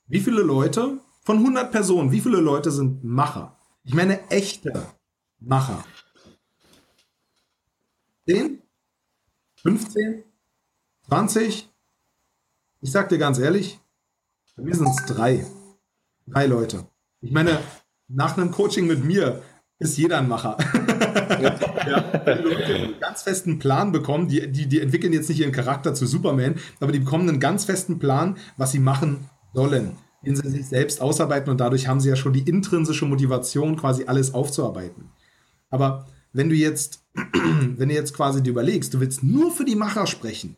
wie 0.08 0.19
viele 0.19 0.41
Leute 0.41 0.97
von 1.24 1.38
100 1.38 1.71
Personen, 1.71 2.12
wie 2.12 2.19
viele 2.19 2.39
Leute 2.39 2.71
sind 2.71 3.04
Macher? 3.04 3.56
Ich 3.84 3.93
meine 3.93 4.28
echte 4.32 4.88
Macher. 5.39 5.86
10? 8.28 8.60
15? 9.62 10.24
20? 11.08 11.69
Ich 12.82 12.91
sag 12.91 13.10
dir 13.10 13.19
ganz 13.19 13.38
ehrlich, 13.38 13.80
bei 14.56 14.63
mir 14.63 14.74
sind 14.74 14.88
es 14.88 15.06
drei. 15.06 15.45
Drei 16.26 16.47
Leute. 16.47 16.88
Ich 17.19 17.32
meine, 17.32 17.62
nach 18.08 18.36
einem 18.36 18.50
Coaching 18.50 18.88
mit 18.88 19.04
mir 19.04 19.43
ist 19.78 19.95
jeder 19.97 20.17
ein 20.17 20.28
Macher. 20.28 20.58
einen 21.15 23.00
ganz 23.00 23.24
festen 23.24 23.60
Plan 23.60 23.91
bekommen, 23.91 24.28
die, 24.28 24.52
die, 24.52 24.67
die 24.67 24.80
entwickeln 24.82 25.13
jetzt 25.13 25.30
nicht 25.30 25.39
ihren 25.39 25.52
Charakter 25.52 25.93
zu 25.93 26.06
Superman, 26.06 26.56
aber 26.80 26.91
die 26.91 27.00
bekommen 27.00 27.28
einen 27.30 27.39
ganz 27.39 27.65
festen 27.65 28.00
Plan, 28.00 28.38
was 28.58 28.71
sie 28.71 28.80
machen 28.80 29.30
sollen, 29.54 29.91
den 30.26 30.36
sie 30.36 30.50
sich 30.50 30.67
selbst 30.67 31.02
ausarbeiten 31.02 31.50
und 31.52 31.60
dadurch 31.60 31.88
haben 31.88 32.00
sie 32.00 32.10
ja 32.10 32.15
schon 32.15 32.34
die 32.34 32.47
intrinsische 32.47 33.06
Motivation, 33.06 33.78
quasi 33.78 34.06
alles 34.06 34.34
aufzuarbeiten. 34.34 35.10
Aber 35.69 36.08
wenn 36.34 36.50
du 36.50 36.56
jetzt, 36.56 37.04
wenn 37.76 37.89
du 37.89 37.95
jetzt 37.95 38.13
quasi 38.13 38.41
dir 38.41 38.52
überlegst, 38.52 38.93
du 38.93 39.00
willst 39.00 39.24
nur 39.24 39.52
für 39.52 39.65
die 39.65 39.76
Macher 39.76 40.08
sprechen 40.08 40.56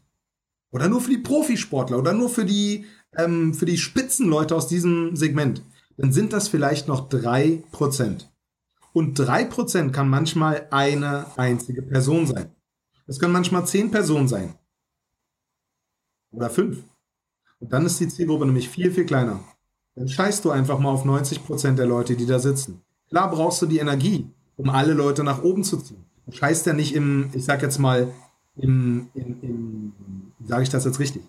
oder 0.71 0.87
nur 0.89 1.01
für 1.01 1.11
die 1.11 1.17
Profisportler 1.17 1.97
oder 1.97 2.13
nur 2.13 2.29
für 2.29 2.45
die, 2.45 2.85
ähm, 3.17 3.53
für 3.53 3.65
die 3.65 3.77
Spitzenleute 3.77 4.55
aus 4.55 4.67
diesem 4.67 5.15
Segment, 5.15 5.63
dann 5.97 6.11
sind 6.11 6.33
das 6.33 6.47
vielleicht 6.47 6.87
noch 6.87 7.09
drei 7.09 7.63
Prozent. 7.71 8.32
Und 8.93 9.15
drei 9.15 9.43
Prozent 9.43 9.91
kann 9.91 10.07
manchmal 10.07 10.67
eine 10.69 11.25
einzige 11.37 11.81
Person 11.81 12.27
sein. 12.27 12.51
Das 13.07 13.19
können 13.19 13.33
manchmal 13.33 13.65
zehn 13.65 13.91
Personen 13.91 14.27
sein. 14.27 14.53
Oder 16.31 16.49
fünf. 16.49 16.83
Und 17.59 17.73
dann 17.73 17.85
ist 17.85 17.99
die 17.99 18.07
Zielgruppe 18.07 18.45
nämlich 18.45 18.69
viel, 18.69 18.91
viel 18.91 19.05
kleiner. 19.05 19.39
Dann 19.95 20.07
scheißt 20.07 20.45
du 20.45 20.51
einfach 20.51 20.79
mal 20.79 20.91
auf 20.91 21.05
90 21.05 21.43
Prozent 21.43 21.79
der 21.79 21.85
Leute, 21.85 22.15
die 22.15 22.25
da 22.25 22.39
sitzen. 22.39 22.81
Klar 23.09 23.29
brauchst 23.29 23.61
du 23.61 23.65
die 23.65 23.79
Energie, 23.79 24.29
um 24.57 24.69
alle 24.69 24.93
Leute 24.93 25.23
nach 25.23 25.43
oben 25.43 25.63
zu 25.63 25.77
ziehen. 25.77 26.05
Du 26.25 26.31
scheißt 26.31 26.65
ja 26.65 26.73
nicht 26.73 26.95
im, 26.95 27.29
ich 27.33 27.45
sag 27.45 27.61
jetzt 27.61 27.79
mal, 27.79 28.11
im, 28.55 29.09
im, 29.13 29.41
im 29.41 29.93
sage 30.45 30.63
ich 30.63 30.69
das 30.69 30.85
jetzt 30.85 30.99
richtig? 30.99 31.23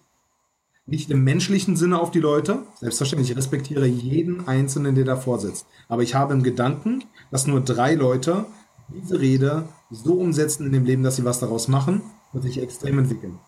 Nicht 0.87 1.11
im 1.11 1.25
menschlichen 1.25 1.77
Sinne 1.77 1.99
auf 1.99 2.11
die 2.11 2.21
Leute. 2.21 2.65
Selbstverständlich, 2.79 3.31
ich 3.31 3.37
respektiere 3.37 3.87
jeden 3.87 4.47
Einzelnen, 4.47 4.95
der 4.95 5.05
davor 5.05 5.39
sitzt. 5.39 5.67
Aber 5.89 6.03
ich 6.03 6.15
habe 6.15 6.35
im 6.35 6.43
Gedanken, 6.43 7.05
dass 7.31 7.47
nur 7.47 7.61
drei 7.61 7.95
Leute 7.95 8.45
diese 8.89 9.19
Rede 9.19 9.67
so 9.91 10.15
umsetzen 10.15 10.67
in 10.67 10.73
dem 10.73 10.85
Leben, 10.85 11.03
dass 11.03 11.17
sie 11.17 11.25
was 11.25 11.41
daraus 11.41 11.69
machen 11.69 12.03
und 12.35 12.43
sich 12.43 12.61
extrem 12.61 12.99
entwickeln. 12.99 13.39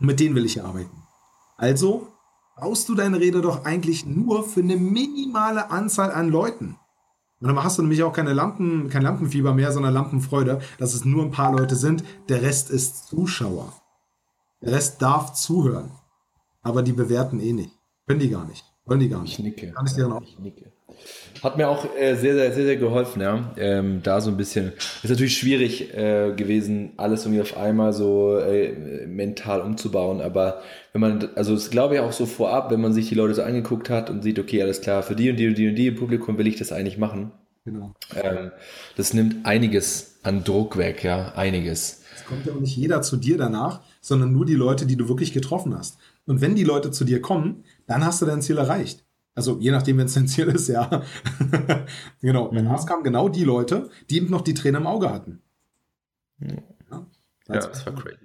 Und 0.00 0.06
mit 0.06 0.20
denen 0.20 0.34
will 0.34 0.46
ich 0.46 0.54
hier 0.54 0.64
arbeiten. 0.64 1.02
Also 1.58 2.08
baust 2.56 2.88
du 2.88 2.94
deine 2.94 3.20
Rede 3.20 3.42
doch 3.42 3.66
eigentlich 3.66 4.06
nur 4.06 4.44
für 4.48 4.60
eine 4.60 4.76
minimale 4.76 5.70
Anzahl 5.70 6.12
an 6.12 6.30
Leuten. 6.30 6.76
Und 7.40 7.48
dann 7.48 7.62
hast 7.62 7.76
du 7.76 7.82
nämlich 7.82 8.02
auch 8.04 8.12
keine 8.14 8.32
Lampen, 8.32 8.88
kein 8.88 9.02
Lampenfieber 9.02 9.52
mehr, 9.52 9.70
sondern 9.70 9.92
Lampenfreude, 9.92 10.60
dass 10.78 10.94
es 10.94 11.04
nur 11.04 11.24
ein 11.24 11.30
paar 11.30 11.52
Leute 11.52 11.76
sind. 11.76 12.04
Der 12.30 12.40
Rest 12.40 12.70
ist 12.70 13.08
Zuschauer. 13.08 13.74
Der 14.62 14.72
Rest 14.72 15.02
darf 15.02 15.34
zuhören. 15.34 15.90
Aber 16.64 16.82
die 16.82 16.92
bewerten 16.92 17.38
eh 17.38 17.52
nicht. 17.52 17.70
Können 18.06 18.20
die 18.20 18.30
gar 18.30 18.46
nicht. 18.46 18.64
Wollen 18.86 19.00
die 19.00 19.08
gar 19.08 19.22
nicht. 19.22 19.38
Ich 19.38 19.44
nicke. 19.44 19.70
Kann 19.72 19.86
ich 19.86 19.94
dir 19.94 20.12
auch. 20.12 20.22
Ich 20.22 20.38
nicke. 20.38 20.72
Hat 21.42 21.56
mir 21.56 21.68
auch 21.68 21.84
äh, 21.96 22.14
sehr, 22.16 22.34
sehr, 22.34 22.52
sehr, 22.52 22.64
sehr 22.64 22.76
geholfen, 22.76 23.20
ja. 23.20 23.52
Ähm, 23.56 24.00
da 24.02 24.20
so 24.20 24.30
ein 24.30 24.36
bisschen. 24.36 24.72
Ist 25.02 25.10
natürlich 25.10 25.36
schwierig 25.36 25.94
äh, 25.94 26.32
gewesen, 26.34 26.92
alles 26.96 27.24
irgendwie 27.24 27.42
auf 27.42 27.56
einmal 27.56 27.92
so 27.92 28.38
äh, 28.38 29.06
mental 29.06 29.60
umzubauen, 29.60 30.20
aber 30.20 30.62
wenn 30.92 31.00
man, 31.00 31.28
also 31.34 31.54
es 31.54 31.70
glaube 31.70 31.94
ich 31.94 32.00
auch 32.00 32.12
so 32.12 32.26
vorab, 32.26 32.70
wenn 32.70 32.80
man 32.80 32.92
sich 32.92 33.08
die 33.08 33.14
Leute 33.14 33.34
so 33.34 33.42
angeguckt 33.42 33.90
hat 33.90 34.08
und 34.08 34.22
sieht, 34.22 34.38
okay, 34.38 34.62
alles 34.62 34.80
klar, 34.80 35.02
für 35.02 35.16
die 35.16 35.30
und 35.30 35.36
die 35.36 35.48
und 35.48 35.58
die 35.58 35.68
und 35.68 35.74
die 35.74 35.88
im 35.88 35.96
Publikum 35.96 36.38
will 36.38 36.46
ich 36.46 36.56
das 36.56 36.72
eigentlich 36.72 36.98
machen. 36.98 37.32
Genau. 37.64 37.94
Ähm, 38.14 38.50
das 38.96 39.14
nimmt 39.14 39.44
einiges 39.44 40.18
an 40.22 40.44
Druck 40.44 40.76
weg, 40.76 41.02
ja, 41.02 41.32
einiges. 41.34 42.02
Es 42.14 42.24
kommt 42.24 42.46
ja 42.46 42.52
auch 42.52 42.60
nicht 42.60 42.76
jeder 42.76 43.02
zu 43.02 43.16
dir 43.16 43.36
danach, 43.36 43.80
sondern 44.00 44.32
nur 44.32 44.46
die 44.46 44.54
Leute, 44.54 44.86
die 44.86 44.96
du 44.96 45.08
wirklich 45.08 45.32
getroffen 45.32 45.76
hast. 45.76 45.98
Und 46.26 46.40
wenn 46.40 46.54
die 46.54 46.64
Leute 46.64 46.90
zu 46.90 47.04
dir 47.04 47.20
kommen, 47.20 47.64
dann 47.86 48.04
hast 48.04 48.22
du 48.22 48.26
dein 48.26 48.42
Ziel 48.42 48.58
erreicht. 48.58 49.04
Also 49.34 49.58
je 49.58 49.72
nachdem, 49.72 49.98
wenn 49.98 50.06
es 50.06 50.14
dein 50.14 50.28
Ziel 50.28 50.48
ist, 50.48 50.68
ja. 50.68 51.02
genau. 52.20 52.50
Mhm. 52.50 52.56
Danach 52.56 52.86
kamen 52.86 53.02
genau 53.02 53.28
die 53.28 53.44
Leute, 53.44 53.90
die 54.08 54.16
eben 54.16 54.30
noch 54.30 54.42
die 54.42 54.54
Tränen 54.54 54.82
im 54.82 54.86
Auge 54.86 55.10
hatten. 55.10 55.42
Ja, 56.38 56.56
ja 56.90 57.06
das 57.48 57.84
war 57.84 57.94
crazy. 57.94 58.16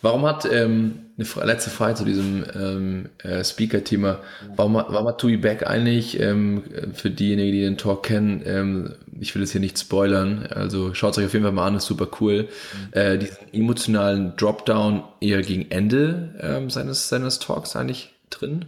Warum 0.00 0.24
hat, 0.24 0.46
ähm, 0.50 1.07
eine 1.18 1.46
letzte 1.46 1.70
Frage 1.70 1.96
zu 1.96 2.04
diesem 2.04 2.44
ähm, 2.54 3.08
äh, 3.22 3.42
Speaker-Thema, 3.42 4.20
warum, 4.54 4.74
warum 4.74 5.08
hat 5.08 5.20
Tui 5.20 5.36
Beck 5.36 5.66
eigentlich, 5.66 6.20
ähm, 6.20 6.62
für 6.94 7.10
diejenigen, 7.10 7.52
die 7.52 7.60
den 7.62 7.76
Talk 7.76 8.04
kennen, 8.04 8.42
ähm, 8.44 8.94
ich 9.20 9.34
will 9.34 9.42
es 9.42 9.50
hier 9.50 9.60
nicht 9.60 9.78
spoilern, 9.78 10.46
also 10.46 10.94
schaut 10.94 11.12
es 11.12 11.18
euch 11.18 11.26
auf 11.26 11.32
jeden 11.32 11.44
Fall 11.44 11.52
mal 11.52 11.66
an, 11.66 11.74
ist 11.74 11.86
super 11.86 12.08
cool, 12.20 12.44
mhm. 12.44 12.92
äh, 12.92 13.18
diesen 13.18 13.52
emotionalen 13.52 14.36
Dropdown 14.36 15.02
eher 15.20 15.42
gegen 15.42 15.70
Ende 15.70 16.36
ähm, 16.40 16.70
seines, 16.70 17.08
seines 17.08 17.40
Talks 17.40 17.74
eigentlich 17.74 18.14
drin? 18.30 18.66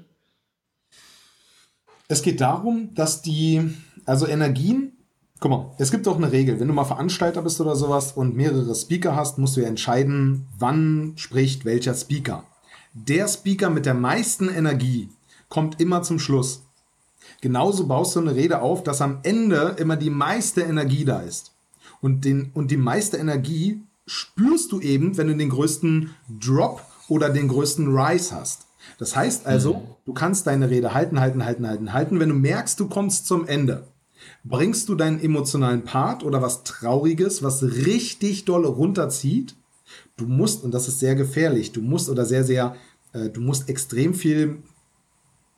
Es 2.08 2.22
geht 2.22 2.40
darum, 2.40 2.92
dass 2.94 3.22
die, 3.22 3.62
also 4.06 4.26
Energien, 4.26 4.92
guck 5.40 5.50
mal, 5.50 5.74
es 5.78 5.90
gibt 5.90 6.06
doch 6.06 6.16
eine 6.16 6.30
Regel, 6.30 6.60
wenn 6.60 6.68
du 6.68 6.74
mal 6.74 6.84
Veranstalter 6.84 7.42
bist 7.42 7.60
oder 7.60 7.74
sowas 7.74 8.12
und 8.12 8.36
mehrere 8.36 8.74
Speaker 8.74 9.16
hast, 9.16 9.38
musst 9.38 9.56
du 9.56 9.62
ja 9.62 9.68
entscheiden, 9.68 10.46
wann 10.58 11.14
spricht 11.16 11.64
welcher 11.64 11.94
Speaker. 11.94 12.44
Der 12.92 13.26
Speaker 13.26 13.70
mit 13.70 13.86
der 13.86 13.94
meisten 13.94 14.48
Energie 14.48 15.08
kommt 15.48 15.80
immer 15.80 16.02
zum 16.02 16.18
Schluss. 16.18 16.62
Genauso 17.40 17.86
baust 17.86 18.14
du 18.16 18.20
eine 18.20 18.34
Rede 18.34 18.60
auf, 18.60 18.82
dass 18.82 19.00
am 19.00 19.20
Ende 19.22 19.76
immer 19.78 19.96
die 19.96 20.10
meiste 20.10 20.60
Energie 20.60 21.04
da 21.04 21.20
ist. 21.20 21.52
Und, 22.02 22.24
den, 22.24 22.50
und 22.52 22.70
die 22.70 22.76
meiste 22.76 23.16
Energie 23.16 23.80
spürst 24.06 24.72
du 24.72 24.80
eben, 24.80 25.16
wenn 25.16 25.28
du 25.28 25.36
den 25.36 25.50
größten 25.50 26.14
Drop 26.40 26.82
oder 27.08 27.30
den 27.30 27.48
größten 27.48 27.96
Rise 27.96 28.34
hast. 28.34 28.66
Das 28.98 29.16
heißt 29.16 29.46
also, 29.46 29.74
mhm. 29.74 29.80
du 30.06 30.12
kannst 30.12 30.46
deine 30.46 30.68
Rede 30.68 30.92
halten, 30.92 31.20
halten, 31.20 31.44
halten, 31.44 31.66
halten, 31.66 31.92
halten. 31.92 32.20
Wenn 32.20 32.28
du 32.28 32.34
merkst, 32.34 32.78
du 32.80 32.88
kommst 32.88 33.26
zum 33.26 33.46
Ende, 33.46 33.86
bringst 34.44 34.88
du 34.88 34.94
deinen 34.94 35.20
emotionalen 35.20 35.84
Part 35.84 36.24
oder 36.24 36.42
was 36.42 36.64
Trauriges, 36.64 37.42
was 37.42 37.62
richtig 37.62 38.44
doll 38.44 38.66
runterzieht. 38.66 39.56
Du 40.16 40.26
musst, 40.26 40.64
und 40.64 40.72
das 40.72 40.88
ist 40.88 40.98
sehr 40.98 41.14
gefährlich, 41.14 41.72
du 41.72 41.82
musst 41.82 42.08
oder 42.08 42.24
sehr, 42.24 42.44
sehr, 42.44 42.76
äh, 43.12 43.28
du 43.28 43.40
musst 43.40 43.68
extrem 43.68 44.14
viel 44.14 44.62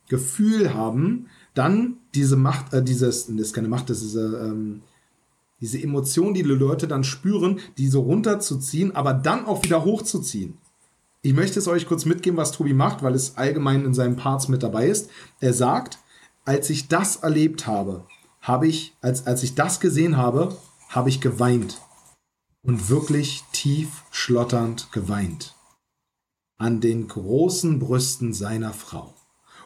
Gefühl 0.09 0.75
haben, 0.75 1.27
dann 1.55 1.96
diese 2.14 2.37
Macht, 2.37 2.72
äh, 2.72 2.83
dieses, 2.83 3.27
das 3.27 3.37
ist 3.37 3.53
keine 3.53 3.68
Macht, 3.68 3.90
das 3.90 3.98
ist 3.98 4.12
diese, 4.12 4.37
ähm, 4.38 4.83
diese 5.61 5.81
Emotion, 5.81 6.35
die 6.35 6.42
die 6.42 6.48
Leute 6.48 6.88
dann 6.88 7.05
spüren, 7.05 7.61
die 7.79 7.87
so 7.87 8.01
runterzuziehen, 8.01 8.96
aber 8.96 9.14
dann 9.14 9.46
auch 9.46 9.62
wieder 9.62 9.85
hochzuziehen. 9.85 10.59
Ich 11.22 11.35
möchte 11.35 11.61
es 11.61 11.68
euch 11.68 11.87
kurz 11.87 12.05
mitgeben, 12.05 12.37
was 12.37 12.51
Tobi 12.51 12.75
macht, 12.75 13.05
weil 13.05 13.14
es 13.14 13.37
allgemein 13.37 13.85
in 13.85 13.94
seinen 13.94 14.16
Parts 14.16 14.48
mit 14.48 14.64
dabei 14.64 14.88
ist. 14.88 15.09
Er 15.38 15.53
sagt, 15.53 15.98
als 16.44 16.68
ich 16.68 16.88
das 16.88 17.16
erlebt 17.16 17.68
habe, 17.68 18.05
habe 18.42 18.66
ich, 18.66 18.94
als, 19.00 19.26
als 19.26 19.42
ich 19.42 19.55
das 19.55 19.81
gesehen 19.81 20.16
habe, 20.16 20.57
habe 20.88 21.09
ich 21.09 21.20
geweint. 21.20 21.81
Und 22.64 22.88
wirklich 22.88 23.42
tief 23.52 24.02
schlotternd 24.11 24.92
geweint. 24.92 25.55
An 26.59 26.81
den 26.81 27.09
großen 27.09 27.78
Brüsten 27.78 28.35
seiner 28.35 28.72
Frau. 28.72 29.14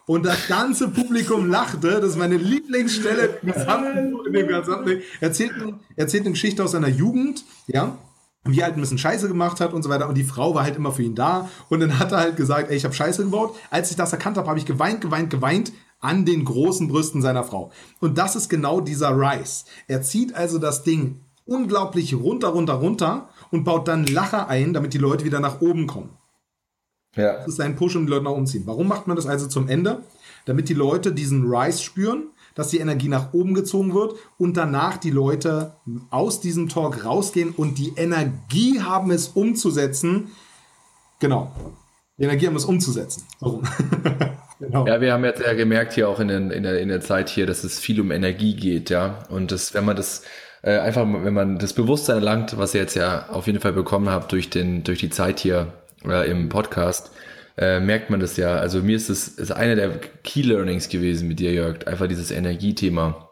Und 0.06 0.24
das 0.24 0.46
ganze 0.46 0.88
Publikum 0.88 1.50
lachte. 1.50 2.00
Das 2.00 2.10
ist 2.10 2.16
meine 2.16 2.36
Lieblingsstelle 2.36 3.38
in 3.42 4.32
dem 4.32 4.46
gesamten. 4.46 5.02
Erzählt, 5.20 5.52
erzählt 5.96 6.22
eine 6.22 6.32
Geschichte 6.32 6.62
aus 6.62 6.70
seiner 6.70 6.88
Jugend, 6.88 7.44
ja, 7.66 7.98
wie 8.44 8.60
er 8.60 8.66
halt 8.66 8.76
ein 8.76 8.80
bisschen 8.80 8.98
Scheiße 8.98 9.26
gemacht 9.26 9.60
hat 9.60 9.72
und 9.72 9.82
so 9.82 9.90
weiter. 9.90 10.08
Und 10.08 10.14
die 10.14 10.24
Frau 10.24 10.54
war 10.54 10.62
halt 10.62 10.76
immer 10.76 10.92
für 10.92 11.02
ihn 11.02 11.16
da. 11.16 11.50
Und 11.68 11.80
dann 11.80 11.98
hat 11.98 12.12
er 12.12 12.18
halt 12.18 12.36
gesagt, 12.36 12.70
ey, 12.70 12.76
ich 12.76 12.84
habe 12.84 12.94
Scheiße 12.94 13.24
gebaut. 13.24 13.56
Als 13.68 13.90
ich 13.90 13.96
das 13.96 14.12
erkannt 14.12 14.36
habe, 14.36 14.48
habe 14.48 14.58
ich 14.58 14.64
geweint, 14.64 15.00
geweint, 15.00 15.30
geweint 15.30 15.72
an 16.06 16.24
den 16.24 16.44
großen 16.44 16.88
Brüsten 16.88 17.20
seiner 17.20 17.44
Frau. 17.44 17.70
Und 18.00 18.16
das 18.16 18.36
ist 18.36 18.48
genau 18.48 18.80
dieser 18.80 19.10
Rice. 19.10 19.64
Er 19.88 20.02
zieht 20.02 20.34
also 20.34 20.58
das 20.58 20.82
Ding 20.82 21.20
unglaublich 21.44 22.14
runter, 22.14 22.48
runter, 22.48 22.74
runter 22.74 23.28
und 23.50 23.64
baut 23.64 23.88
dann 23.88 24.06
Lacher 24.06 24.48
ein, 24.48 24.72
damit 24.72 24.94
die 24.94 24.98
Leute 24.98 25.24
wieder 25.24 25.40
nach 25.40 25.60
oben 25.60 25.86
kommen. 25.86 26.10
Ja. 27.14 27.38
Das 27.38 27.48
ist 27.48 27.60
ein 27.60 27.76
Push 27.76 27.96
und 27.96 28.06
die 28.06 28.10
Leute 28.10 28.24
nach 28.24 28.32
oben 28.32 28.46
ziehen. 28.46 28.66
Warum 28.66 28.88
macht 28.88 29.06
man 29.06 29.16
das 29.16 29.26
also 29.26 29.46
zum 29.46 29.68
Ende? 29.68 30.02
Damit 30.44 30.68
die 30.68 30.74
Leute 30.74 31.12
diesen 31.12 31.46
Rice 31.46 31.82
spüren 31.82 32.28
dass 32.56 32.70
die 32.70 32.78
Energie 32.78 33.08
nach 33.08 33.32
oben 33.34 33.54
gezogen 33.54 33.94
wird 33.94 34.16
und 34.38 34.56
danach 34.56 34.96
die 34.96 35.10
Leute 35.10 35.76
aus 36.10 36.40
diesem 36.40 36.68
Talk 36.68 37.04
rausgehen 37.04 37.50
und 37.50 37.78
die 37.78 37.92
Energie 37.96 38.80
haben, 38.80 39.10
es 39.12 39.28
umzusetzen. 39.28 40.32
Genau. 41.20 41.52
Die 42.16 42.24
Energie 42.24 42.46
haben, 42.46 42.56
es 42.56 42.64
umzusetzen. 42.64 43.24
Warum? 43.40 43.62
genau. 44.60 44.86
Ja, 44.86 45.00
wir 45.00 45.12
haben 45.12 45.24
jetzt 45.24 45.40
ja 45.40 45.54
gemerkt 45.54 45.92
hier 45.92 46.08
auch 46.08 46.20
in, 46.20 46.28
den, 46.28 46.50
in, 46.50 46.62
der, 46.62 46.80
in 46.80 46.88
der 46.88 47.00
Zeit 47.00 47.28
hier, 47.28 47.46
dass 47.46 47.64
es 47.64 47.78
viel 47.78 48.00
um 48.00 48.10
Energie 48.10 48.54
geht, 48.54 48.90
ja. 48.90 49.20
Und 49.28 49.52
das, 49.52 49.74
wenn 49.74 49.84
man 49.84 49.96
das 49.96 50.22
äh, 50.62 50.78
einfach, 50.78 51.06
wenn 51.06 51.34
man 51.34 51.58
das 51.58 51.72
Bewusstsein 51.72 52.16
erlangt, 52.16 52.58
was 52.58 52.74
ihr 52.74 52.80
jetzt 52.80 52.94
ja 52.94 53.28
auf 53.30 53.46
jeden 53.46 53.60
Fall 53.60 53.72
bekommen 53.72 54.08
habt 54.08 54.32
durch, 54.32 54.50
den, 54.50 54.84
durch 54.84 54.98
die 54.98 55.10
Zeit 55.10 55.40
hier, 55.40 55.72
äh, 56.04 56.30
im 56.30 56.48
Podcast, 56.48 57.10
äh, 57.56 57.80
merkt 57.80 58.10
man 58.10 58.20
das 58.20 58.36
ja. 58.36 58.56
Also 58.56 58.82
mir 58.82 58.96
ist 58.96 59.08
es 59.08 59.28
ist 59.28 59.52
eine 59.52 59.76
der 59.76 59.90
Key 60.24 60.42
Learnings 60.42 60.88
gewesen 60.88 61.28
mit 61.28 61.38
dir, 61.38 61.52
Jörg. 61.52 61.86
Einfach 61.86 62.06
dieses 62.06 62.30
Energiethema. 62.30 63.25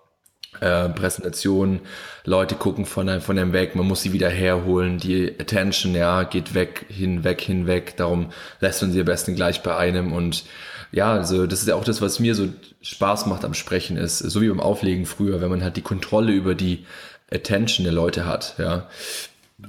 Äh, 0.60 0.88
Präsentation, 0.90 1.80
Leute 2.24 2.54
gucken 2.54 2.86
von 2.86 3.08
einem, 3.08 3.20
von 3.20 3.38
einem 3.38 3.52
weg, 3.52 3.74
man 3.74 3.86
muss 3.86 4.02
sie 4.02 4.12
wieder 4.12 4.30
herholen, 4.30 4.98
die 4.98 5.32
Attention, 5.38 5.94
ja, 5.94 6.22
geht 6.22 6.54
weg, 6.54 6.86
hinweg, 6.88 7.40
hinweg, 7.40 7.96
darum 7.96 8.30
lässt 8.60 8.80
man 8.82 8.92
sie 8.92 9.00
am 9.00 9.06
besten 9.06 9.34
gleich 9.34 9.62
bei 9.62 9.76
einem. 9.76 10.12
Und 10.12 10.44
ja, 10.92 11.12
also 11.12 11.46
das 11.46 11.60
ist 11.60 11.68
ja 11.68 11.74
auch 11.74 11.84
das, 11.84 12.00
was 12.00 12.20
mir 12.20 12.34
so 12.34 12.48
Spaß 12.82 13.26
macht 13.26 13.44
am 13.44 13.54
Sprechen 13.54 13.96
ist, 13.96 14.18
so 14.18 14.40
wie 14.40 14.48
beim 14.48 14.60
Auflegen 14.60 15.06
früher, 15.06 15.40
wenn 15.40 15.50
man 15.50 15.62
halt 15.62 15.76
die 15.76 15.82
Kontrolle 15.82 16.32
über 16.32 16.54
die 16.54 16.86
Attention 17.32 17.84
der 17.84 17.92
Leute 17.92 18.26
hat, 18.26 18.54
ja. 18.58 18.86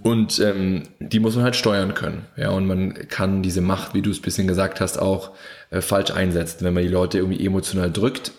Und 0.01 0.39
ähm, 0.39 0.83
die 0.99 1.19
muss 1.19 1.35
man 1.35 1.43
halt 1.43 1.55
steuern 1.55 1.93
können. 1.93 2.25
Ja, 2.35 2.49
und 2.49 2.65
man 2.65 2.93
kann 3.07 3.43
diese 3.43 3.61
Macht, 3.61 3.93
wie 3.93 4.01
du 4.01 4.09
es 4.09 4.21
bisschen 4.21 4.47
gesagt 4.47 4.81
hast, 4.81 4.97
auch 4.99 5.31
äh, 5.69 5.81
falsch 5.81 6.11
einsetzen, 6.11 6.65
wenn 6.65 6.73
man 6.73 6.83
die 6.83 6.89
Leute 6.89 7.19
irgendwie 7.19 7.45
emotional 7.45 7.91
drückt, 7.91 8.31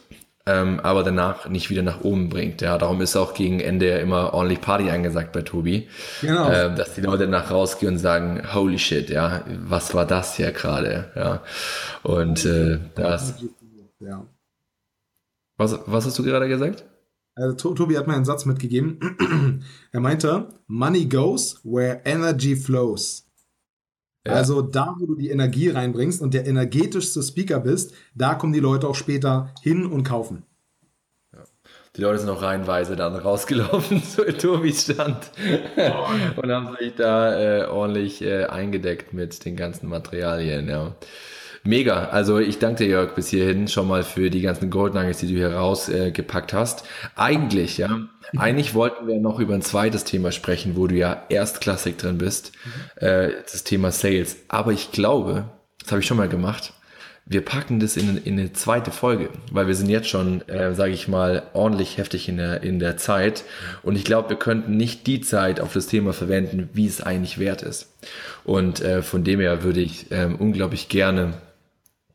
ähm, 0.46 0.78
aber 0.80 1.02
danach 1.02 1.48
nicht 1.48 1.70
wieder 1.70 1.82
nach 1.82 2.02
oben 2.02 2.28
bringt. 2.28 2.60
Ja, 2.62 2.78
darum 2.78 3.00
ist 3.00 3.16
auch 3.16 3.34
gegen 3.34 3.58
Ende 3.58 3.88
immer 3.98 4.32
ordentlich 4.32 4.60
Party 4.60 4.90
angesagt 4.90 5.32
bei 5.32 5.42
Tobi. 5.42 5.88
Genau. 6.20 6.48
Äh, 6.48 6.74
dass 6.74 6.94
die 6.94 7.00
Leute 7.00 7.26
nach 7.26 7.50
rausgehen 7.50 7.94
und 7.94 7.98
sagen, 7.98 8.42
holy 8.54 8.78
shit, 8.78 9.10
ja, 9.10 9.44
was 9.48 9.94
war 9.94 10.06
das 10.06 10.36
hier 10.36 10.52
gerade? 10.52 11.10
Ja. 11.16 11.42
Und 12.04 12.44
äh, 12.44 12.78
das. 12.94 13.34
Ja. 13.98 14.24
Was, 15.56 15.78
was 15.86 16.06
hast 16.06 16.18
du 16.18 16.22
gerade 16.22 16.48
gesagt? 16.48 16.84
Also, 17.34 17.74
Tobi 17.74 17.98
hat 17.98 18.06
mir 18.06 18.14
einen 18.14 18.24
Satz 18.24 18.46
mitgegeben. 18.46 19.62
er 19.92 20.00
meinte, 20.00 20.48
Money 20.68 21.06
goes 21.06 21.60
where 21.64 22.00
energy 22.04 22.56
flows. 22.56 23.25
Ja. 24.26 24.32
Also 24.32 24.60
da, 24.60 24.96
wo 24.98 25.06
du 25.06 25.14
die 25.14 25.30
Energie 25.30 25.68
reinbringst 25.68 26.20
und 26.20 26.34
der 26.34 26.46
energetischste 26.46 27.22
Speaker 27.22 27.60
bist, 27.60 27.94
da 28.14 28.34
kommen 28.34 28.52
die 28.52 28.60
Leute 28.60 28.88
auch 28.88 28.94
später 28.94 29.54
hin 29.62 29.86
und 29.86 30.02
kaufen. 30.02 30.42
Ja. 31.32 31.44
Die 31.94 32.00
Leute 32.00 32.18
sind 32.18 32.30
auch 32.30 32.42
reihenweise 32.42 32.96
dann 32.96 33.14
rausgelaufen 33.14 34.02
zu 34.04 34.24
Tobis 34.36 34.82
Stand 34.82 35.30
und 36.36 36.50
haben 36.50 36.76
sich 36.80 36.94
da 36.96 37.38
äh, 37.38 37.66
ordentlich 37.66 38.20
äh, 38.22 38.46
eingedeckt 38.46 39.12
mit 39.12 39.44
den 39.44 39.54
ganzen 39.54 39.88
Materialien. 39.88 40.68
Ja. 40.68 40.96
Mega. 41.66 42.06
Also 42.10 42.38
ich 42.38 42.58
danke 42.58 42.84
dir, 42.84 42.90
Jörg, 42.90 43.14
bis 43.14 43.28
hierhin 43.28 43.66
schon 43.66 43.88
mal 43.88 44.04
für 44.04 44.30
die 44.30 44.40
ganzen 44.40 44.70
Gold 44.70 44.94
Nuggets, 44.94 45.18
die 45.18 45.26
du 45.26 45.34
hier 45.34 45.54
rausgepackt 45.54 46.52
äh, 46.52 46.56
hast. 46.56 46.84
Eigentlich, 47.16 47.76
ja, 47.76 48.08
eigentlich 48.36 48.74
wollten 48.74 49.06
wir 49.08 49.18
noch 49.18 49.40
über 49.40 49.54
ein 49.54 49.62
zweites 49.62 50.04
Thema 50.04 50.30
sprechen, 50.30 50.76
wo 50.76 50.86
du 50.86 50.94
ja 50.94 51.24
erstklassig 51.28 51.96
drin 51.96 52.18
bist, 52.18 52.52
mhm. 52.64 53.06
äh, 53.06 53.30
das 53.42 53.64
Thema 53.64 53.90
Sales. 53.90 54.36
Aber 54.48 54.72
ich 54.72 54.92
glaube, 54.92 55.46
das 55.80 55.90
habe 55.90 56.00
ich 56.00 56.06
schon 56.06 56.16
mal 56.16 56.28
gemacht, 56.28 56.72
wir 57.28 57.44
packen 57.44 57.80
das 57.80 57.96
in, 57.96 58.18
in 58.18 58.38
eine 58.38 58.52
zweite 58.52 58.92
Folge, 58.92 59.30
weil 59.50 59.66
wir 59.66 59.74
sind 59.74 59.88
jetzt 59.88 60.08
schon, 60.08 60.48
äh, 60.48 60.72
sage 60.74 60.92
ich 60.92 61.08
mal, 61.08 61.42
ordentlich 61.54 61.98
heftig 61.98 62.28
in 62.28 62.36
der, 62.36 62.62
in 62.62 62.78
der 62.78 62.96
Zeit. 62.98 63.42
Und 63.82 63.96
ich 63.96 64.04
glaube, 64.04 64.28
wir 64.28 64.36
könnten 64.36 64.76
nicht 64.76 65.08
die 65.08 65.20
Zeit 65.20 65.58
auf 65.58 65.72
das 65.72 65.88
Thema 65.88 66.12
verwenden, 66.12 66.68
wie 66.72 66.86
es 66.86 67.00
eigentlich 67.00 67.40
wert 67.40 67.62
ist. 67.62 67.92
Und 68.44 68.80
äh, 68.80 69.02
von 69.02 69.24
dem 69.24 69.40
her 69.40 69.64
würde 69.64 69.80
ich 69.80 70.12
äh, 70.12 70.26
unglaublich 70.26 70.88
gerne 70.88 71.34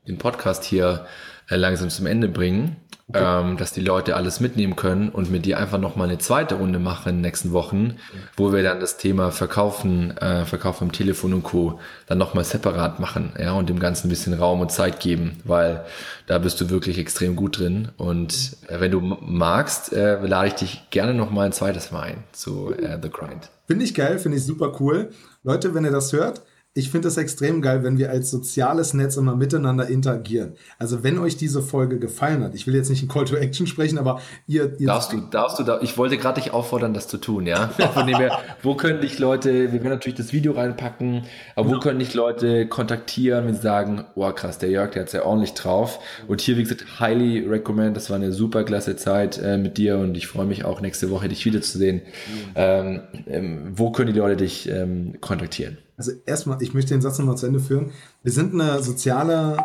den 0.07 0.17
Podcast 0.17 0.63
hier 0.63 1.05
äh, 1.49 1.55
langsam 1.55 1.89
zum 1.89 2.05
Ende 2.05 2.27
bringen, 2.27 2.77
okay. 3.07 3.23
ähm, 3.23 3.57
dass 3.57 3.73
die 3.73 3.81
Leute 3.81 4.15
alles 4.15 4.39
mitnehmen 4.39 4.75
können 4.75 5.09
und 5.09 5.29
mit 5.29 5.45
dir 5.45 5.59
einfach 5.59 5.77
nochmal 5.77 6.07
eine 6.07 6.17
zweite 6.17 6.55
Runde 6.55 6.79
machen 6.79 7.09
in 7.09 7.15
den 7.17 7.21
nächsten 7.21 7.51
Wochen, 7.51 7.97
wo 8.37 8.53
wir 8.53 8.63
dann 8.63 8.79
das 8.79 8.97
Thema 8.97 9.31
Verkaufen, 9.31 10.17
äh, 10.17 10.45
Verkauf 10.45 10.81
am 10.81 10.91
Telefon 10.91 11.33
und 11.33 11.43
Co. 11.43 11.79
dann 12.07 12.17
nochmal 12.17 12.45
separat 12.45 12.99
machen, 12.99 13.33
ja, 13.37 13.53
und 13.53 13.69
dem 13.69 13.79
Ganzen 13.79 14.07
ein 14.07 14.09
bisschen 14.09 14.33
Raum 14.33 14.61
und 14.61 14.71
Zeit 14.71 14.99
geben, 14.99 15.37
weil 15.43 15.85
da 16.25 16.37
bist 16.39 16.59
du 16.61 16.69
wirklich 16.69 16.97
extrem 16.97 17.35
gut 17.35 17.59
drin 17.59 17.89
und 17.97 18.57
äh, 18.67 18.79
wenn 18.79 18.91
du 18.91 18.99
magst, 19.01 19.93
äh, 19.93 20.25
lade 20.25 20.47
ich 20.47 20.55
dich 20.55 20.89
gerne 20.89 21.13
nochmal 21.13 21.47
ein 21.47 21.53
zweites 21.53 21.91
Mal 21.91 22.03
ein 22.03 22.23
zu 22.31 22.73
äh, 22.73 22.97
The 23.01 23.09
Grind. 23.09 23.49
Finde 23.67 23.85
ich 23.85 23.93
geil, 23.93 24.19
finde 24.19 24.37
ich 24.37 24.45
super 24.45 24.77
cool. 24.79 25.11
Leute, 25.43 25.73
wenn 25.73 25.85
ihr 25.85 25.91
das 25.91 26.13
hört, 26.13 26.41
ich 26.73 26.89
finde 26.89 27.09
es 27.09 27.17
extrem 27.17 27.61
geil, 27.61 27.83
wenn 27.83 27.97
wir 27.97 28.11
als 28.11 28.31
soziales 28.31 28.93
Netz 28.93 29.17
immer 29.17 29.35
miteinander 29.35 29.87
interagieren. 29.87 30.55
Also 30.79 31.03
wenn 31.03 31.19
euch 31.19 31.35
diese 31.35 31.61
Folge 31.61 31.99
gefallen 31.99 32.45
hat, 32.45 32.55
ich 32.55 32.65
will 32.65 32.75
jetzt 32.75 32.89
nicht 32.89 33.03
in 33.03 33.09
Call 33.09 33.25
to 33.25 33.35
Action 33.35 33.67
sprechen, 33.67 33.97
aber 33.97 34.21
ihr, 34.47 34.79
ihr 34.79 34.87
darfst 34.87 35.11
du, 35.11 35.19
darfst 35.19 35.59
du 35.59 35.63
da, 35.63 35.81
ich 35.81 35.97
wollte 35.97 36.17
gerade 36.17 36.39
dich 36.39 36.53
auffordern, 36.53 36.93
das 36.93 37.09
zu 37.09 37.17
tun, 37.17 37.45
ja. 37.45 37.67
Von 37.93 38.07
dem 38.07 38.15
her, 38.15 38.39
wo 38.63 38.75
können 38.75 39.01
dich 39.01 39.19
Leute, 39.19 39.73
wir 39.73 39.83
werden 39.83 39.89
natürlich 39.89 40.17
das 40.17 40.31
Video 40.31 40.53
reinpacken, 40.53 41.23
aber 41.57 41.67
wo 41.67 41.73
ja. 41.73 41.79
können 41.81 41.99
dich 41.99 42.13
Leute 42.13 42.67
kontaktieren, 42.67 43.47
wenn 43.47 43.55
sie 43.55 43.61
sagen, 43.61 44.05
oh 44.15 44.31
krass, 44.31 44.57
der 44.57 44.69
Jörg, 44.69 44.91
der 44.91 45.01
hat's 45.01 45.11
ja 45.11 45.25
ordentlich 45.25 45.53
drauf. 45.55 45.99
Und 46.29 46.39
hier, 46.39 46.55
wie 46.55 46.63
gesagt, 46.63 47.01
highly 47.01 47.45
recommend, 47.45 47.97
das 47.97 48.09
war 48.09 48.15
eine 48.15 48.31
super 48.31 48.63
klasse 48.63 48.95
Zeit 48.95 49.37
äh, 49.37 49.57
mit 49.57 49.77
dir 49.77 49.97
und 49.97 50.15
ich 50.15 50.27
freue 50.27 50.45
mich 50.45 50.63
auch 50.63 50.79
nächste 50.79 51.11
Woche 51.11 51.27
dich 51.27 51.43
wiederzusehen. 51.43 51.97
Mhm. 51.97 52.51
Ähm, 52.55 53.01
ähm, 53.27 53.71
wo 53.75 53.91
können 53.91 54.13
die 54.13 54.19
Leute 54.19 54.37
dich 54.37 54.69
ähm, 54.69 55.17
kontaktieren? 55.19 55.77
Also 56.01 56.13
erstmal, 56.25 56.59
ich 56.63 56.73
möchte 56.73 56.95
den 56.95 57.01
Satz 57.01 57.19
nochmal 57.19 57.37
zu 57.37 57.45
Ende 57.45 57.59
führen. 57.59 57.91
Wir 58.23 58.31
sind 58.31 58.59
eine 58.59 58.81
soziale 58.81 59.55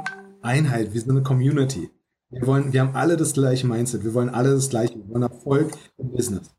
Einheit, 0.42 0.92
wir 0.92 1.00
sind 1.00 1.10
eine 1.10 1.22
Community. 1.22 1.88
Wir 2.28 2.46
wollen, 2.46 2.74
wir 2.74 2.82
haben 2.82 2.94
alle 2.94 3.16
das 3.16 3.32
gleiche 3.32 3.66
Mindset, 3.66 4.04
wir 4.04 4.12
wollen 4.12 4.28
alle 4.28 4.50
das 4.50 4.68
gleiche, 4.68 4.96
wir 4.96 5.08
wollen 5.08 5.22
Erfolg 5.22 5.72
im 5.96 6.12
Business. 6.12 6.50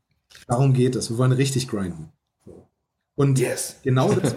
Darum 0.48 0.72
geht 0.72 0.96
es. 0.96 1.10
Wir 1.10 1.18
wollen 1.18 1.30
richtig 1.30 1.68
grinden. 1.68 2.10
Und 3.14 3.38
yes. 3.38 3.76
genau 3.84 4.12
das 4.12 4.34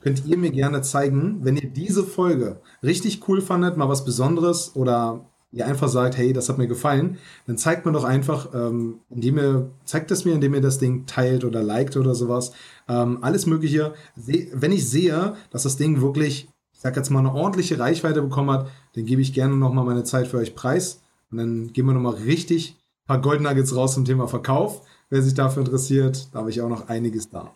könnt 0.00 0.26
ihr 0.26 0.36
mir 0.36 0.50
gerne 0.50 0.82
zeigen, 0.82 1.44
wenn 1.44 1.56
ihr 1.56 1.70
diese 1.70 2.02
Folge 2.02 2.60
richtig 2.82 3.28
cool 3.28 3.40
fandet, 3.40 3.76
mal 3.76 3.88
was 3.88 4.04
Besonderes 4.04 4.74
oder 4.74 5.29
ihr 5.52 5.66
einfach 5.66 5.88
sagt, 5.88 6.16
hey, 6.16 6.32
das 6.32 6.48
hat 6.48 6.58
mir 6.58 6.68
gefallen, 6.68 7.18
dann 7.46 7.58
zeigt 7.58 7.84
mir 7.84 7.92
doch 7.92 8.04
einfach, 8.04 8.54
ähm, 8.54 9.00
indem 9.10 9.38
ihr, 9.38 9.70
zeigt 9.84 10.10
es 10.10 10.24
mir, 10.24 10.34
indem 10.34 10.54
ihr 10.54 10.60
das 10.60 10.78
Ding 10.78 11.06
teilt 11.06 11.44
oder 11.44 11.62
liked 11.62 11.96
oder 11.96 12.14
sowas. 12.14 12.52
Ähm, 12.88 13.18
alles 13.22 13.46
Mögliche. 13.46 13.94
Wenn 14.16 14.72
ich 14.72 14.88
sehe, 14.88 15.34
dass 15.50 15.64
das 15.64 15.76
Ding 15.76 16.00
wirklich, 16.00 16.48
ich 16.72 16.80
sag 16.80 16.96
jetzt 16.96 17.10
mal, 17.10 17.20
eine 17.20 17.34
ordentliche 17.34 17.78
Reichweite 17.78 18.22
bekommen 18.22 18.50
hat, 18.50 18.68
dann 18.94 19.04
gebe 19.04 19.22
ich 19.22 19.32
gerne 19.32 19.56
nochmal 19.56 19.84
meine 19.84 20.04
Zeit 20.04 20.28
für 20.28 20.38
euch 20.38 20.54
preis. 20.54 21.02
Und 21.30 21.38
dann 21.38 21.72
geben 21.72 21.88
wir 21.88 21.94
nochmal 21.94 22.14
richtig 22.14 22.76
ein 23.04 23.06
paar 23.06 23.20
Gold 23.20 23.40
Nuggets 23.40 23.74
raus 23.74 23.94
zum 23.94 24.04
Thema 24.04 24.28
Verkauf. 24.28 24.82
Wer 25.08 25.22
sich 25.22 25.34
dafür 25.34 25.64
interessiert, 25.64 26.28
da 26.32 26.40
habe 26.40 26.50
ich 26.50 26.60
auch 26.60 26.68
noch 26.68 26.88
einiges 26.88 27.28
da. 27.28 27.52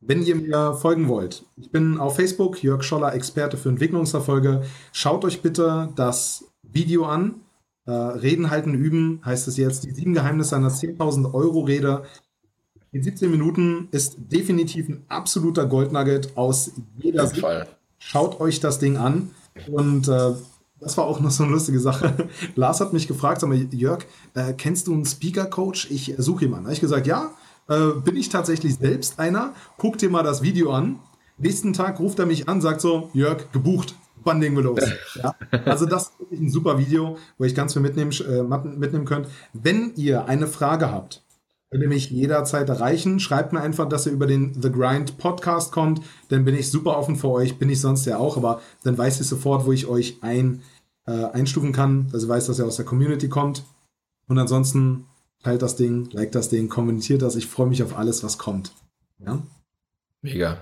Wenn 0.00 0.22
ihr 0.22 0.36
mir 0.36 0.74
folgen 0.74 1.08
wollt, 1.08 1.44
ich 1.56 1.72
bin 1.72 1.98
auf 1.98 2.16
Facebook, 2.16 2.62
Jörg 2.62 2.84
Scholler, 2.84 3.14
Experte 3.14 3.56
für 3.56 3.70
Entwicklungserfolge. 3.70 4.62
Schaut 4.92 5.24
euch 5.24 5.42
bitte 5.42 5.88
das 5.96 6.44
Video 6.72 7.04
an. 7.04 7.42
Äh, 7.86 7.90
Reden 7.92 8.50
halten, 8.50 8.74
üben, 8.74 9.20
heißt 9.24 9.48
es 9.48 9.56
jetzt. 9.56 9.84
Die 9.84 9.92
sieben 9.92 10.14
Geheimnisse 10.14 10.56
einer 10.56 10.70
10.000 10.70 11.32
Euro 11.32 11.60
Rede. 11.60 12.04
In 12.92 13.02
17 13.02 13.30
Minuten 13.30 13.88
ist 13.90 14.16
definitiv 14.18 14.88
ein 14.88 15.04
absoluter 15.08 15.66
Goldnugget 15.66 16.36
aus 16.36 16.72
jeder 16.96 17.26
Sicht. 17.26 17.44
Schaut 17.98 18.40
euch 18.40 18.60
das 18.60 18.78
Ding 18.78 18.96
an. 18.96 19.30
Und 19.70 20.08
äh, 20.08 20.32
das 20.80 20.96
war 20.96 21.04
auch 21.04 21.20
noch 21.20 21.30
so 21.30 21.44
eine 21.44 21.52
lustige 21.52 21.80
Sache. 21.80 22.28
Lars 22.54 22.80
hat 22.80 22.92
mich 22.92 23.08
gefragt, 23.08 23.40
sag 23.40 23.48
mal, 23.48 23.58
Jörg, 23.72 24.04
äh, 24.34 24.52
kennst 24.52 24.86
du 24.86 24.94
einen 24.94 25.04
Speaker-Coach? 25.04 25.90
Ich 25.90 26.14
suche 26.18 26.44
jemanden. 26.44 26.64
Da 26.64 26.68
habe 26.68 26.74
ich 26.74 26.80
gesagt, 26.80 27.06
ja, 27.06 27.32
äh, 27.68 27.90
bin 28.04 28.16
ich 28.16 28.28
tatsächlich 28.28 28.76
selbst 28.76 29.18
einer. 29.18 29.54
Guck 29.76 29.98
dir 29.98 30.10
mal 30.10 30.22
das 30.22 30.42
Video 30.42 30.72
an. 30.72 31.00
Nächsten 31.36 31.72
Tag 31.72 32.00
ruft 32.00 32.18
er 32.18 32.26
mich 32.26 32.48
an, 32.48 32.60
sagt 32.60 32.80
so, 32.80 33.10
Jörg, 33.12 33.50
gebucht 33.52 33.94
wann 34.24 34.40
legen 34.40 34.56
wir 34.56 34.62
los? 34.62 34.80
Ja? 35.14 35.34
Also 35.64 35.86
das 35.86 36.12
ist 36.30 36.40
ein 36.40 36.50
super 36.50 36.78
Video, 36.78 37.18
wo 37.38 37.44
ich 37.44 37.54
ganz 37.54 37.72
viel 37.72 37.82
mitnehmen, 37.82 38.12
äh, 38.12 38.42
mitnehmen 38.42 39.04
könnt. 39.04 39.28
Wenn 39.52 39.92
ihr 39.96 40.26
eine 40.26 40.46
Frage 40.46 40.90
habt, 40.90 41.22
könnt 41.70 41.82
ihr 41.82 41.88
mich 41.88 42.10
jederzeit 42.10 42.68
erreichen. 42.68 43.20
Schreibt 43.20 43.52
mir 43.52 43.60
einfach, 43.60 43.88
dass 43.88 44.06
ihr 44.06 44.12
über 44.12 44.26
den 44.26 44.60
The 44.60 44.70
Grind 44.70 45.18
Podcast 45.18 45.72
kommt. 45.72 46.02
Dann 46.28 46.44
bin 46.44 46.54
ich 46.54 46.70
super 46.70 46.96
offen 46.96 47.16
für 47.16 47.28
euch. 47.28 47.58
Bin 47.58 47.70
ich 47.70 47.80
sonst 47.80 48.04
ja 48.06 48.18
auch, 48.18 48.36
aber 48.36 48.60
dann 48.84 48.96
weiß 48.96 49.20
ich 49.20 49.26
sofort, 49.26 49.66
wo 49.66 49.72
ich 49.72 49.86
euch 49.86 50.18
ein, 50.22 50.62
äh, 51.06 51.24
einstufen 51.24 51.72
kann. 51.72 52.08
Also 52.12 52.28
weiß, 52.28 52.46
dass 52.46 52.58
ihr 52.58 52.66
aus 52.66 52.76
der 52.76 52.84
Community 52.84 53.28
kommt. 53.28 53.64
Und 54.28 54.38
ansonsten 54.38 55.06
teilt 55.42 55.62
das 55.62 55.76
Ding, 55.76 56.08
like 56.12 56.32
das 56.32 56.48
Ding, 56.48 56.68
kommentiert 56.68 57.22
das. 57.22 57.36
Ich 57.36 57.46
freue 57.46 57.66
mich 57.66 57.82
auf 57.82 57.96
alles, 57.96 58.22
was 58.22 58.38
kommt. 58.38 58.72
Ja? 59.18 59.42
Mega. 60.22 60.58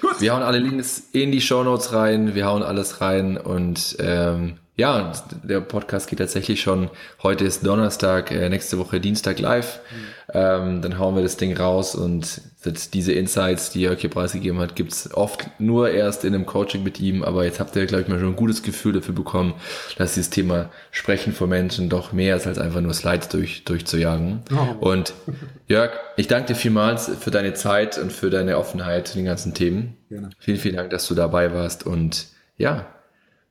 Gut. 0.00 0.20
Wir 0.20 0.34
hauen 0.34 0.42
alle 0.42 0.58
Links 0.58 1.02
in 1.12 1.30
die 1.32 1.40
Show 1.40 1.62
Notes 1.62 1.92
rein, 1.92 2.34
wir 2.34 2.46
hauen 2.46 2.62
alles 2.62 3.00
rein 3.00 3.36
und 3.36 3.96
ähm, 4.00 4.56
ja, 4.80 5.12
der 5.42 5.60
Podcast 5.60 6.08
geht 6.08 6.20
tatsächlich 6.20 6.62
schon. 6.62 6.88
Heute 7.22 7.44
ist 7.44 7.66
Donnerstag, 7.66 8.30
äh, 8.30 8.48
nächste 8.48 8.78
Woche 8.78 8.98
Dienstag 8.98 9.38
live. 9.38 9.78
Mhm. 9.90 9.96
Ähm, 10.32 10.82
dann 10.82 10.98
hauen 10.98 11.14
wir 11.16 11.22
das 11.22 11.36
Ding 11.36 11.54
raus 11.54 11.94
und 11.94 12.40
diese 12.94 13.12
Insights, 13.12 13.70
die 13.70 13.82
Jörg 13.82 14.00
hier 14.00 14.08
preisgegeben 14.08 14.58
hat, 14.58 14.76
gibt's 14.76 15.12
oft 15.12 15.48
nur 15.58 15.90
erst 15.90 16.24
in 16.24 16.34
einem 16.34 16.46
Coaching 16.46 16.82
mit 16.82 16.98
ihm. 16.98 17.22
Aber 17.22 17.44
jetzt 17.44 17.60
habt 17.60 17.76
ihr, 17.76 17.84
glaube 17.84 18.04
ich, 18.04 18.08
mal 18.08 18.18
schon 18.18 18.30
ein 18.30 18.36
gutes 18.36 18.62
Gefühl 18.62 18.94
dafür 18.94 19.14
bekommen, 19.14 19.52
dass 19.98 20.14
dieses 20.14 20.30
Thema 20.30 20.70
Sprechen 20.92 21.34
vor 21.34 21.46
Menschen 21.46 21.90
doch 21.90 22.12
mehr 22.12 22.36
ist, 22.36 22.46
als 22.46 22.58
einfach 22.58 22.80
nur 22.80 22.94
Slides 22.94 23.28
durch, 23.28 23.64
durchzujagen. 23.64 24.44
Oh. 24.50 24.88
Und 24.88 25.12
Jörg, 25.68 25.90
ich 26.16 26.26
danke 26.26 26.54
dir 26.54 26.54
vielmals 26.54 27.10
für 27.20 27.30
deine 27.30 27.52
Zeit 27.52 27.98
und 27.98 28.14
für 28.14 28.30
deine 28.30 28.56
Offenheit 28.56 29.08
zu 29.08 29.16
den 29.16 29.26
ganzen 29.26 29.52
Themen. 29.52 29.98
Gerne. 30.08 30.30
Vielen, 30.38 30.56
vielen 30.56 30.76
Dank, 30.76 30.88
dass 30.88 31.06
du 31.06 31.14
dabei 31.14 31.52
warst 31.52 31.84
und 31.84 32.28
ja, 32.56 32.86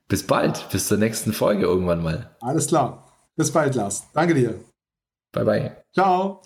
bis 0.09 0.27
bald, 0.27 0.69
bis 0.71 0.87
zur 0.87 0.97
nächsten 0.97 1.31
Folge 1.31 1.63
irgendwann 1.63 2.03
mal. 2.03 2.35
Alles 2.41 2.67
klar. 2.67 3.05
Bis 3.37 3.51
bald, 3.51 3.75
Lars. 3.75 4.07
Danke 4.13 4.33
dir. 4.33 4.59
Bye, 5.31 5.45
bye. 5.45 5.83
Ciao. 5.93 6.41